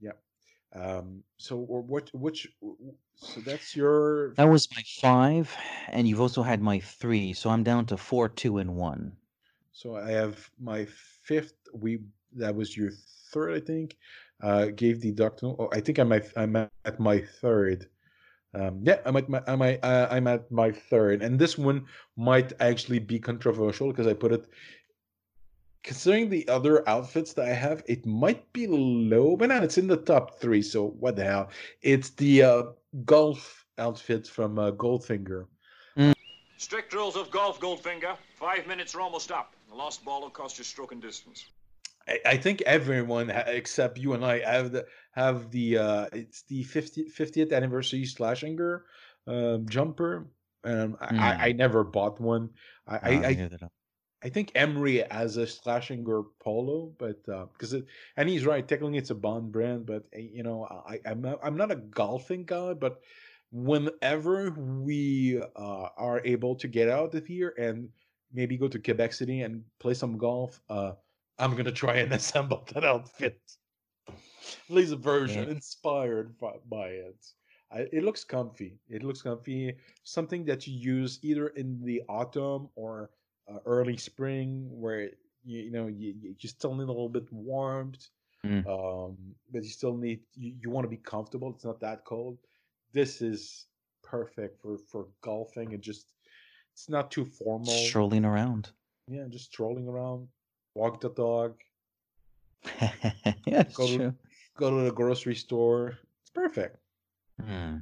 yeah. 0.00 0.12
Um, 0.74 1.22
so, 1.38 1.58
or 1.58 1.80
what? 1.82 2.10
Which? 2.12 2.48
So 3.16 3.40
that's 3.40 3.74
your. 3.74 4.34
That 4.34 4.48
was 4.48 4.68
my 4.74 4.82
five, 5.00 5.54
and 5.88 6.08
you've 6.08 6.20
also 6.20 6.42
had 6.42 6.60
my 6.60 6.78
three, 6.78 7.32
so 7.32 7.50
I'm 7.50 7.62
down 7.62 7.86
to 7.86 7.96
four, 7.96 8.28
two, 8.28 8.58
and 8.58 8.76
one. 8.76 9.16
So 9.72 9.96
I 9.96 10.10
have 10.10 10.50
my 10.60 10.86
fifth. 11.22 11.54
We 11.72 12.00
that 12.36 12.54
was 12.54 12.76
your 12.76 12.90
third, 13.32 13.54
I 13.54 13.60
think. 13.60 13.96
Uh, 14.42 14.66
gave 14.66 15.00
the 15.00 15.12
doctor. 15.12 15.46
Oh, 15.46 15.68
I 15.72 15.80
think 15.80 15.98
I'm 15.98 16.12
at, 16.12 16.26
I'm 16.36 16.54
at 16.54 17.00
my 17.00 17.20
third. 17.40 17.88
Um, 18.54 18.80
yeah, 18.82 19.00
I'm 19.04 19.16
at 19.16 19.28
my 19.28 19.42
I'm 19.46 19.62
at, 19.62 19.84
uh, 19.84 20.08
I'm 20.10 20.26
at 20.26 20.50
my 20.50 20.72
third, 20.72 21.22
and 21.22 21.38
this 21.38 21.58
one 21.58 21.86
might 22.16 22.52
actually 22.60 22.98
be 22.98 23.18
controversial 23.18 23.88
because 23.88 24.06
I 24.06 24.14
put 24.14 24.32
it. 24.32 24.46
Considering 25.84 26.28
the 26.28 26.46
other 26.48 26.86
outfits 26.88 27.32
that 27.34 27.46
I 27.46 27.52
have, 27.54 27.82
it 27.86 28.04
might 28.04 28.52
be 28.52 28.66
low, 28.66 29.36
but 29.36 29.48
now 29.48 29.62
it's 29.62 29.78
in 29.78 29.86
the 29.86 29.96
top 29.96 30.40
three. 30.40 30.62
So 30.62 30.88
what 30.98 31.16
the 31.16 31.24
hell? 31.24 31.50
It's 31.82 32.10
the 32.10 32.42
uh, 32.42 32.62
golf 33.04 33.64
outfit 33.78 34.26
from 34.26 34.58
uh, 34.58 34.72
Goldfinger. 34.72 35.46
Strict 36.56 36.92
rules 36.92 37.16
of 37.16 37.30
golf, 37.30 37.60
Goldfinger. 37.60 38.16
Five 38.34 38.66
minutes 38.66 38.94
are 38.94 39.00
almost 39.00 39.30
up. 39.30 39.54
The 39.68 39.74
lost 39.76 40.04
ball 40.04 40.22
will 40.22 40.30
cost 40.30 40.58
you 40.58 40.64
stroke 40.64 40.92
and 40.92 41.00
distance. 41.00 41.46
I, 42.08 42.18
I 42.26 42.36
think 42.36 42.62
everyone 42.62 43.30
except 43.30 43.98
you 43.98 44.14
and 44.14 44.24
I 44.24 44.40
have 44.40 44.72
the 44.72 44.86
have 45.12 45.50
the 45.50 45.78
uh 45.78 46.06
it's 46.12 46.42
the 46.42 46.64
50, 46.64 47.10
50th 47.10 47.52
anniversary 47.52 48.04
Schlesinger 48.04 48.84
um 49.26 49.68
jumper. 49.68 50.26
Um 50.64 50.96
I, 51.00 51.16
I, 51.16 51.46
I 51.48 51.52
never 51.52 51.84
bought 51.84 52.20
one. 52.20 52.50
I 52.86 52.96
I, 52.96 52.96
Uh, 52.96 53.28
I, 53.28 53.34
neither 53.34 53.56
do- 53.56 53.70
I 54.22 54.28
think 54.30 54.52
Emery 54.54 55.02
as 55.04 55.36
a 55.36 55.46
Schlesinger 55.46 56.22
polo, 56.40 56.92
but 56.98 57.20
uh 57.28 57.46
because 57.52 57.72
it 57.72 57.86
and 58.16 58.28
he's 58.28 58.46
right, 58.46 58.66
technically 58.66 58.98
it's 58.98 59.10
a 59.10 59.14
Bond 59.14 59.52
brand, 59.52 59.86
but 59.86 60.04
uh, 60.14 60.18
you 60.18 60.42
know, 60.42 60.64
I 60.64 61.00
I'm 61.06 61.20
not, 61.22 61.38
I'm 61.42 61.56
not 61.56 61.70
a 61.70 61.76
golfing 61.76 62.44
guy, 62.44 62.74
but 62.74 63.00
whenever 63.52 64.50
we 64.50 65.40
uh 65.56 65.88
are 65.96 66.20
able 66.24 66.56
to 66.56 66.68
get 66.68 66.88
out 66.88 67.14
of 67.14 67.26
here 67.26 67.54
and 67.58 67.88
maybe 68.32 68.56
go 68.56 68.68
to 68.68 68.78
Quebec 68.78 69.12
City 69.12 69.42
and 69.42 69.62
play 69.78 69.94
some 69.94 70.18
golf, 70.18 70.60
uh 70.68 70.92
I'm 71.38 71.54
gonna 71.56 71.72
try 71.72 71.96
and 71.98 72.12
assemble 72.20 72.64
that 72.74 72.84
outfit. 72.84 73.40
At 74.08 74.74
least 74.74 74.92
a 74.92 74.96
version 74.96 75.48
Yeah. 75.48 75.50
inspired 75.50 76.38
by, 76.38 76.54
by 76.68 76.88
it. 76.88 77.26
I, 77.70 77.80
it 77.92 78.02
looks 78.04 78.24
comfy. 78.24 78.78
It 78.88 79.02
looks 79.02 79.22
comfy. 79.22 79.76
Something 80.02 80.44
that 80.46 80.66
you 80.66 80.74
use 80.74 81.18
either 81.22 81.48
in 81.48 81.82
the 81.82 82.02
autumn 82.08 82.68
or 82.74 83.10
uh, 83.48 83.58
early 83.66 83.96
spring, 83.96 84.68
where 84.70 85.10
you, 85.44 85.60
you 85.62 85.70
know 85.70 85.86
you, 85.86 86.14
you 86.38 86.48
still 86.48 86.74
need 86.74 86.84
a 86.84 86.86
little 86.86 87.08
bit 87.08 87.30
warmth, 87.32 88.08
Mm. 88.46 88.64
um, 88.68 89.16
but 89.50 89.64
you 89.64 89.70
still 89.70 89.96
need 89.96 90.20
you, 90.36 90.54
you 90.60 90.70
want 90.70 90.84
to 90.84 90.88
be 90.88 90.96
comfortable. 90.98 91.50
It's 91.50 91.64
not 91.64 91.80
that 91.80 92.04
cold. 92.04 92.38
This 92.92 93.20
is 93.20 93.66
perfect 94.02 94.62
for 94.62 94.78
for 94.78 95.08
golfing 95.22 95.74
and 95.74 95.82
just 95.82 96.12
it's 96.72 96.88
not 96.88 97.10
too 97.10 97.24
formal. 97.24 97.74
Strolling 97.74 98.24
around. 98.24 98.70
Yeah, 99.08 99.24
just 99.28 99.46
strolling 99.46 99.88
around 99.88 100.28
walk 100.74 101.00
the 101.00 101.10
dog, 101.10 101.56
yeah, 103.46 103.64
go 103.74 103.86
true. 103.86 103.98
to 103.98 104.14
go 104.56 104.70
to 104.70 104.84
the 104.84 104.92
grocery 104.92 105.34
store. 105.34 105.98
It's 106.20 106.30
perfect. 106.30 106.76
Hmm. 107.44 107.78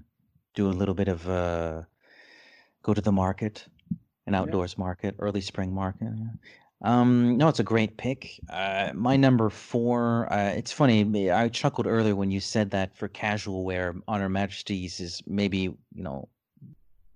Do 0.54 0.68
a 0.68 0.78
little 0.80 0.94
bit 0.94 1.08
of 1.08 1.28
uh, 1.28 1.82
go 2.82 2.94
to 2.94 3.00
the 3.00 3.12
market, 3.12 3.66
an 4.26 4.34
outdoors 4.34 4.76
market, 4.76 5.14
early 5.18 5.40
spring 5.40 5.72
market. 5.72 6.08
Um, 6.82 7.36
no, 7.36 7.48
it's 7.48 7.60
a 7.60 7.64
great 7.64 7.96
pick. 7.96 8.40
Uh, 8.50 8.90
my 8.94 9.16
number 9.16 9.48
four. 9.48 10.30
Uh, 10.32 10.50
it's 10.50 10.72
funny. 10.72 11.30
I 11.30 11.48
chuckled 11.48 11.86
earlier 11.86 12.14
when 12.14 12.30
you 12.30 12.40
said 12.40 12.70
that 12.70 12.96
for 12.96 13.08
casual 13.08 13.64
wear, 13.64 13.94
On 14.08 14.20
Her 14.20 14.28
Majesty's 14.28 15.00
is 15.00 15.22
maybe 15.26 15.60
you 15.60 16.02
know 16.02 16.28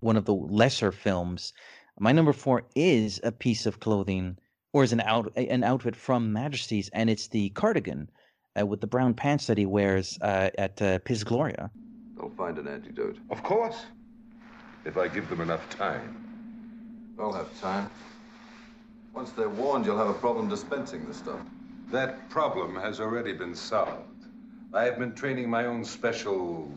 one 0.01 0.17
of 0.17 0.25
the 0.25 0.35
lesser 0.35 0.93
films. 0.93 1.53
My 1.99 2.13
number 2.13 2.33
four 2.33 2.63
is 2.75 3.21
a 3.23 3.33
piece 3.33 3.67
of 3.67 3.81
clothing, 3.81 4.39
or 4.73 4.83
is 4.83 4.93
an 4.93 5.03
out 5.03 5.31
an 5.37 5.63
outfit 5.63 5.95
from 5.95 6.33
Majesties, 6.33 6.89
and 6.95 7.11
it's 7.11 7.29
the 7.29 7.51
cardigan 7.51 8.09
uh, 8.59 8.65
with 8.65 8.81
the 8.81 8.87
brown 8.87 9.13
pants 9.13 9.47
that 9.47 9.59
he 9.59 9.67
wears 9.67 10.19
uh, 10.23 10.51
at 10.57 10.81
uh, 10.81 10.99
Piz 11.01 11.23
Gloria. 11.23 11.71
They'll 12.17 12.31
find 12.31 12.59
an 12.59 12.67
antidote. 12.67 13.19
Of 13.31 13.43
course. 13.43 13.85
If 14.87 14.97
I 14.97 15.09
give 15.09 15.29
them 15.29 15.43
enough 15.43 15.69
time. 15.69 16.30
They'll 17.21 17.35
have 17.35 17.61
time. 17.61 17.91
Once 19.15 19.31
they're 19.33 19.51
warned, 19.51 19.85
you'll 19.85 19.99
have 19.99 20.09
a 20.09 20.15
problem 20.15 20.49
dispensing 20.49 21.07
the 21.07 21.13
stuff. 21.13 21.41
That 21.91 22.31
problem 22.31 22.75
has 22.77 22.99
already 22.99 23.35
been 23.35 23.55
solved. 23.55 24.25
I 24.73 24.85
have 24.85 24.99
been 24.99 25.13
training 25.15 25.51
my 25.51 25.67
own 25.67 25.85
special 25.85 26.73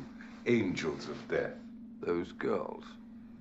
angels 0.45 1.07
of 1.07 1.17
death. 1.29 1.53
Those 2.01 2.33
girls. 2.33 2.83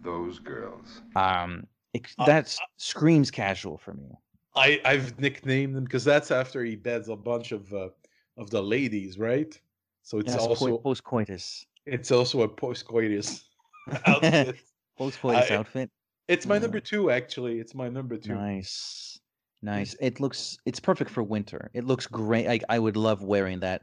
Those 0.05 0.39
girls. 0.39 1.01
Um, 1.17 1.67
it, 1.93 2.07
that 2.25 2.57
screams 2.77 3.33
casual 3.33 3.79
for 3.79 3.95
me. 3.95 4.17
I 4.55 4.81
I've 4.85 5.19
nicknamed 5.19 5.75
them 5.75 5.83
because 5.83 6.05
that's 6.05 6.31
after 6.31 6.63
he 6.65 6.77
beds 6.77 7.09
a 7.09 7.17
bunch 7.17 7.51
of 7.51 7.75
uh, 7.75 7.89
of 8.37 8.51
the 8.51 8.63
ladies, 8.63 9.19
right? 9.19 9.59
So 10.05 10.21
it's 10.21 10.37
Yes, 10.37 10.47
also 10.47 10.79
post 10.79 11.03
coitus. 11.03 11.67
it's 11.85 12.13
also 12.13 12.43
a 12.43 12.49
post 12.49 12.87
coitus 12.87 13.43
outfit. 14.07 14.61
Post 14.97 15.21
coitus 15.21 15.51
outfit. 15.51 15.91
It's 16.29 16.47
my 16.47 16.59
number 16.59 16.81
two, 16.81 17.11
actually. 17.11 17.59
It's 17.59 17.75
my 17.75 17.89
number 17.89 18.17
two. 18.17 18.35
Nice, 18.35 19.19
nice. 19.61 19.95
It 20.01 20.21
looks 20.21 20.59
it's 20.65 20.81
perfect 20.81 21.11
for 21.11 21.23
winter. 21.23 21.71
It 21.75 21.85
looks 21.85 22.07
great. 22.07 22.47
I 22.49 22.61
I 22.69 22.79
would 22.79 22.97
love 22.97 23.23
wearing 23.23 23.61
that. 23.61 23.83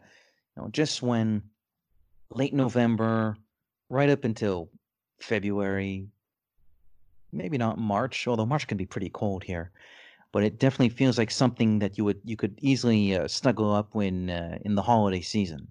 You 0.56 0.64
know, 0.64 0.70
just 0.70 1.02
when 1.02 1.44
late 2.34 2.54
November, 2.54 3.38
right 3.90 4.10
up 4.10 4.24
until 4.24 4.70
February, 5.20 6.08
maybe 7.32 7.58
not 7.58 7.78
March. 7.78 8.28
Although 8.28 8.46
March 8.46 8.68
can 8.68 8.78
be 8.78 8.86
pretty 8.86 9.10
cold 9.10 9.44
here, 9.44 9.72
but 10.32 10.44
it 10.44 10.60
definitely 10.60 10.90
feels 10.90 11.18
like 11.18 11.32
something 11.32 11.80
that 11.80 11.98
you 11.98 12.06
would 12.06 12.22
you 12.24 12.38
could 12.38 12.58
easily 12.62 13.16
uh, 13.16 13.28
snuggle 13.28 13.74
up 13.74 13.94
when 13.96 14.30
uh, 14.30 14.58
in 14.64 14.76
the 14.76 14.82
holiday 14.82 15.22
season. 15.22 15.68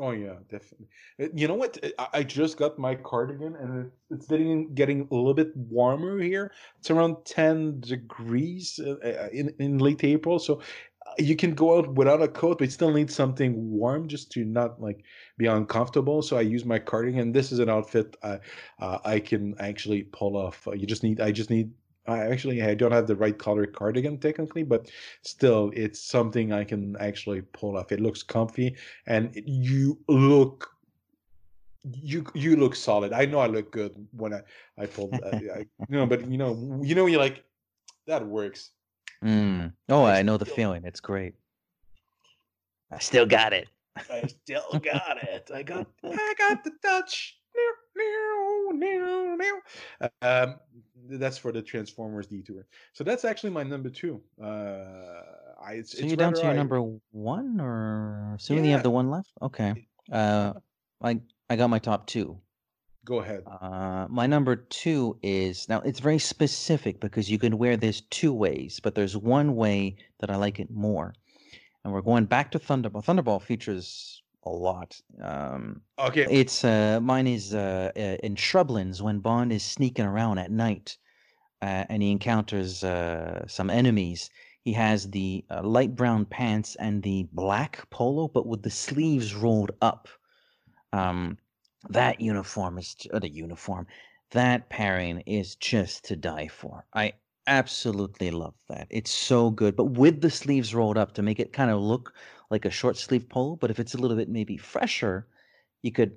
Oh 0.00 0.12
yeah, 0.12 0.34
definitely. 0.48 0.86
You 1.34 1.48
know 1.48 1.54
what? 1.56 1.76
I- 1.98 2.22
just 2.22 2.56
got 2.56 2.78
my 2.78 2.94
cardigan, 2.94 3.56
and 3.56 3.86
it- 3.86 3.92
it's 4.10 4.26
getting 4.28 4.72
getting 4.74 5.00
a 5.10 5.14
little 5.14 5.34
bit 5.34 5.56
warmer 5.56 6.20
here. 6.20 6.52
It's 6.78 6.90
around 6.90 7.24
ten 7.24 7.80
degrees 7.80 8.78
uh, 8.78 8.92
uh, 9.04 9.28
in 9.32 9.48
in 9.58 9.78
late 9.78 10.04
April, 10.04 10.38
so 10.38 10.60
uh, 11.06 11.14
you 11.18 11.34
can 11.34 11.52
go 11.54 11.78
out 11.78 11.94
without 11.94 12.22
a 12.22 12.28
coat, 12.28 12.58
but 12.58 12.70
still 12.70 12.92
need 12.92 13.10
something 13.10 13.70
warm 13.72 14.06
just 14.08 14.30
to 14.32 14.44
not 14.44 14.80
like 14.80 15.02
be 15.36 15.46
uncomfortable. 15.46 16.22
So 16.22 16.36
I 16.36 16.42
use 16.42 16.64
my 16.64 16.78
cardigan. 16.78 17.32
This 17.32 17.50
is 17.50 17.58
an 17.58 17.68
outfit 17.68 18.16
I 18.22 18.38
uh, 18.78 18.98
I 19.04 19.18
can 19.20 19.56
actually 19.58 20.04
pull 20.04 20.36
off. 20.36 20.68
You 20.72 20.86
just 20.86 21.02
need 21.02 21.20
I 21.20 21.32
just 21.32 21.50
need. 21.50 21.72
I 22.08 22.20
actually 22.20 22.62
I 22.62 22.74
don't 22.74 22.92
have 22.92 23.06
the 23.06 23.14
right 23.16 23.38
color 23.38 23.66
cardigan 23.66 24.18
technically, 24.18 24.62
but 24.62 24.90
still 25.22 25.70
it's 25.74 26.00
something 26.02 26.52
I 26.52 26.64
can 26.64 26.96
actually 26.96 27.42
pull 27.42 27.76
off. 27.76 27.92
It 27.92 28.00
looks 28.00 28.22
comfy 28.22 28.76
and 29.06 29.36
it- 29.36 29.46
you 29.46 29.98
look 30.08 30.70
you 31.84 32.26
you 32.34 32.56
look 32.56 32.74
solid. 32.74 33.12
I 33.12 33.24
know 33.26 33.38
I 33.38 33.46
look 33.46 33.70
good 33.70 33.94
when 34.12 34.34
I 34.34 34.40
I 34.78 34.86
pulled 34.86 35.14
I, 35.14 35.36
I, 35.36 35.58
you 35.88 35.96
know, 35.98 36.06
but 36.06 36.28
you 36.30 36.38
know 36.38 36.80
you 36.82 36.94
know 36.94 37.06
you're 37.06 37.20
like 37.20 37.44
that 38.06 38.26
works. 38.26 38.72
Mm. 39.22 39.72
Oh, 39.88 40.04
I 40.04 40.22
know 40.22 40.36
the 40.38 40.46
feeling. 40.46 40.84
It's 40.84 41.00
great. 41.00 41.34
I 42.90 42.98
still 42.98 43.26
got 43.26 43.52
it. 43.52 43.68
I 44.10 44.26
still 44.26 44.80
got 44.82 45.22
it. 45.22 45.50
I 45.54 45.62
got 45.62 45.86
I 46.04 46.34
got 46.38 46.64
the 46.64 46.72
touch. 46.82 47.34
Um, 50.22 50.56
that's 51.08 51.38
for 51.38 51.52
the 51.52 51.62
Transformers 51.62 52.26
detour. 52.26 52.66
So 52.92 53.04
that's 53.04 53.24
actually 53.24 53.50
my 53.50 53.62
number 53.62 53.88
two. 53.88 54.20
Uh, 54.42 55.22
I 55.60 55.72
it's, 55.74 55.92
So 55.92 55.98
it's 55.98 56.06
you're 56.08 56.16
down 56.16 56.34
to 56.34 56.40
your 56.40 56.50
high. 56.50 56.56
number 56.56 56.80
one, 57.10 57.60
or 57.60 58.36
so 58.38 58.54
we 58.54 58.60
only 58.60 58.70
have 58.70 58.82
the 58.82 58.90
one 58.90 59.10
left. 59.10 59.30
Okay. 59.42 59.86
Uh, 60.10 60.54
I 61.02 61.20
I 61.50 61.56
got 61.56 61.70
my 61.70 61.78
top 61.78 62.06
two. 62.06 62.38
Go 63.04 63.20
ahead. 63.20 63.42
Uh, 63.46 64.06
my 64.10 64.26
number 64.26 64.54
two 64.56 65.18
is 65.22 65.68
now 65.68 65.80
it's 65.80 66.00
very 66.00 66.18
specific 66.18 67.00
because 67.00 67.30
you 67.30 67.38
can 67.38 67.56
wear 67.56 67.76
this 67.76 68.02
two 68.10 68.32
ways, 68.34 68.80
but 68.80 68.94
there's 68.94 69.16
one 69.16 69.56
way 69.56 69.96
that 70.20 70.30
I 70.30 70.36
like 70.36 70.60
it 70.60 70.70
more, 70.70 71.14
and 71.84 71.92
we're 71.92 72.02
going 72.02 72.26
back 72.26 72.50
to 72.52 72.58
Thunderball. 72.58 73.04
Thunderball 73.04 73.40
features 73.40 74.22
a 74.44 74.50
lot. 74.50 75.00
Um, 75.20 75.82
Okay. 75.98 76.28
it's 76.30 76.64
uh, 76.64 77.00
mine 77.00 77.26
is 77.26 77.54
uh, 77.54 77.92
in 78.22 78.34
Shrublands 78.36 79.00
when 79.00 79.20
Bond 79.20 79.52
is 79.52 79.64
sneaking 79.64 80.04
around 80.04 80.38
at 80.38 80.50
night, 80.50 80.96
uh, 81.62 81.84
and 81.88 82.02
he 82.02 82.10
encounters 82.10 82.84
uh, 82.84 83.46
some 83.46 83.70
enemies. 83.70 84.30
He 84.62 84.72
has 84.74 85.10
the 85.10 85.44
uh, 85.50 85.62
light 85.62 85.96
brown 85.96 86.26
pants 86.26 86.76
and 86.76 87.02
the 87.02 87.28
black 87.32 87.88
polo, 87.90 88.28
but 88.28 88.46
with 88.46 88.62
the 88.62 88.70
sleeves 88.70 89.34
rolled 89.34 89.72
up. 89.80 90.08
Um, 90.92 91.38
that 91.90 92.20
uniform 92.20 92.78
is 92.78 92.96
uh, 93.12 93.18
the 93.18 93.28
uniform. 93.30 93.86
That 94.30 94.68
pairing 94.68 95.20
is 95.20 95.56
just 95.56 96.04
to 96.06 96.16
die 96.16 96.48
for. 96.48 96.86
I 96.94 97.14
absolutely 97.46 98.30
love 98.30 98.54
that. 98.68 98.88
It's 98.90 99.10
so 99.10 99.50
good, 99.50 99.74
but 99.76 99.86
with 99.86 100.20
the 100.20 100.30
sleeves 100.30 100.74
rolled 100.74 100.98
up 100.98 101.12
to 101.14 101.22
make 101.22 101.40
it 101.40 101.52
kind 101.52 101.70
of 101.70 101.80
look 101.80 102.14
like 102.50 102.64
a 102.64 102.70
short 102.70 102.96
sleeve 102.96 103.28
polo. 103.28 103.56
But 103.56 103.70
if 103.70 103.78
it's 103.78 103.94
a 103.94 103.98
little 103.98 104.16
bit 104.16 104.28
maybe 104.28 104.56
fresher, 104.56 105.26
you 105.82 105.92
could 105.92 106.16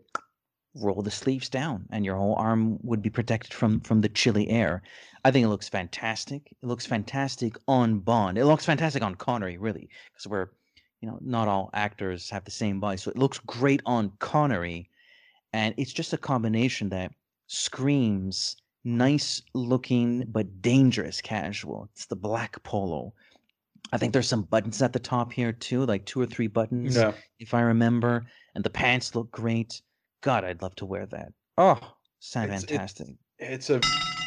roll 0.76 1.02
the 1.02 1.12
sleeves 1.12 1.50
down, 1.50 1.86
and 1.92 2.06
your 2.06 2.16
whole 2.16 2.36
arm 2.36 2.80
would 2.84 3.02
be 3.02 3.10
protected 3.10 3.54
from 3.54 3.82
from 3.82 4.02
the 4.02 4.10
chilly 4.10 4.50
air. 4.50 4.82
I 5.26 5.32
think 5.32 5.46
it 5.46 5.50
looks 5.50 5.70
fantastic. 5.70 6.54
It 6.62 6.66
looks 6.66 6.86
fantastic 6.86 7.58
on 7.68 8.00
Bond. 8.00 8.38
It 8.38 8.46
looks 8.46 8.66
fantastic 8.66 9.04
on 9.04 9.16
Connery, 9.16 9.58
really, 9.58 9.90
because 10.12 10.28
we're 10.28 10.50
you 11.02 11.10
know 11.10 11.20
not 11.22 11.48
all 11.48 11.70
actors 11.74 12.30
have 12.30 12.46
the 12.46 12.52
same 12.52 12.80
body, 12.80 12.98
so 12.98 13.12
it 13.12 13.18
looks 13.18 13.40
great 13.40 13.82
on 13.86 14.12
Connery 14.20 14.90
and 15.54 15.74
it's 15.78 15.94
just 15.94 16.14
a 16.14 16.18
combination 16.18 16.90
that 16.90 17.14
screams 17.48 18.56
nice 18.84 19.42
looking 19.54 20.26
but 20.28 20.62
dangerous 20.62 21.22
casual. 21.22 21.90
It's 21.94 22.06
the 22.06 22.16
black 22.16 22.62
polo. 22.64 23.14
I 23.92 23.98
think 23.98 24.14
there's 24.14 24.28
some 24.28 24.44
buttons 24.44 24.82
at 24.82 24.94
the 24.94 25.00
top 25.00 25.32
here 25.34 25.52
too, 25.52 25.86
like 25.86 26.06
two 26.06 26.22
or 26.22 26.26
three 26.26 26.48
buttons, 26.48 26.96
Yeah. 26.96 27.14
if 27.40 27.54
I 27.54 27.62
remember. 27.62 28.26
And 28.56 28.64
the 28.64 28.70
pants 28.70 29.16
look 29.16 29.32
great. 29.32 29.82
God, 30.22 30.44
I'd 30.44 30.62
love 30.62 30.76
to 30.76 30.86
wear 30.86 31.06
that. 31.08 31.34
Oh, 31.58 31.80
sound 32.20 32.46
It's- 32.46 32.64
it's- 32.64 32.78
fantastic. 32.78 33.16
It's 33.40 33.70
a 33.70 33.82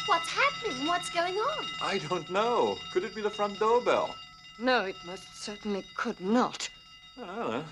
What's 0.07 0.29
happening? 0.29 0.85
What's 0.87 1.09
going 1.09 1.33
on? 1.35 1.65
I 1.81 1.97
don't 1.97 2.29
know. 2.29 2.77
Could 2.93 3.03
it 3.03 3.15
be 3.15 3.21
the 3.21 3.29
front 3.29 3.57
doorbell? 3.57 4.13
No, 4.59 4.85
it 4.85 4.95
most 5.05 5.23
certainly 5.43 5.83
could 5.97 6.19
not. 6.21 6.69
I 7.17 7.25
don't 7.25 7.51
know. 7.51 7.65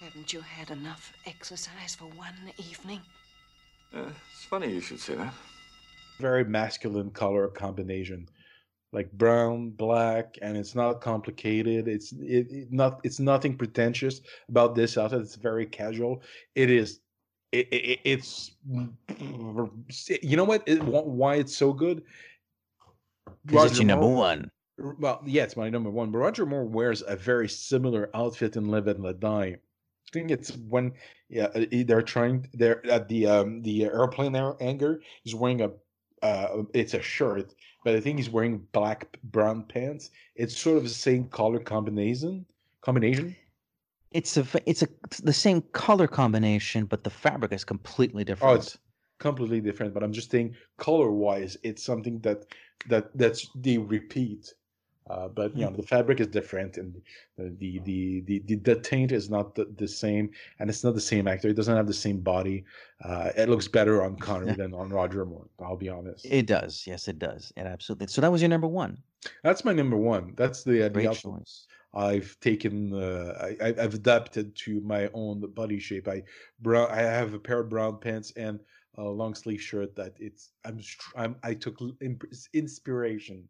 Haven't 0.00 0.32
you 0.32 0.40
had 0.40 0.70
enough 0.70 1.12
exercise 1.26 1.94
for 1.96 2.04
one 2.06 2.52
evening? 2.58 3.00
Uh, 3.92 4.10
it's 4.32 4.44
funny 4.44 4.72
you 4.72 4.80
should 4.80 5.00
say 5.00 5.14
that. 5.16 5.34
very 6.18 6.44
masculine 6.44 7.10
color 7.10 7.48
combination 7.48 8.28
like 8.92 9.10
brown 9.12 9.70
black 9.70 10.36
and 10.42 10.56
it's 10.56 10.74
not 10.74 11.00
complicated. 11.00 11.86
It's 11.88 12.12
it, 12.12 12.50
it 12.50 12.72
not 12.72 13.00
it's 13.04 13.20
nothing 13.20 13.56
pretentious 13.56 14.20
about 14.48 14.74
this 14.74 14.98
outfit. 14.98 15.20
It's 15.20 15.36
very 15.36 15.66
casual. 15.66 16.22
It 16.54 16.70
is 16.70 17.00
it, 17.52 17.68
it, 17.72 18.00
it's 18.04 18.52
you 20.22 20.36
know 20.36 20.44
what? 20.44 20.62
It, 20.66 20.82
why 20.82 21.36
it's 21.36 21.56
so 21.56 21.72
good? 21.72 22.02
'Cause 23.48 23.70
it's 23.70 23.78
your 23.78 23.86
number 23.86 24.06
Moore- 24.06 24.16
one. 24.16 24.50
well 24.98 25.20
yeah 25.26 25.44
it's 25.44 25.56
my 25.56 25.68
number 25.70 25.90
one 25.90 26.10
but 26.10 26.18
roger 26.18 26.46
moore 26.46 26.64
wears 26.64 27.02
a 27.06 27.14
very 27.16 27.48
similar 27.48 28.10
outfit 28.14 28.56
in 28.56 28.68
live 28.68 28.86
and 28.88 29.02
let 29.02 29.20
die. 29.20 29.56
I 29.56 30.08
think 30.12 30.30
it's 30.30 30.56
when 30.68 30.92
yeah 31.28 31.44
uh, 31.54 31.64
they're 31.86 32.02
trying 32.02 32.48
they're 32.54 32.84
at 32.90 33.08
the 33.08 33.26
um 33.26 33.62
the 33.62 33.84
airplane 33.84 34.34
air 34.34 34.56
anger 34.60 35.00
he's 35.22 35.34
wearing 35.34 35.60
a 35.62 35.70
uh 36.22 36.62
it's 36.74 36.94
a 36.94 37.02
shirt 37.02 37.54
but 37.84 37.94
I 37.94 38.00
think 38.00 38.18
he's 38.18 38.30
wearing 38.30 38.58
black 38.72 39.16
brown 39.24 39.64
pants 39.64 40.10
it's 40.36 40.56
sort 40.56 40.76
of 40.76 40.82
the 40.84 40.88
same 40.90 41.24
color 41.28 41.58
combination 41.60 42.44
combination 42.82 43.36
It's 44.12 44.36
a 44.36 44.44
it's 44.66 44.82
a 44.82 44.88
it's 45.06 45.20
the 45.20 45.32
same 45.32 45.62
color 45.72 46.08
combination, 46.08 46.84
but 46.86 47.04
the 47.04 47.10
fabric 47.10 47.52
is 47.52 47.64
completely 47.64 48.24
different. 48.24 48.52
oh 48.52 48.56
it's 48.60 48.76
completely 49.18 49.60
different 49.60 49.94
but 49.94 50.02
I'm 50.02 50.12
just 50.12 50.30
saying 50.30 50.56
color 50.78 51.10
wise 51.12 51.56
it's 51.62 51.82
something 51.84 52.18
that 52.20 52.38
that 52.86 53.04
that's 53.16 53.48
they 53.54 53.78
repeat 53.78 54.52
Uh, 55.10 55.26
but 55.26 55.56
you 55.56 55.64
know 55.64 55.72
the 55.72 55.82
fabric 55.82 56.20
is 56.20 56.28
different, 56.28 56.76
and 56.76 56.94
the 57.36 57.80
the 57.80 58.20
the 58.24 58.40
the, 58.46 58.54
the, 58.56 58.76
taint 58.76 59.10
is 59.10 59.28
not 59.28 59.56
the, 59.56 59.64
the 59.76 59.88
same, 59.88 60.30
and 60.60 60.70
it's 60.70 60.84
not 60.84 60.94
the 60.94 61.00
same 61.00 61.26
actor. 61.26 61.48
It 61.48 61.56
doesn't 61.56 61.74
have 61.74 61.88
the 61.88 61.92
same 61.92 62.20
body. 62.20 62.64
Uh, 63.04 63.30
it 63.36 63.48
looks 63.48 63.66
better 63.66 64.04
on 64.04 64.16
Connery 64.16 64.52
than 64.62 64.72
on 64.72 64.90
Roger 64.90 65.24
Moore. 65.24 65.48
I'll 65.60 65.76
be 65.76 65.88
honest. 65.88 66.26
It 66.26 66.46
does. 66.46 66.84
Yes, 66.86 67.08
it 67.08 67.18
does. 67.18 67.52
It 67.56 67.66
absolutely. 67.66 68.06
So 68.06 68.20
that 68.20 68.30
was 68.30 68.40
your 68.40 68.50
number 68.50 68.68
one. 68.68 68.98
That's 69.42 69.64
my 69.64 69.72
number 69.72 69.96
one. 69.96 70.34
That's 70.36 70.62
the, 70.62 70.86
uh, 70.86 70.88
the 70.90 71.12
choice. 71.12 71.66
I've 71.92 72.38
taken. 72.38 72.94
Uh, 72.94 73.54
I, 73.60 73.74
I've 73.82 73.94
adapted 73.94 74.54
to 74.56 74.80
my 74.82 75.10
own 75.12 75.40
body 75.54 75.80
shape. 75.80 76.06
I 76.06 76.22
brown. 76.60 76.88
I 76.88 77.00
have 77.00 77.34
a 77.34 77.38
pair 77.38 77.58
of 77.58 77.68
brown 77.68 77.98
pants 77.98 78.32
and 78.36 78.60
a 78.96 79.02
long 79.02 79.34
sleeve 79.34 79.60
shirt 79.60 79.96
that 79.96 80.14
it's. 80.20 80.50
I'm. 80.64 80.80
I'm 81.16 81.34
I 81.42 81.54
took 81.54 81.80
inspiration 82.54 83.48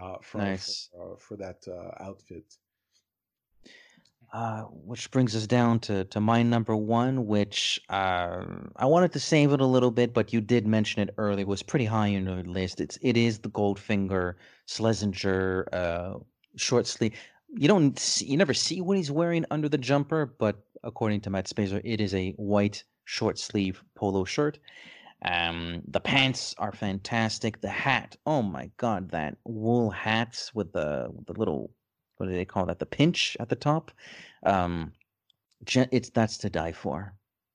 uh, 0.00 0.16
from 0.20 0.42
Nice. 0.42 0.88
for, 0.92 1.12
uh, 1.12 1.16
for 1.18 1.36
that 1.36 1.64
uh, 1.68 2.02
outfit. 2.02 2.56
Uh, 4.32 4.62
which 4.62 5.08
brings 5.12 5.36
us 5.36 5.46
down 5.46 5.78
to, 5.78 6.04
to 6.06 6.18
my 6.18 6.42
number 6.42 6.74
one, 6.74 7.24
which 7.24 7.80
uh, 7.88 8.44
I 8.74 8.84
wanted 8.84 9.12
to 9.12 9.20
save 9.20 9.52
it 9.52 9.60
a 9.60 9.66
little 9.66 9.92
bit, 9.92 10.12
but 10.12 10.32
you 10.32 10.40
did 10.40 10.66
mention 10.66 11.02
it 11.02 11.14
earlier. 11.18 11.42
It 11.42 11.46
was 11.46 11.62
pretty 11.62 11.84
high 11.84 12.16
on 12.16 12.26
your 12.26 12.42
list. 12.42 12.80
It's 12.80 12.98
it 13.00 13.16
is 13.16 13.38
the 13.38 13.50
Goldfinger 13.50 14.34
Schlesinger 14.66 15.68
uh, 15.72 16.14
short 16.56 16.88
sleeve. 16.88 17.14
You 17.56 17.68
don't 17.68 17.96
see, 17.96 18.26
you 18.26 18.36
never 18.36 18.54
see 18.54 18.80
what 18.80 18.96
he's 18.96 19.12
wearing 19.12 19.44
under 19.52 19.68
the 19.68 19.78
jumper, 19.78 20.26
but 20.26 20.56
according 20.82 21.20
to 21.20 21.30
Matt 21.30 21.46
Spaiser, 21.46 21.80
it 21.84 22.00
is 22.00 22.12
a 22.12 22.32
white 22.32 22.82
short 23.04 23.38
sleeve 23.38 23.84
polo 23.94 24.24
shirt. 24.24 24.58
Um, 25.24 25.82
the 25.88 26.00
pants 26.00 26.54
are 26.58 26.72
fantastic. 26.72 27.60
The 27.60 27.68
hat, 27.68 28.16
oh 28.26 28.42
my 28.42 28.70
god, 28.76 29.10
that 29.10 29.38
wool 29.44 29.90
hat 29.90 30.50
with 30.54 30.72
the 30.72 31.08
the 31.26 31.32
little 31.32 31.70
what 32.16 32.26
do 32.26 32.32
they 32.32 32.44
call 32.44 32.66
that? 32.66 32.78
The 32.78 32.86
pinch 32.86 33.36
at 33.40 33.48
the 33.48 33.56
top. 33.56 33.90
Um, 34.44 34.92
it's 35.66 36.10
that's 36.10 36.38
to 36.38 36.50
die 36.50 36.72
for. 36.72 37.14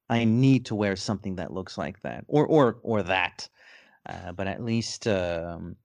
I 0.09 0.23
need 0.23 0.65
to 0.65 0.75
wear 0.75 0.95
something 0.95 1.35
that 1.35 1.53
looks 1.53 1.77
like 1.77 2.01
that, 2.01 2.25
or 2.27 2.47
or 2.47 2.79
or 2.81 3.03
that. 3.03 3.47
Uh, 4.07 4.31
but 4.31 4.47
at 4.47 4.63
least 4.63 5.07
um, 5.07 5.75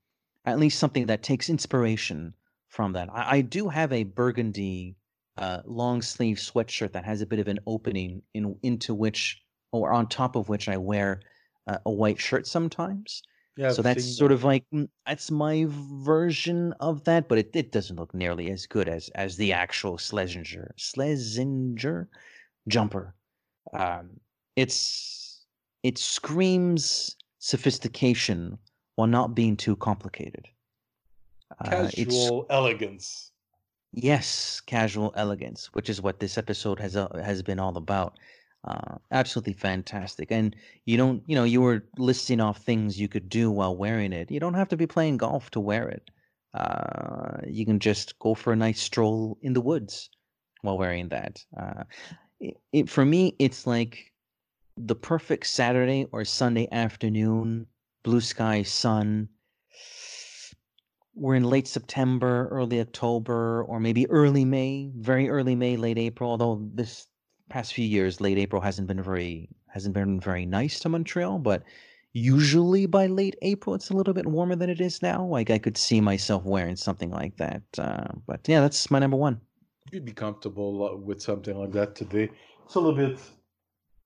at 0.46 0.58
least 0.58 0.78
something 0.78 1.06
that 1.06 1.22
takes 1.22 1.50
inspiration 1.50 2.34
from 2.68 2.92
that. 2.94 3.10
I, 3.12 3.36
I 3.36 3.40
do 3.42 3.68
have 3.68 3.92
a 3.92 4.04
burgundy 4.04 4.96
uh, 5.36 5.60
long 5.66 6.00
sleeve 6.00 6.38
sweatshirt 6.38 6.92
that 6.92 7.04
has 7.04 7.20
a 7.20 7.26
bit 7.26 7.40
of 7.40 7.48
an 7.48 7.58
opening 7.66 8.22
in 8.32 8.56
into 8.62 8.94
which 8.94 9.42
or 9.72 9.92
on 9.92 10.06
top 10.06 10.36
of 10.36 10.48
which 10.48 10.68
I 10.68 10.78
wear 10.78 11.20
uh, 11.66 11.78
a 11.86 11.90
white 11.90 12.20
shirt 12.20 12.46
sometimes. 12.46 13.22
Yeah, 13.56 13.70
so 13.70 13.80
I've 13.80 13.84
that's 13.84 14.16
sort 14.16 14.32
of 14.32 14.42
like 14.42 14.64
mm, 14.74 14.88
that's 15.06 15.30
my 15.30 15.66
version 15.68 16.72
of 16.80 17.04
that, 17.04 17.28
but 17.28 17.38
it, 17.38 17.50
it 17.54 17.70
doesn't 17.70 17.96
look 17.96 18.12
nearly 18.12 18.50
as 18.50 18.66
good 18.66 18.88
as 18.88 19.08
as 19.10 19.36
the 19.36 19.52
actual 19.52 19.96
Schlesinger 19.96 20.74
Schlesinger 20.76 22.08
jumper. 22.66 23.14
Um, 23.72 24.10
it's 24.56 25.44
it 25.82 25.98
screams 25.98 27.16
sophistication 27.38 28.58
while 28.96 29.08
not 29.08 29.34
being 29.34 29.56
too 29.56 29.76
complicated. 29.76 30.48
Uh, 31.60 31.90
it's 31.92 32.04
Casual 32.04 32.46
elegance. 32.50 33.30
Yes, 33.92 34.60
casual 34.60 35.12
elegance, 35.14 35.66
which 35.72 35.88
is 35.88 36.02
what 36.02 36.18
this 36.18 36.36
episode 36.36 36.80
has 36.80 36.96
uh, 36.96 37.08
has 37.22 37.42
been 37.42 37.60
all 37.60 37.76
about. 37.76 38.18
Uh, 38.64 38.96
absolutely 39.10 39.52
fantastic. 39.52 40.30
And 40.30 40.56
you 40.86 40.96
don't, 40.96 41.22
you 41.26 41.34
know, 41.34 41.44
you 41.44 41.60
were 41.60 41.84
listing 41.98 42.40
off 42.40 42.58
things 42.62 42.98
you 42.98 43.08
could 43.08 43.28
do 43.28 43.50
while 43.50 43.76
wearing 43.76 44.12
it. 44.12 44.30
You 44.30 44.40
don't 44.40 44.54
have 44.54 44.68
to 44.68 44.76
be 44.76 44.86
playing 44.86 45.18
golf 45.18 45.50
to 45.50 45.60
wear 45.60 45.88
it. 45.88 46.10
Uh, 46.54 47.38
you 47.46 47.66
can 47.66 47.78
just 47.78 48.18
go 48.20 48.34
for 48.34 48.52
a 48.52 48.56
nice 48.56 48.80
stroll 48.80 49.36
in 49.42 49.52
the 49.52 49.60
woods 49.60 50.08
while 50.62 50.78
wearing 50.78 51.08
that. 51.08 51.44
Uh, 51.58 51.84
it, 52.40 52.56
it, 52.72 52.88
for 52.88 53.04
me, 53.04 53.34
it's 53.38 53.66
like 53.66 54.12
the 54.76 54.94
perfect 54.94 55.46
Saturday 55.46 56.06
or 56.12 56.24
Sunday 56.24 56.68
afternoon, 56.72 57.66
blue 58.02 58.20
sky, 58.20 58.62
sun, 58.62 59.28
we're 61.14 61.36
in 61.36 61.44
late 61.44 61.68
September, 61.68 62.48
early 62.50 62.80
October, 62.80 63.64
or 63.64 63.78
maybe 63.78 64.08
early 64.10 64.44
May, 64.44 64.90
very 64.96 65.28
early 65.28 65.54
May, 65.54 65.76
late 65.76 65.98
April. 65.98 66.30
Although 66.30 66.68
this 66.74 67.06
past 67.48 67.74
few 67.74 67.84
years, 67.84 68.20
late 68.20 68.38
April 68.38 68.60
hasn't 68.62 68.88
been 68.88 69.02
very 69.02 69.48
hasn't 69.68 69.94
been 69.94 70.20
very 70.20 70.46
nice 70.46 70.78
to 70.80 70.88
Montreal, 70.88 71.38
but 71.38 71.62
usually 72.12 72.86
by 72.86 73.06
late 73.06 73.36
April 73.42 73.74
it's 73.74 73.90
a 73.90 73.96
little 73.96 74.14
bit 74.14 74.26
warmer 74.26 74.54
than 74.54 74.70
it 74.70 74.80
is 74.80 75.02
now. 75.02 75.24
Like 75.24 75.50
I 75.50 75.58
could 75.58 75.76
see 75.76 76.00
myself 76.00 76.44
wearing 76.44 76.76
something 76.76 77.10
like 77.10 77.36
that. 77.38 77.62
Uh, 77.76 78.06
but 78.26 78.40
yeah, 78.46 78.60
that's 78.60 78.90
my 78.90 78.98
number 78.98 79.16
one. 79.16 79.40
You'd 79.92 80.04
be 80.04 80.12
comfortable 80.12 80.88
uh, 80.88 80.96
with 80.96 81.20
something 81.20 81.58
like 81.58 81.72
that 81.72 81.94
today. 81.94 82.30
It's 82.64 82.76
a 82.76 82.80
little 82.80 82.96
bit 82.96 83.18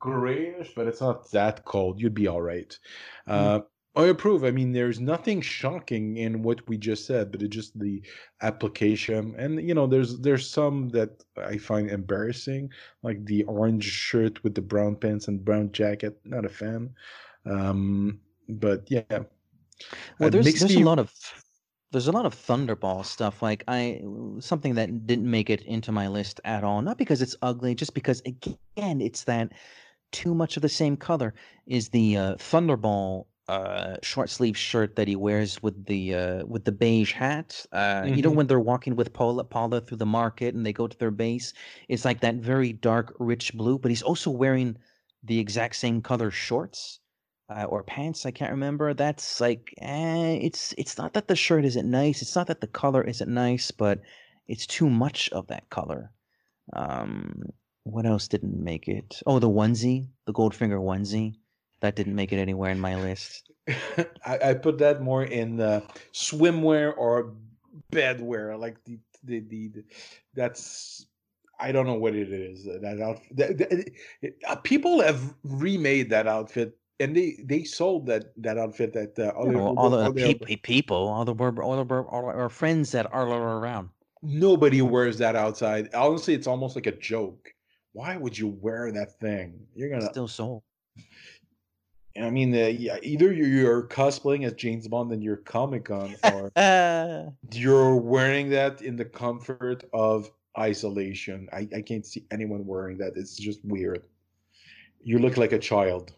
grayish, 0.01 0.73
but 0.75 0.87
it's 0.87 1.01
not 1.01 1.31
that 1.33 1.65
cold. 1.65 2.01
You'd 2.01 2.15
be 2.15 2.27
all 2.29 2.43
right. 2.43 2.77
Uh, 3.27 3.61
I 3.97 4.07
approve. 4.07 4.45
I 4.45 4.51
mean, 4.51 4.73
there's 4.73 5.01
nothing 5.01 5.41
shocking 5.41 6.19
in 6.19 6.43
what 6.43 6.67
we 6.69 6.79
just 6.79 7.07
said, 7.07 7.33
but 7.33 7.43
it's 7.43 7.55
just 7.55 7.79
the 7.79 8.03
application. 8.43 9.35
And 9.39 9.67
you 9.67 9.75
know, 9.75 9.87
there's 9.87 10.21
there's 10.21 10.49
some 10.49 10.89
that 10.91 11.25
I 11.37 11.59
find 11.59 11.91
embarrassing, 11.91 12.71
like 13.03 13.25
the 13.25 13.45
orange 13.45 13.85
shirt 13.85 14.43
with 14.45 14.55
the 14.55 14.63
brown 14.63 14.97
pants 14.97 15.27
and 15.27 15.45
brown 15.45 15.73
jacket. 15.73 16.21
Not 16.25 16.45
a 16.45 16.49
fan. 16.49 16.91
Um, 17.45 18.21
but 18.49 18.89
yeah. 18.89 19.03
Well, 20.19 20.31
there's 20.31 20.45
there's 20.45 20.77
me- 20.77 20.83
a 20.83 20.87
lot 20.87 20.99
of 20.99 21.13
there's 21.91 22.09
a 22.09 22.13
lot 22.13 22.27
of 22.27 22.35
Thunderball 22.35 23.05
stuff. 23.05 23.43
Like 23.43 23.65
I 23.69 24.03
something 24.39 24.75
that 24.75 25.07
didn't 25.07 25.31
make 25.31 25.51
it 25.51 25.63
into 25.63 25.93
my 25.93 26.09
list 26.09 26.41
at 26.45 26.63
all. 26.63 26.83
Not 26.83 26.99
because 26.99 27.23
it's 27.23 27.37
ugly, 27.43 27.75
just 27.75 27.95
because 27.95 28.23
again 28.27 29.01
it's 29.01 29.25
that 29.25 29.53
too 30.13 30.35
much 30.35 30.57
of 30.57 30.63
the 30.63 30.69
same 30.69 30.97
color. 30.97 31.35
Is 31.67 31.89
the 31.89 32.17
uh, 32.17 32.35
Thunderball 32.37 33.27
uh, 33.49 33.97
short 34.03 34.31
sleeve 34.31 34.57
shirt 34.57 34.97
that 34.97 35.09
he 35.09 35.17
wears 35.17 35.63
with 35.63 35.87
the 35.87 36.15
uh, 36.15 36.47
with 36.47 36.65
the 36.65 36.73
beige 36.73 37.13
hat? 37.15 37.65
Uh, 37.73 38.09
You 38.11 38.23
know 38.23 38.31
Mhm. 38.31 38.37
when 38.37 38.47
they're 38.47 38.61
walking 38.61 38.97
with 38.97 39.13
Paula 39.13 39.45
Paula 39.45 39.81
through 39.81 39.97
the 39.99 40.07
market 40.07 40.55
and 40.55 40.65
they 40.67 40.73
go 40.73 40.87
to 40.87 40.99
their 40.99 41.11
base. 41.11 41.53
It's 41.89 42.05
like 42.05 42.21
that 42.21 42.37
very 42.37 42.73
dark, 42.73 43.15
rich 43.19 43.55
blue. 43.55 43.79
But 43.79 43.91
he's 43.91 44.03
also 44.03 44.31
wearing 44.31 44.77
the 45.23 45.39
exact 45.39 45.77
same 45.77 46.03
color 46.03 46.31
shorts 46.31 47.01
uh, 47.49 47.65
or 47.65 47.83
pants. 47.83 48.27
I 48.27 48.31
can't 48.31 48.51
remember. 48.53 48.95
That's 48.95 49.41
like, 49.41 49.75
eh, 49.79 50.39
it's 50.43 50.75
it's 50.79 50.99
not 50.99 51.15
that 51.15 51.29
the 51.29 51.37
shirt 51.37 51.65
isn't 51.65 51.91
nice. 51.91 52.23
It's 52.23 52.37
not 52.37 52.47
that 52.49 52.61
the 52.61 52.67
color 52.67 53.03
isn't 53.03 53.33
nice, 53.33 53.71
but 53.71 54.01
it's 54.47 54.67
too 54.67 54.89
much 54.91 55.29
of 55.31 55.47
that 55.49 55.71
color. 55.71 56.13
Um, 56.73 57.43
what 57.85 58.07
else 58.07 58.29
didn't 58.29 58.63
make 58.63 58.89
it? 58.89 59.23
Oh, 59.27 59.39
the 59.39 59.49
onesie, 59.51 60.09
the 60.27 60.33
Goldfinger 60.33 60.81
onesie, 60.81 61.37
that 61.81 61.97
didn't 61.97 62.15
make 62.15 62.33
it 62.33 62.39
anywhere 62.39 62.71
in 62.71 62.81
my 62.81 62.97
list. 62.97 63.51
I, 64.27 64.39
I 64.45 64.55
put 64.55 64.79
that 64.79 65.03
more 65.03 65.25
in 65.25 65.61
uh, 65.61 65.81
swimwear 66.13 66.97
or 66.97 67.35
bedwear, 67.93 68.59
like 68.59 68.83
the, 68.85 68.99
the 69.25 69.41
the 69.41 69.69
the 69.69 69.85
that's 70.35 71.07
I 71.61 71.73
don't 71.73 71.87
know 71.87 71.95
what 71.99 72.15
it 72.15 72.33
is. 72.33 72.67
uh, 72.69 72.79
That 72.81 73.01
outfit, 73.01 73.37
that, 73.37 73.59
that- 73.59 73.91
it- 74.23 74.35
uh, 74.47 74.57
people 74.57 75.01
have 75.03 75.35
remade 75.43 76.09
that 76.11 76.27
outfit, 76.27 76.77
and 77.01 77.17
they 77.17 77.37
they 77.45 77.65
sold 77.65 78.07
that 78.07 78.33
that 78.43 78.59
outfit 78.59 78.97
at 78.97 79.19
uh, 79.19 79.25
You 79.25 79.31
other, 79.41 79.53
know, 79.53 79.75
all 79.77 79.91
the 79.91 79.99
other- 79.99 80.35
peop- 80.35 80.63
people, 80.63 81.09
all 81.09 81.25
the 81.25 81.35
all 81.35 81.85
the 81.85 81.95
all 81.95 82.27
our 82.27 82.49
friends 82.49 82.93
that 82.93 83.13
are 83.13 83.29
around. 83.29 83.91
Nobody 84.23 84.83
wears 84.83 85.19
that 85.19 85.37
outside. 85.37 85.95
Honestly, 85.95 86.35
it's 86.35 86.47
almost 86.49 86.75
like 86.75 86.87
a 86.87 86.97
joke. 86.97 87.53
Why 87.93 88.17
would 88.17 88.37
you 88.37 88.49
wear 88.49 88.91
that 88.93 89.19
thing? 89.21 89.61
You're 89.75 89.91
gonna 89.91 90.11
Still 90.11 90.27
sold. 90.29 90.63
I 92.21 92.31
mean, 92.31 92.55
uh, 92.55 92.67
yeah, 92.67 92.99
either 93.03 93.33
you're, 93.33 93.47
you're 93.47 93.83
cosplaying 93.85 94.45
as 94.47 94.55
James 94.55 94.89
Bond 94.89 95.13
and 95.13 95.23
you're 95.23 95.37
Comic 95.37 95.87
Con, 95.87 96.15
or 96.33 96.51
Uh, 96.57 97.31
you're 97.53 97.97
wearing 97.97 98.51
that 98.51 98.83
in 98.83 98.97
the 98.97 99.05
comfort 99.05 99.85
of 99.93 100.31
isolation. 100.59 101.49
I, 101.53 101.69
I 101.75 101.83
can't 101.83 102.05
see 102.05 102.27
anyone 102.31 102.67
wearing 102.67 102.99
that. 102.99 103.13
It's 103.17 103.37
just 103.37 103.65
weird. 103.65 104.03
You 105.03 105.19
look 105.19 105.37
like 105.37 105.53
a 105.53 105.59
child. 105.59 106.13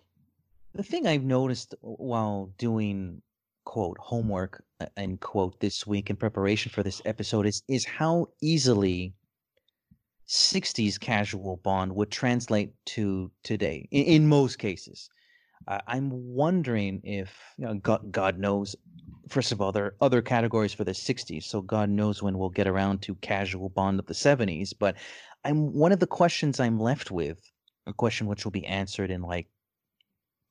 The 0.74 0.82
thing 0.82 1.06
I've 1.06 1.24
noticed 1.24 1.74
while 1.80 2.52
doing 2.56 3.22
quote 3.64 3.98
homework 3.98 4.64
uh, 4.80 4.86
end 4.96 5.20
quote 5.20 5.60
this 5.60 5.86
week 5.86 6.10
in 6.10 6.16
preparation 6.16 6.72
for 6.72 6.82
this 6.82 7.02
episode 7.04 7.46
is 7.46 7.62
is 7.68 7.84
how 7.84 8.26
easily 8.40 9.12
60s 10.26 10.98
casual 10.98 11.58
bond 11.58 11.94
would 11.94 12.10
translate 12.10 12.72
to 12.86 13.30
today 13.42 13.86
in, 13.90 14.04
in 14.04 14.28
most 14.28 14.58
cases. 14.58 15.10
Uh, 15.68 15.78
I'm 15.86 16.10
wondering 16.10 17.00
if 17.04 17.34
you 17.56 17.66
know, 17.66 17.74
God, 17.74 18.10
God 18.10 18.38
knows. 18.38 18.76
First 19.28 19.52
of 19.52 19.60
all, 19.60 19.70
there 19.70 19.84
are 19.84 19.96
other 20.00 20.22
categories 20.22 20.72
for 20.72 20.84
the 20.84 20.92
60s, 20.92 21.44
so 21.44 21.60
God 21.60 21.88
knows 21.88 22.22
when 22.22 22.38
we'll 22.38 22.48
get 22.48 22.66
around 22.66 23.02
to 23.02 23.14
casual 23.16 23.68
bond 23.68 24.00
of 24.00 24.06
the 24.06 24.14
70s. 24.14 24.72
But 24.76 24.96
I'm 25.44 25.72
one 25.72 25.92
of 25.92 26.00
the 26.00 26.06
questions 26.06 26.58
I'm 26.58 26.80
left 26.80 27.10
with, 27.10 27.40
a 27.86 27.92
question 27.92 28.26
which 28.26 28.44
will 28.44 28.50
be 28.50 28.66
answered 28.66 29.10
in 29.10 29.22
like 29.22 29.46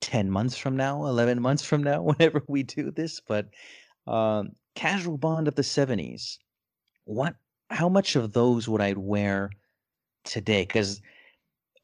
10 0.02 0.30
months 0.32 0.58
from 0.58 0.78
now, 0.78 1.06
11 1.06 1.42
months 1.42 1.64
from 1.64 1.84
now, 1.84 2.02
whenever 2.04 2.42
we 2.48 2.64
do 2.64 2.92
this. 2.92 3.20
But 3.20 3.50
um, 4.08 4.52
casual 4.76 5.18
bond 5.18 5.48
of 5.48 5.56
the 5.56 5.62
70s, 5.62 6.38
what 7.06 7.36
how 7.70 7.90
much 7.90 8.16
of 8.16 8.34
those 8.34 8.68
would 8.68 8.82
I 8.82 8.94
wear 8.94 9.52
today? 10.24 10.64
Because 10.64 11.02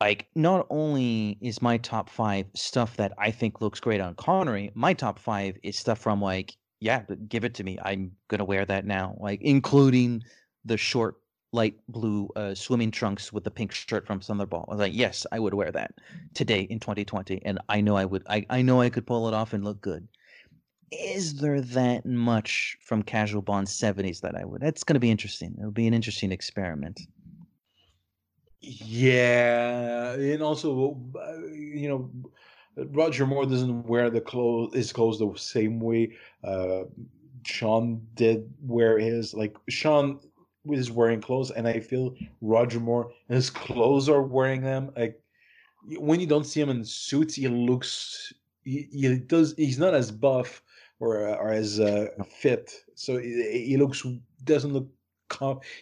like 0.06 0.28
not 0.36 0.68
only 0.70 1.36
is 1.42 1.64
my 1.64 1.78
top 1.78 2.12
five 2.12 2.46
stuff 2.54 2.96
that 2.98 3.12
I 3.18 3.32
think 3.32 3.60
looks 3.60 3.80
great 3.80 4.00
on 4.00 4.14
Connery, 4.14 4.70
my 4.76 4.94
top 4.94 5.18
five 5.18 5.58
is 5.64 5.80
stuff 5.80 5.98
from 5.98 6.22
like, 6.22 6.56
yeah, 6.80 7.02
give 7.28 7.44
it 7.44 7.56
to 7.56 7.64
me. 7.64 7.80
I'm 7.84 8.12
gonna 8.28 8.46
wear 8.46 8.66
that 8.66 8.86
now. 8.86 9.18
Like 9.20 9.42
including 9.42 10.22
the 10.64 10.78
short 10.78 11.16
light 11.54 11.74
blue 11.88 12.30
uh, 12.36 12.54
swimming 12.54 12.92
trunks 12.92 13.34
with 13.34 13.46
the 13.46 13.50
pink 13.50 13.72
shirt 13.72 14.06
from 14.06 14.20
Thunderball. 14.20 14.66
I 14.68 14.74
was 14.74 14.80
like, 14.80 14.94
yes, 14.94 15.26
I 15.32 15.40
would 15.40 15.56
wear 15.56 15.72
that 15.72 15.96
today 16.36 16.68
in 16.70 16.80
2020, 16.80 17.42
and 17.44 17.58
I 17.68 17.82
know 17.82 17.98
I 17.98 18.06
would. 18.06 18.22
I, 18.30 18.46
I 18.52 18.62
know 18.62 18.82
I 18.82 18.92
could 18.92 19.08
pull 19.08 19.28
it 19.28 19.34
off 19.34 19.54
and 19.54 19.64
look 19.64 19.82
good. 19.82 20.08
Is 20.92 21.34
there 21.38 21.62
that 21.62 22.06
much 22.06 22.78
from 22.80 23.02
Casual 23.02 23.42
Bond 23.42 23.68
70s 23.68 24.22
that 24.22 24.36
I 24.36 24.46
would? 24.46 24.62
That's 24.62 24.84
going 24.84 24.94
to 24.94 25.00
be 25.00 25.10
interesting. 25.10 25.56
It'll 25.58 25.72
be 25.72 25.88
an 25.88 25.96
interesting 25.96 26.32
experiment. 26.32 27.02
Yeah, 28.68 30.14
and 30.14 30.42
also, 30.42 31.00
uh, 31.20 31.38
you 31.54 31.88
know, 31.88 32.10
Roger 32.92 33.26
Moore 33.28 33.46
doesn't 33.46 33.86
wear 33.86 34.10
the 34.10 34.22
clothes 34.22 34.74
his 34.76 34.92
clothes 34.92 35.20
the 35.20 35.32
same 35.38 35.80
way 35.80 36.14
uh, 36.44 36.84
Sean 37.46 38.02
did 38.16 38.52
wear 38.62 38.98
his. 39.00 39.34
Like 39.34 39.56
Sean 39.70 40.20
is 40.66 40.92
wearing 40.92 41.22
clothes, 41.22 41.52
and 41.52 41.68
I 41.68 41.80
feel 41.80 42.16
Roger 42.42 42.80
Moore 42.80 43.12
and 43.30 43.36
his 43.36 43.50
clothes 43.52 44.10
are 44.10 44.24
wearing 44.24 44.62
them. 44.62 44.92
Like 44.98 45.22
when 46.00 46.20
you 46.20 46.28
don't 46.28 46.46
see 46.46 46.62
him 46.62 46.70
in 46.70 46.84
suits, 46.84 47.36
he 47.36 47.48
looks 47.48 48.34
he, 48.64 48.88
he 48.92 49.18
does 49.20 49.54
he's 49.58 49.80
not 49.80 49.94
as 49.94 50.12
buff 50.12 50.64
or 51.00 51.28
or 51.28 51.52
as 51.52 51.80
uh, 51.80 52.08
fit, 52.40 52.72
so 52.96 53.18
he, 53.18 53.66
he 53.68 53.78
looks 53.78 54.06
doesn't 54.44 54.74
look 54.74 54.88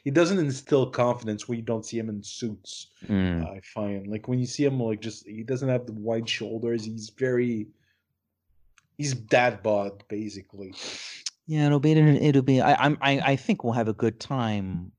he 0.03 0.11
doesn't 0.11 0.39
instill 0.39 0.89
confidence 0.89 1.47
when 1.47 1.57
you 1.57 1.63
don't 1.63 1.85
see 1.85 1.97
him 1.97 2.09
in 2.09 2.23
suits. 2.23 2.87
Mm. 3.07 3.45
I 3.45 3.59
find 3.61 4.07
like 4.07 4.27
when 4.27 4.39
you 4.39 4.45
see 4.45 4.65
him 4.65 4.79
like 4.79 5.01
just 5.01 5.27
he 5.27 5.43
doesn't 5.43 5.69
have 5.69 5.85
the 5.85 5.93
wide 5.93 6.27
shoulders. 6.27 6.85
He's 6.85 7.09
very 7.09 7.67
he's 8.97 9.13
dad 9.13 9.61
bod 9.63 10.03
basically. 10.07 10.73
Yeah, 11.45 11.65
it'll 11.65 11.79
be 11.79 11.91
it'll 11.91 12.41
be. 12.41 12.61
I 12.61 12.75
I'm 12.75 12.97
I, 13.01 13.19
I 13.19 13.35
think 13.35 13.63
we'll 13.63 13.73
have 13.73 13.89
a 13.89 13.93
good 13.93 14.19
time 14.19 14.91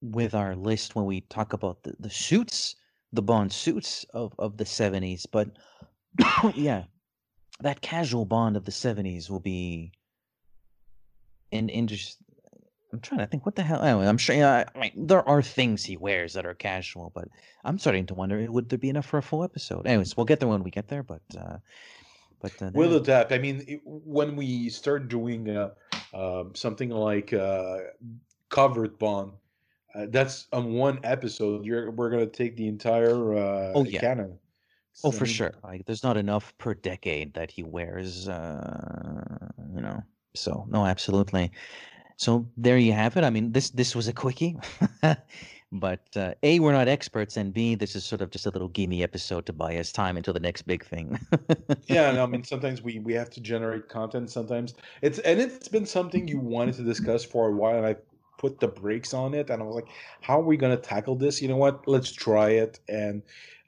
with 0.00 0.34
our 0.34 0.56
list 0.56 0.96
when 0.96 1.04
we 1.04 1.20
talk 1.22 1.52
about 1.52 1.84
the, 1.84 1.94
the 2.00 2.10
suits, 2.10 2.74
the 3.12 3.22
Bond 3.22 3.52
suits 3.52 4.04
of 4.12 4.34
of 4.38 4.56
the 4.56 4.66
seventies. 4.66 5.26
But 5.26 5.50
yeah, 6.54 6.84
that 7.60 7.82
casual 7.82 8.24
Bond 8.24 8.56
of 8.56 8.64
the 8.64 8.72
seventies 8.72 9.30
will 9.30 9.40
be 9.40 9.92
an 11.52 11.68
interest. 11.68 12.18
I'm 12.92 13.00
trying 13.00 13.20
to 13.20 13.26
think 13.26 13.46
what 13.46 13.56
the 13.56 13.62
hell. 13.62 13.82
Anyway, 13.82 14.06
I'm 14.06 14.18
sure. 14.18 14.36
I 14.36 14.66
mean, 14.78 15.06
there 15.06 15.26
are 15.26 15.42
things 15.42 15.84
he 15.84 15.96
wears 15.96 16.34
that 16.34 16.44
are 16.44 16.54
casual, 16.54 17.10
but 17.14 17.28
I'm 17.64 17.78
starting 17.78 18.06
to 18.06 18.14
wonder 18.14 18.44
would 18.50 18.68
there 18.68 18.78
be 18.78 18.90
enough 18.90 19.06
for 19.06 19.18
a 19.18 19.22
full 19.22 19.42
episode? 19.42 19.86
Anyways, 19.86 20.16
we'll 20.16 20.26
get 20.26 20.40
there 20.40 20.48
when 20.48 20.62
we 20.62 20.70
get 20.70 20.88
there. 20.88 21.02
But 21.02 21.22
uh, 21.38 21.56
but 22.40 22.60
uh, 22.60 22.70
We'll 22.74 22.96
adapt. 22.96 23.32
I 23.32 23.38
mean, 23.38 23.64
it, 23.66 23.80
when 23.84 24.36
we 24.36 24.68
start 24.68 25.08
doing 25.08 25.48
uh, 25.48 25.70
um, 26.12 26.54
something 26.54 26.90
like 26.90 27.32
uh, 27.32 27.78
covered 28.50 28.98
Bond, 28.98 29.32
uh, 29.94 30.06
that's 30.10 30.48
on 30.52 30.74
one 30.74 31.00
episode. 31.02 31.64
You're 31.64 31.90
we're 31.92 32.10
gonna 32.10 32.26
take 32.26 32.56
the 32.56 32.68
entire 32.68 33.34
uh, 33.34 33.72
Oh, 33.74 33.84
yeah. 33.84 34.00
canon. 34.00 34.38
Oh, 35.04 35.10
So, 35.10 35.16
I 35.16 35.18
for 35.18 35.26
sure. 35.26 35.54
Like, 35.64 35.86
there's 35.86 36.02
not 36.02 36.18
enough 36.18 36.52
per 36.58 36.74
decade 36.74 37.32
that 37.34 37.50
he 37.50 37.62
wears. 37.62 38.28
Uh, 38.28 39.48
you 39.74 39.80
know. 39.80 40.02
So 40.34 40.66
no, 40.70 40.86
absolutely. 40.86 41.52
So 42.22 42.46
there 42.56 42.78
you 42.78 42.92
have 42.92 43.16
it. 43.16 43.24
I 43.24 43.30
mean, 43.30 43.50
this 43.50 43.70
this 43.70 43.96
was 43.96 44.06
a 44.06 44.12
quickie, 44.12 44.56
but 45.72 46.06
uh, 46.14 46.34
a 46.44 46.60
we're 46.60 46.70
not 46.70 46.86
experts, 46.86 47.36
and 47.36 47.52
b 47.52 47.74
this 47.74 47.96
is 47.96 48.04
sort 48.04 48.22
of 48.22 48.30
just 48.30 48.46
a 48.46 48.50
little 48.50 48.68
gimme 48.68 49.02
episode 49.02 49.44
to 49.46 49.52
buy 49.52 49.76
us 49.76 49.90
time 49.90 50.16
until 50.16 50.32
the 50.32 50.38
next 50.38 50.62
big 50.62 50.84
thing. 50.84 51.18
yeah, 51.88 52.12
no, 52.12 52.22
I 52.22 52.26
mean 52.34 52.44
sometimes 52.44 52.80
we 52.80 53.00
we 53.00 53.12
have 53.14 53.28
to 53.30 53.40
generate 53.40 53.88
content. 53.88 54.30
Sometimes 54.30 54.74
it's 55.02 55.18
and 55.18 55.40
it's 55.40 55.66
been 55.66 55.84
something 55.84 56.28
you 56.28 56.38
wanted 56.38 56.76
to 56.76 56.84
discuss 56.84 57.24
for 57.24 57.48
a 57.48 57.52
while, 57.52 57.76
and 57.76 57.84
I 57.84 57.96
put 58.38 58.60
the 58.60 58.68
brakes 58.68 59.12
on 59.14 59.34
it, 59.34 59.50
and 59.50 59.60
I 59.60 59.66
was 59.66 59.74
like, 59.74 59.88
how 60.20 60.38
are 60.38 60.44
we 60.44 60.56
gonna 60.56 60.76
tackle 60.76 61.16
this? 61.16 61.42
You 61.42 61.48
know 61.48 61.56
what? 61.56 61.88
Let's 61.88 62.12
try 62.12 62.50
it, 62.50 62.78
and 62.88 63.20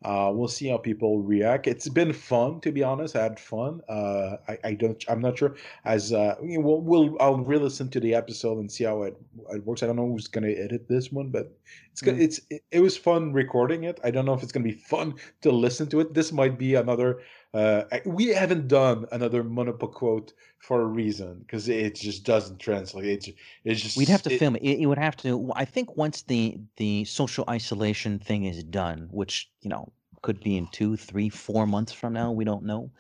uh, 0.05 0.31
we'll 0.33 0.49
see 0.49 0.69
how 0.69 0.77
people 0.77 1.23
react. 1.23 1.67
It's 1.67 1.89
been 1.89 2.13
fun, 2.13 2.61
to 2.61 2.71
be 2.71 2.83
honest. 2.83 3.17
I 3.17 3.23
had 3.23 3.41
fun. 3.41 3.81
Uh, 3.89 4.37
I, 4.49 4.59
I 4.65 4.75
don't. 4.75 5.03
I'm 5.09 5.21
not 5.21 5.39
sure. 5.39 5.57
As 5.85 6.13
uh, 6.13 6.37
we'll, 6.41 6.83
we'll 6.83 7.17
I'll 7.21 7.39
re-listen 7.39 7.89
to 7.91 8.01
the 8.01 8.15
episode 8.15 8.59
and 8.59 8.71
see 8.71 8.85
how 8.85 9.03
it 9.03 9.17
it 9.51 9.65
works. 9.65 9.83
I 9.83 9.87
don't 9.87 9.97
know 9.97 10.07
who's 10.07 10.29
gonna 10.29 10.51
edit 10.51 10.89
this 10.89 11.11
one, 11.11 11.31
but 11.31 11.57
it's. 11.93 12.03
Mm. 12.03 12.21
It's 12.21 12.41
it, 12.51 12.63
it 12.71 12.81
was 12.81 12.97
fun 12.97 13.33
recording 13.33 13.85
it. 13.85 13.99
I 14.05 14.11
don't 14.11 14.27
know 14.27 14.35
if 14.35 14.43
it's 14.43 14.53
gonna 14.53 14.65
be 14.65 14.73
fun 14.73 15.15
to 15.41 15.51
listen 15.51 15.89
to 15.89 16.01
it. 16.01 16.15
This 16.15 16.33
might 16.33 16.59
be 16.59 16.75
another. 16.75 17.21
Uh, 17.55 17.85
we 18.05 18.27
haven't 18.29 18.67
done 18.67 19.07
another 19.13 19.45
Monopo 19.45 19.91
quote 19.93 20.33
for 20.59 20.81
a 20.83 20.87
reason 20.87 21.39
because 21.41 21.69
it 21.69 21.95
just 21.95 22.25
doesn't 22.25 22.59
translate. 22.59 23.07
It's 23.07 23.29
it's 23.65 23.81
just 23.81 23.97
We'd 23.97 24.09
have 24.09 24.23
to 24.25 24.33
it- 24.33 24.39
film 24.41 24.57
it. 24.57 24.63
it. 24.65 24.87
Would 24.87 24.99
have 24.99 25.17
to. 25.19 25.53
I 25.55 25.65
think 25.65 25.97
once 25.97 26.23
the 26.23 26.59
the 26.79 27.05
social 27.05 27.45
isolation 27.49 28.19
thing 28.19 28.45
is 28.45 28.65
done, 28.65 29.09
which 29.13 29.51
you 29.61 29.71
know 29.71 29.93
could 30.23 30.41
be 30.41 30.57
in 30.57 30.67
two, 30.73 30.97
three, 30.97 31.29
four 31.29 31.65
months 31.67 31.93
from 31.93 32.13
now, 32.13 32.33
we 32.33 32.45
don't 32.45 32.65
know. 32.65 32.91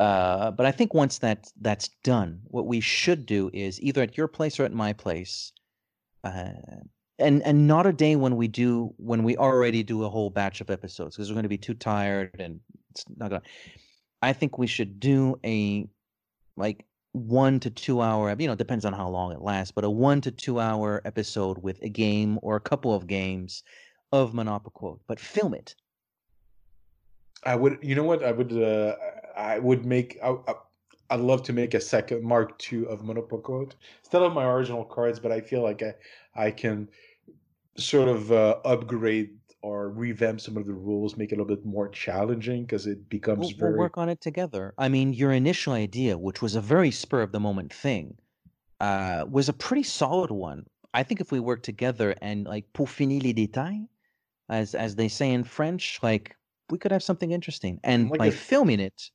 Uh, 0.00 0.50
but 0.50 0.66
I 0.66 0.72
think 0.72 0.92
once 0.92 1.18
that 1.18 1.50
that's 1.60 1.88
done, 2.02 2.40
what 2.48 2.66
we 2.66 2.80
should 2.80 3.24
do 3.24 3.50
is 3.54 3.80
either 3.80 4.02
at 4.02 4.16
your 4.16 4.26
place 4.28 4.58
or 4.58 4.64
at 4.64 4.72
my 4.72 4.92
place, 4.92 5.52
uh, 6.24 6.52
and 7.18 7.42
and 7.42 7.66
not 7.66 7.86
a 7.86 7.92
day 7.92 8.16
when 8.16 8.36
we 8.36 8.48
do 8.48 8.92
when 8.98 9.22
we 9.22 9.36
already 9.36 9.82
do 9.82 10.04
a 10.04 10.08
whole 10.08 10.30
batch 10.30 10.60
of 10.60 10.70
episodes 10.70 11.16
because 11.16 11.30
we're 11.30 11.34
going 11.34 11.42
to 11.44 11.48
be 11.48 11.58
too 11.58 11.74
tired 11.74 12.36
and 12.38 12.60
it's 12.90 13.04
not 13.16 13.30
gonna. 13.30 13.42
I 14.22 14.32
think 14.32 14.58
we 14.58 14.66
should 14.66 15.00
do 15.00 15.38
a 15.44 15.88
like 16.56 16.84
one 17.12 17.60
to 17.60 17.70
two 17.70 18.02
hour 18.02 18.34
you 18.38 18.46
know 18.46 18.52
it 18.52 18.58
depends 18.58 18.84
on 18.84 18.92
how 18.92 19.08
long 19.08 19.32
it 19.32 19.40
lasts 19.40 19.72
but 19.72 19.84
a 19.84 19.90
one 19.90 20.20
to 20.20 20.30
two 20.30 20.60
hour 20.60 21.00
episode 21.06 21.58
with 21.62 21.80
a 21.82 21.88
game 21.88 22.38
or 22.42 22.56
a 22.56 22.60
couple 22.60 22.94
of 22.94 23.06
games 23.06 23.62
of 24.12 24.34
monopoly 24.34 24.98
but 25.06 25.18
film 25.18 25.54
it 25.54 25.74
I 27.46 27.54
would, 27.54 27.78
you 27.80 27.94
know 27.94 28.02
what? 28.02 28.24
I 28.24 28.32
would, 28.32 28.52
uh, 28.52 28.96
I 29.36 29.58
would 29.60 29.86
make. 29.86 30.18
I, 30.22 30.30
I, 30.48 30.54
I'd 31.10 31.20
love 31.20 31.44
to 31.44 31.52
make 31.52 31.74
a 31.74 31.80
second 31.80 32.24
Mark 32.24 32.60
II 32.72 32.86
of 32.86 33.04
Monopoly 33.04 33.68
instead 34.02 34.22
of 34.22 34.32
my 34.32 34.44
original 34.44 34.84
cards, 34.84 35.20
but 35.20 35.30
I 35.30 35.40
feel 35.40 35.62
like 35.62 35.80
I, 35.80 35.94
I 36.34 36.50
can 36.50 36.88
sort 37.78 38.08
of 38.08 38.32
uh, 38.32 38.58
upgrade 38.64 39.30
or 39.62 39.90
revamp 39.90 40.40
some 40.40 40.56
of 40.56 40.66
the 40.66 40.72
rules, 40.72 41.16
make 41.16 41.32
it 41.32 41.36
a 41.36 41.42
little 41.42 41.56
bit 41.56 41.64
more 41.64 41.88
challenging 41.88 42.62
because 42.62 42.86
it 42.86 43.08
becomes 43.08 43.48
we'll, 43.48 43.56
very. 43.58 43.70
we'll 43.72 43.80
work 43.80 43.98
on 43.98 44.08
it 44.08 44.20
together. 44.20 44.74
I 44.78 44.88
mean 44.88 45.12
your 45.12 45.32
initial 45.32 45.72
idea 45.72 46.16
which 46.16 46.40
was 46.42 46.54
a 46.54 46.60
very 46.60 46.90
spur 46.90 47.22
of 47.22 47.32
the 47.32 47.40
moment 47.40 47.72
thing 47.72 48.16
uh, 48.80 49.24
was 49.28 49.48
a 49.48 49.52
pretty 49.52 49.82
solid 49.82 50.30
one. 50.30 50.66
I 50.94 51.02
think 51.02 51.20
if 51.20 51.32
we 51.32 51.40
work 51.40 51.62
together 51.62 52.14
and 52.22 52.46
like 52.46 52.72
pour 52.72 52.86
finir 52.86 53.20
les 53.22 53.34
détails 53.34 53.88
as 54.48 54.74
as 54.74 54.94
they 54.94 55.08
say 55.08 55.32
in 55.32 55.42
french 55.42 55.98
like 56.02 56.36
we 56.70 56.78
could 56.78 56.92
have 56.92 57.02
something 57.02 57.32
interesting. 57.32 57.80
And 57.82 58.10
Like 58.10 58.18
by 58.18 58.26
a- 58.26 58.32
filming 58.32 58.80
it 58.80 59.10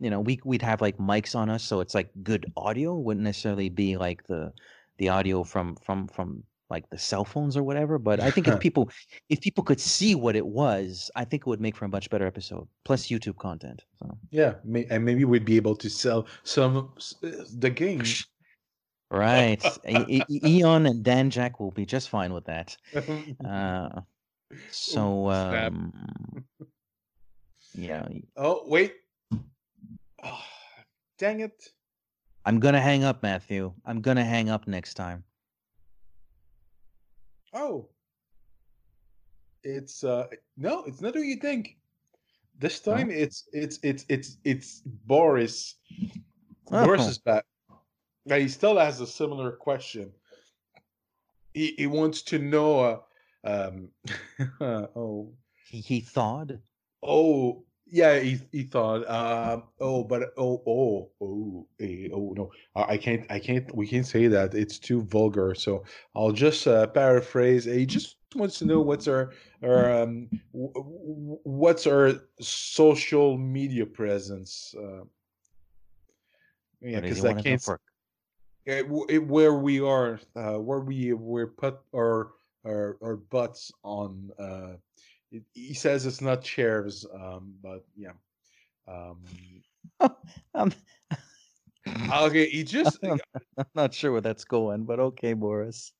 you 0.00 0.10
know 0.10 0.20
we 0.20 0.40
we'd 0.44 0.62
have 0.62 0.80
like 0.80 0.98
mics 0.98 1.34
on 1.34 1.48
us 1.48 1.62
so 1.62 1.80
it's 1.80 1.94
like 1.94 2.10
good 2.22 2.52
audio. 2.56 2.94
Wouldn't 2.94 3.24
necessarily 3.24 3.70
be 3.70 3.96
like 3.96 4.26
the 4.26 4.52
the 4.98 5.08
audio 5.08 5.44
from 5.44 5.76
from 5.76 6.08
from 6.08 6.44
like 6.74 6.86
the 6.90 6.98
cell 7.10 7.24
phones 7.32 7.54
or 7.58 7.62
whatever 7.68 7.94
but 8.08 8.18
i 8.28 8.30
think 8.34 8.44
if 8.52 8.58
people 8.66 8.84
if 9.34 9.38
people 9.46 9.62
could 9.68 9.80
see 9.94 10.12
what 10.24 10.34
it 10.40 10.46
was 10.62 11.10
i 11.20 11.24
think 11.28 11.38
it 11.42 11.48
would 11.50 11.60
make 11.66 11.76
for 11.78 11.84
a 11.84 11.92
much 11.96 12.06
better 12.12 12.26
episode 12.32 12.66
plus 12.88 13.02
youtube 13.12 13.38
content 13.46 13.80
so 13.98 14.06
Yeah, 14.40 14.52
may, 14.72 14.82
and 14.92 15.00
maybe 15.08 15.24
we'd 15.24 15.44
be 15.52 15.58
able 15.62 15.76
to 15.84 15.88
sell 16.02 16.20
some 16.42 16.74
uh, 17.22 17.30
the 17.64 17.70
game. 17.70 18.02
right 19.26 19.62
E- 19.86 20.24
E- 20.34 20.40
eon 20.54 20.82
and 20.90 21.04
Danjaq 21.04 21.52
will 21.60 21.70
be 21.82 21.86
just 21.86 22.06
fine 22.16 22.32
with 22.36 22.46
that 22.52 22.68
uh 23.52 24.00
so 24.70 25.02
um 25.30 25.92
yeah 27.86 28.06
oh 28.36 28.56
wait! 28.74 28.92
Oh, 30.22 30.42
dang 31.22 31.38
it! 31.46 31.58
i'm 32.46 32.58
gonna 32.64 32.80
hang 32.90 33.02
up 33.10 33.22
matthew 33.22 33.62
i'm 33.88 34.00
gonna 34.06 34.24
hang 34.36 34.48
up 34.54 34.66
next 34.76 34.94
time 34.94 35.20
Oh, 37.54 37.88
it's 39.62 40.02
uh 40.04 40.26
no, 40.56 40.84
it's 40.84 41.00
not 41.00 41.14
who 41.14 41.22
you 41.22 41.36
think. 41.36 41.76
This 42.58 42.80
time 42.80 43.10
it's 43.10 43.48
it's 43.52 43.78
it's 43.82 44.04
it's 44.08 44.36
it's 44.44 44.82
Boris. 45.06 45.76
Boris 46.68 47.02
Oh. 47.04 47.08
is 47.08 47.18
back. 47.18 47.44
Now 48.26 48.36
he 48.36 48.48
still 48.48 48.78
has 48.78 49.00
a 49.00 49.06
similar 49.06 49.52
question. 49.52 50.12
He 51.52 51.74
he 51.78 51.86
wants 51.86 52.22
to 52.22 52.38
know. 52.38 52.80
Uh, 52.80 52.98
um, 53.46 53.88
oh 54.60 55.32
he, 55.68 55.80
he 55.80 56.00
thawed. 56.00 56.60
oh 57.02 57.64
yeah, 57.94 58.18
he, 58.18 58.40
he 58.50 58.64
thought, 58.64 59.06
uh, 59.06 59.60
oh, 59.80 60.02
but 60.02 60.22
oh, 60.36 60.60
oh, 60.66 61.10
oh, 61.22 61.66
eh, 61.78 62.08
oh, 62.12 62.34
no, 62.36 62.50
I 62.74 62.94
I 62.94 62.96
can't, 62.98 63.24
I 63.30 63.38
can't, 63.38 63.72
we 63.74 63.86
can't 63.86 64.04
say 64.06 64.26
that. 64.26 64.52
It's 64.54 64.80
too 64.80 65.02
vulgar. 65.02 65.54
So 65.54 65.84
I'll 66.16 66.32
just 66.32 66.66
uh, 66.66 66.88
paraphrase. 66.88 67.64
He 67.66 67.86
just 67.86 68.16
wants 68.34 68.58
to 68.58 68.64
know 68.64 68.80
what's 68.80 69.06
our, 69.06 69.30
our, 69.62 70.02
um, 70.02 70.28
what's 70.52 71.86
our 71.86 72.14
social 72.40 73.38
media 73.38 73.86
presence. 73.86 74.74
Uh, 74.76 75.04
yeah, 76.82 76.98
Or 76.98 77.00
does 77.02 77.10
he 77.10 77.22
because 77.22 77.24
I 77.26 77.32
can't. 77.42 77.60
s- 77.60 77.64
for- 77.64 77.80
eh, 78.66 78.82
eh, 79.10 79.18
where 79.18 79.54
we 79.54 79.80
are, 79.80 80.18
uh, 80.34 80.58
where 80.58 80.80
we 80.80 81.12
we 81.12 81.46
put 81.46 81.78
our 81.94 82.32
our, 82.66 82.96
our 83.02 83.16
butts 83.30 83.70
on. 83.84 84.30
Uh, 84.36 84.74
it, 85.34 85.42
he 85.52 85.74
says 85.74 86.06
it's 86.06 86.20
not 86.20 86.42
chairs, 86.42 87.04
um, 87.12 87.54
but 87.62 87.84
yeah. 87.96 88.12
Um, 88.86 89.20
I'm, 90.54 90.72
okay, 92.12 92.48
he 92.48 92.64
just 92.64 92.98
I'm 93.02 93.18
not 93.74 93.92
sure 93.92 94.12
where 94.12 94.20
that's 94.20 94.44
going, 94.44 94.84
but 94.84 95.00
okay, 95.00 95.32
Boris. 95.32 95.92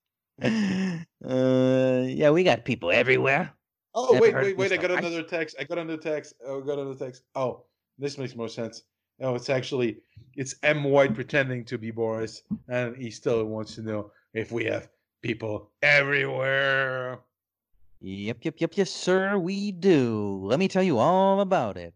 Uh, 0.43 0.99
yeah, 1.23 2.31
we 2.31 2.43
got 2.43 2.65
people 2.65 2.91
everywhere. 2.91 3.53
Oh 3.95 4.11
Never 4.13 4.23
wait, 4.23 4.35
wait, 4.35 4.57
wait! 4.57 4.73
I 4.73 4.77
got 4.77 4.91
another 4.91 5.23
text. 5.23 5.57
I 5.61 5.65
got 5.65 5.79
another 5.79 6.01
text. 6.01 6.35
Oh, 6.45 6.61
I 6.61 6.67
got 6.67 6.79
another 6.79 6.97
text. 6.99 7.23
Oh, 7.37 7.65
this 7.99 8.19
makes 8.19 8.35
more 8.35 8.49
sense. 8.49 8.83
No, 9.21 9.37
it's 9.37 9.49
actually 9.49 9.99
it's 10.35 10.57
M 10.65 10.83
White 10.83 11.15
pretending 11.15 11.65
to 11.67 11.79
be 11.79 11.93
Boris, 11.93 12.43
and 12.69 12.97
he 12.97 13.11
still 13.11 13.45
wants 13.45 13.77
to 13.77 13.83
know 13.83 14.11
if 14.33 14.51
we 14.51 14.65
have 14.65 14.89
people 15.23 15.71
everywhere. 15.83 17.21
Yep, 18.07 18.45
yep, 18.45 18.57
yep, 18.59 18.73
yes, 18.75 18.91
sir, 18.91 19.39
we 19.39 19.73
do. 19.73 20.39
Let 20.45 20.59
me 20.59 20.69
tell 20.69 20.83
you 20.83 20.99
all 20.99 21.41
about 21.41 21.79
it. 21.79 21.95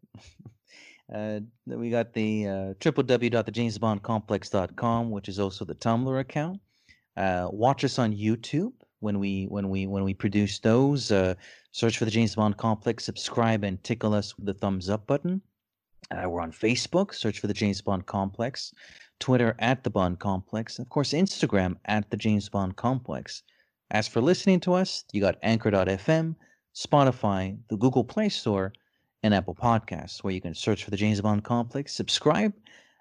uh, 1.15 1.41
we 1.67 1.91
got 1.91 2.15
the 2.15 2.47
uh, 2.47 2.73
www.thejamesbondcomplex.com, 2.81 5.11
which 5.11 5.29
is 5.29 5.39
also 5.39 5.67
the 5.67 5.75
Tumblr 5.75 6.19
account. 6.19 6.63
Uh, 7.15 7.49
watch 7.53 7.85
us 7.85 7.99
on 7.99 8.15
YouTube 8.15 8.73
when 9.01 9.19
we 9.19 9.45
when 9.51 9.69
we 9.69 9.87
when 9.87 10.03
we 10.03 10.15
produce 10.15 10.61
those. 10.61 11.13
Uh, 11.13 11.35
search 11.73 11.99
for 11.99 12.07
the 12.07 12.11
James 12.11 12.35
Bond 12.35 12.57
Complex, 12.57 13.05
subscribe, 13.05 13.63
and 13.63 13.85
tickle 13.85 14.15
us 14.15 14.35
with 14.39 14.47
the 14.47 14.55
thumbs 14.55 14.89
up 14.89 15.07
button. 15.07 15.43
Uh, 16.11 16.27
we're 16.27 16.41
on 16.41 16.53
Facebook. 16.53 17.13
Search 17.13 17.39
for 17.39 17.49
the 17.49 17.53
James 17.53 17.83
Bond 17.83 18.07
Complex. 18.07 18.73
Twitter 19.21 19.55
at 19.59 19.85
the 19.85 19.91
Bond 19.91 20.21
Complex. 20.21 20.79
Of 20.79 20.89
course, 20.89 21.13
Instagram 21.13 21.77
at 21.85 22.09
the 22.09 22.17
James 22.17 22.49
Bond 22.49 22.77
Complex. 22.77 23.43
As 23.91 24.07
for 24.07 24.21
listening 24.21 24.61
to 24.61 24.75
us, 24.75 25.05
you 25.13 25.21
got 25.21 25.39
Anchor.fm, 25.43 26.37
Spotify, 26.75 27.59
the 27.71 27.77
Google 27.77 28.05
Play 28.05 28.29
Store, 28.29 28.73
and 29.23 29.33
Apple 29.33 29.55
Podcasts, 29.55 30.23
where 30.23 30.35
you 30.35 30.41
can 30.41 30.55
search 30.55 30.85
for 30.85 30.91
the 30.91 30.97
James 30.97 31.21
Bond 31.21 31.43
Complex, 31.43 31.95
subscribe, 31.95 32.53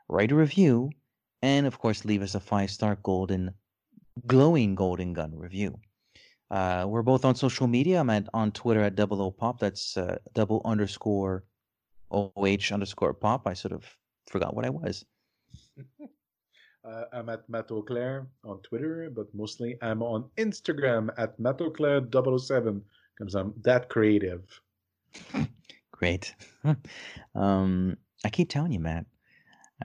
write 0.07 0.31
a 0.31 0.35
review, 0.35 0.89
and 1.41 1.67
of 1.67 1.77
course, 1.77 2.05
leave 2.05 2.21
us 2.21 2.35
a 2.35 2.39
five 2.39 2.71
star 2.71 2.97
golden, 3.03 3.53
glowing 4.25 4.75
golden 4.75 5.13
gun 5.13 5.37
review. 5.37 5.77
Uh, 6.49 6.85
we're 6.87 7.03
both 7.03 7.25
on 7.25 7.35
social 7.35 7.67
media. 7.67 7.99
I'm 7.99 8.09
at, 8.09 8.27
on 8.33 8.51
Twitter 8.51 8.81
at 8.81 8.95
double 8.95 9.21
O 9.21 9.29
pop. 9.29 9.59
That's 9.59 9.97
uh, 9.97 10.17
double 10.33 10.61
underscore 10.63 11.43
OH 12.09 12.71
underscore 12.71 13.13
pop. 13.13 13.45
I 13.45 13.53
sort 13.53 13.73
of 13.73 13.83
forgot 14.29 14.55
what 14.55 14.65
I 14.65 14.69
was. 14.69 15.05
Uh, 16.87 17.03
I'm 17.11 17.27
at 17.27 17.47
Matt 17.49 17.67
Auclair 17.69 18.27
on 18.45 18.59
Twitter, 18.61 19.09
but 19.13 19.27
mostly 19.33 19.77
I'm 19.81 20.01
on 20.01 20.29
Instagram 20.37 21.09
at 21.17 21.37
Matt 21.39 21.59
Auclair 21.59 22.01
007 22.01 22.81
because 23.17 23.35
I'm 23.35 23.53
that 23.63 23.89
creative. 23.89 24.61
Great. 25.91 26.33
um, 27.35 27.97
I 28.23 28.29
keep 28.29 28.49
telling 28.49 28.71
you, 28.71 28.79
Matt. 28.79 29.05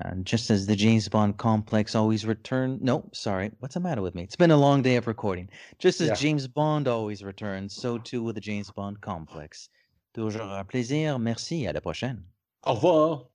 Uh, 0.00 0.14
just 0.22 0.50
as 0.50 0.66
the 0.66 0.76
James 0.76 1.08
Bond 1.08 1.36
complex 1.36 1.94
always 1.94 2.24
return. 2.24 2.78
No, 2.80 3.10
sorry. 3.12 3.50
What's 3.58 3.74
the 3.74 3.80
matter 3.80 4.00
with 4.00 4.14
me? 4.14 4.22
It's 4.22 4.36
been 4.36 4.52
a 4.52 4.56
long 4.56 4.80
day 4.80 4.96
of 4.96 5.06
recording. 5.06 5.50
Just 5.78 6.00
as 6.00 6.08
Yeah. 6.08 6.14
James 6.14 6.46
Bond 6.46 6.88
always 6.88 7.22
returns, 7.22 7.74
so 7.74 7.98
too 7.98 8.22
with 8.22 8.36
the 8.36 8.40
James 8.40 8.70
Bond 8.70 9.00
complex. 9.00 9.68
Toujours 10.14 10.40
un 10.40 10.64
plaisir. 10.64 11.18
Merci. 11.18 11.66
À 11.66 11.74
la 11.74 11.80
prochaine. 11.80 12.24
Au 12.64 12.74
revoir. 12.74 13.31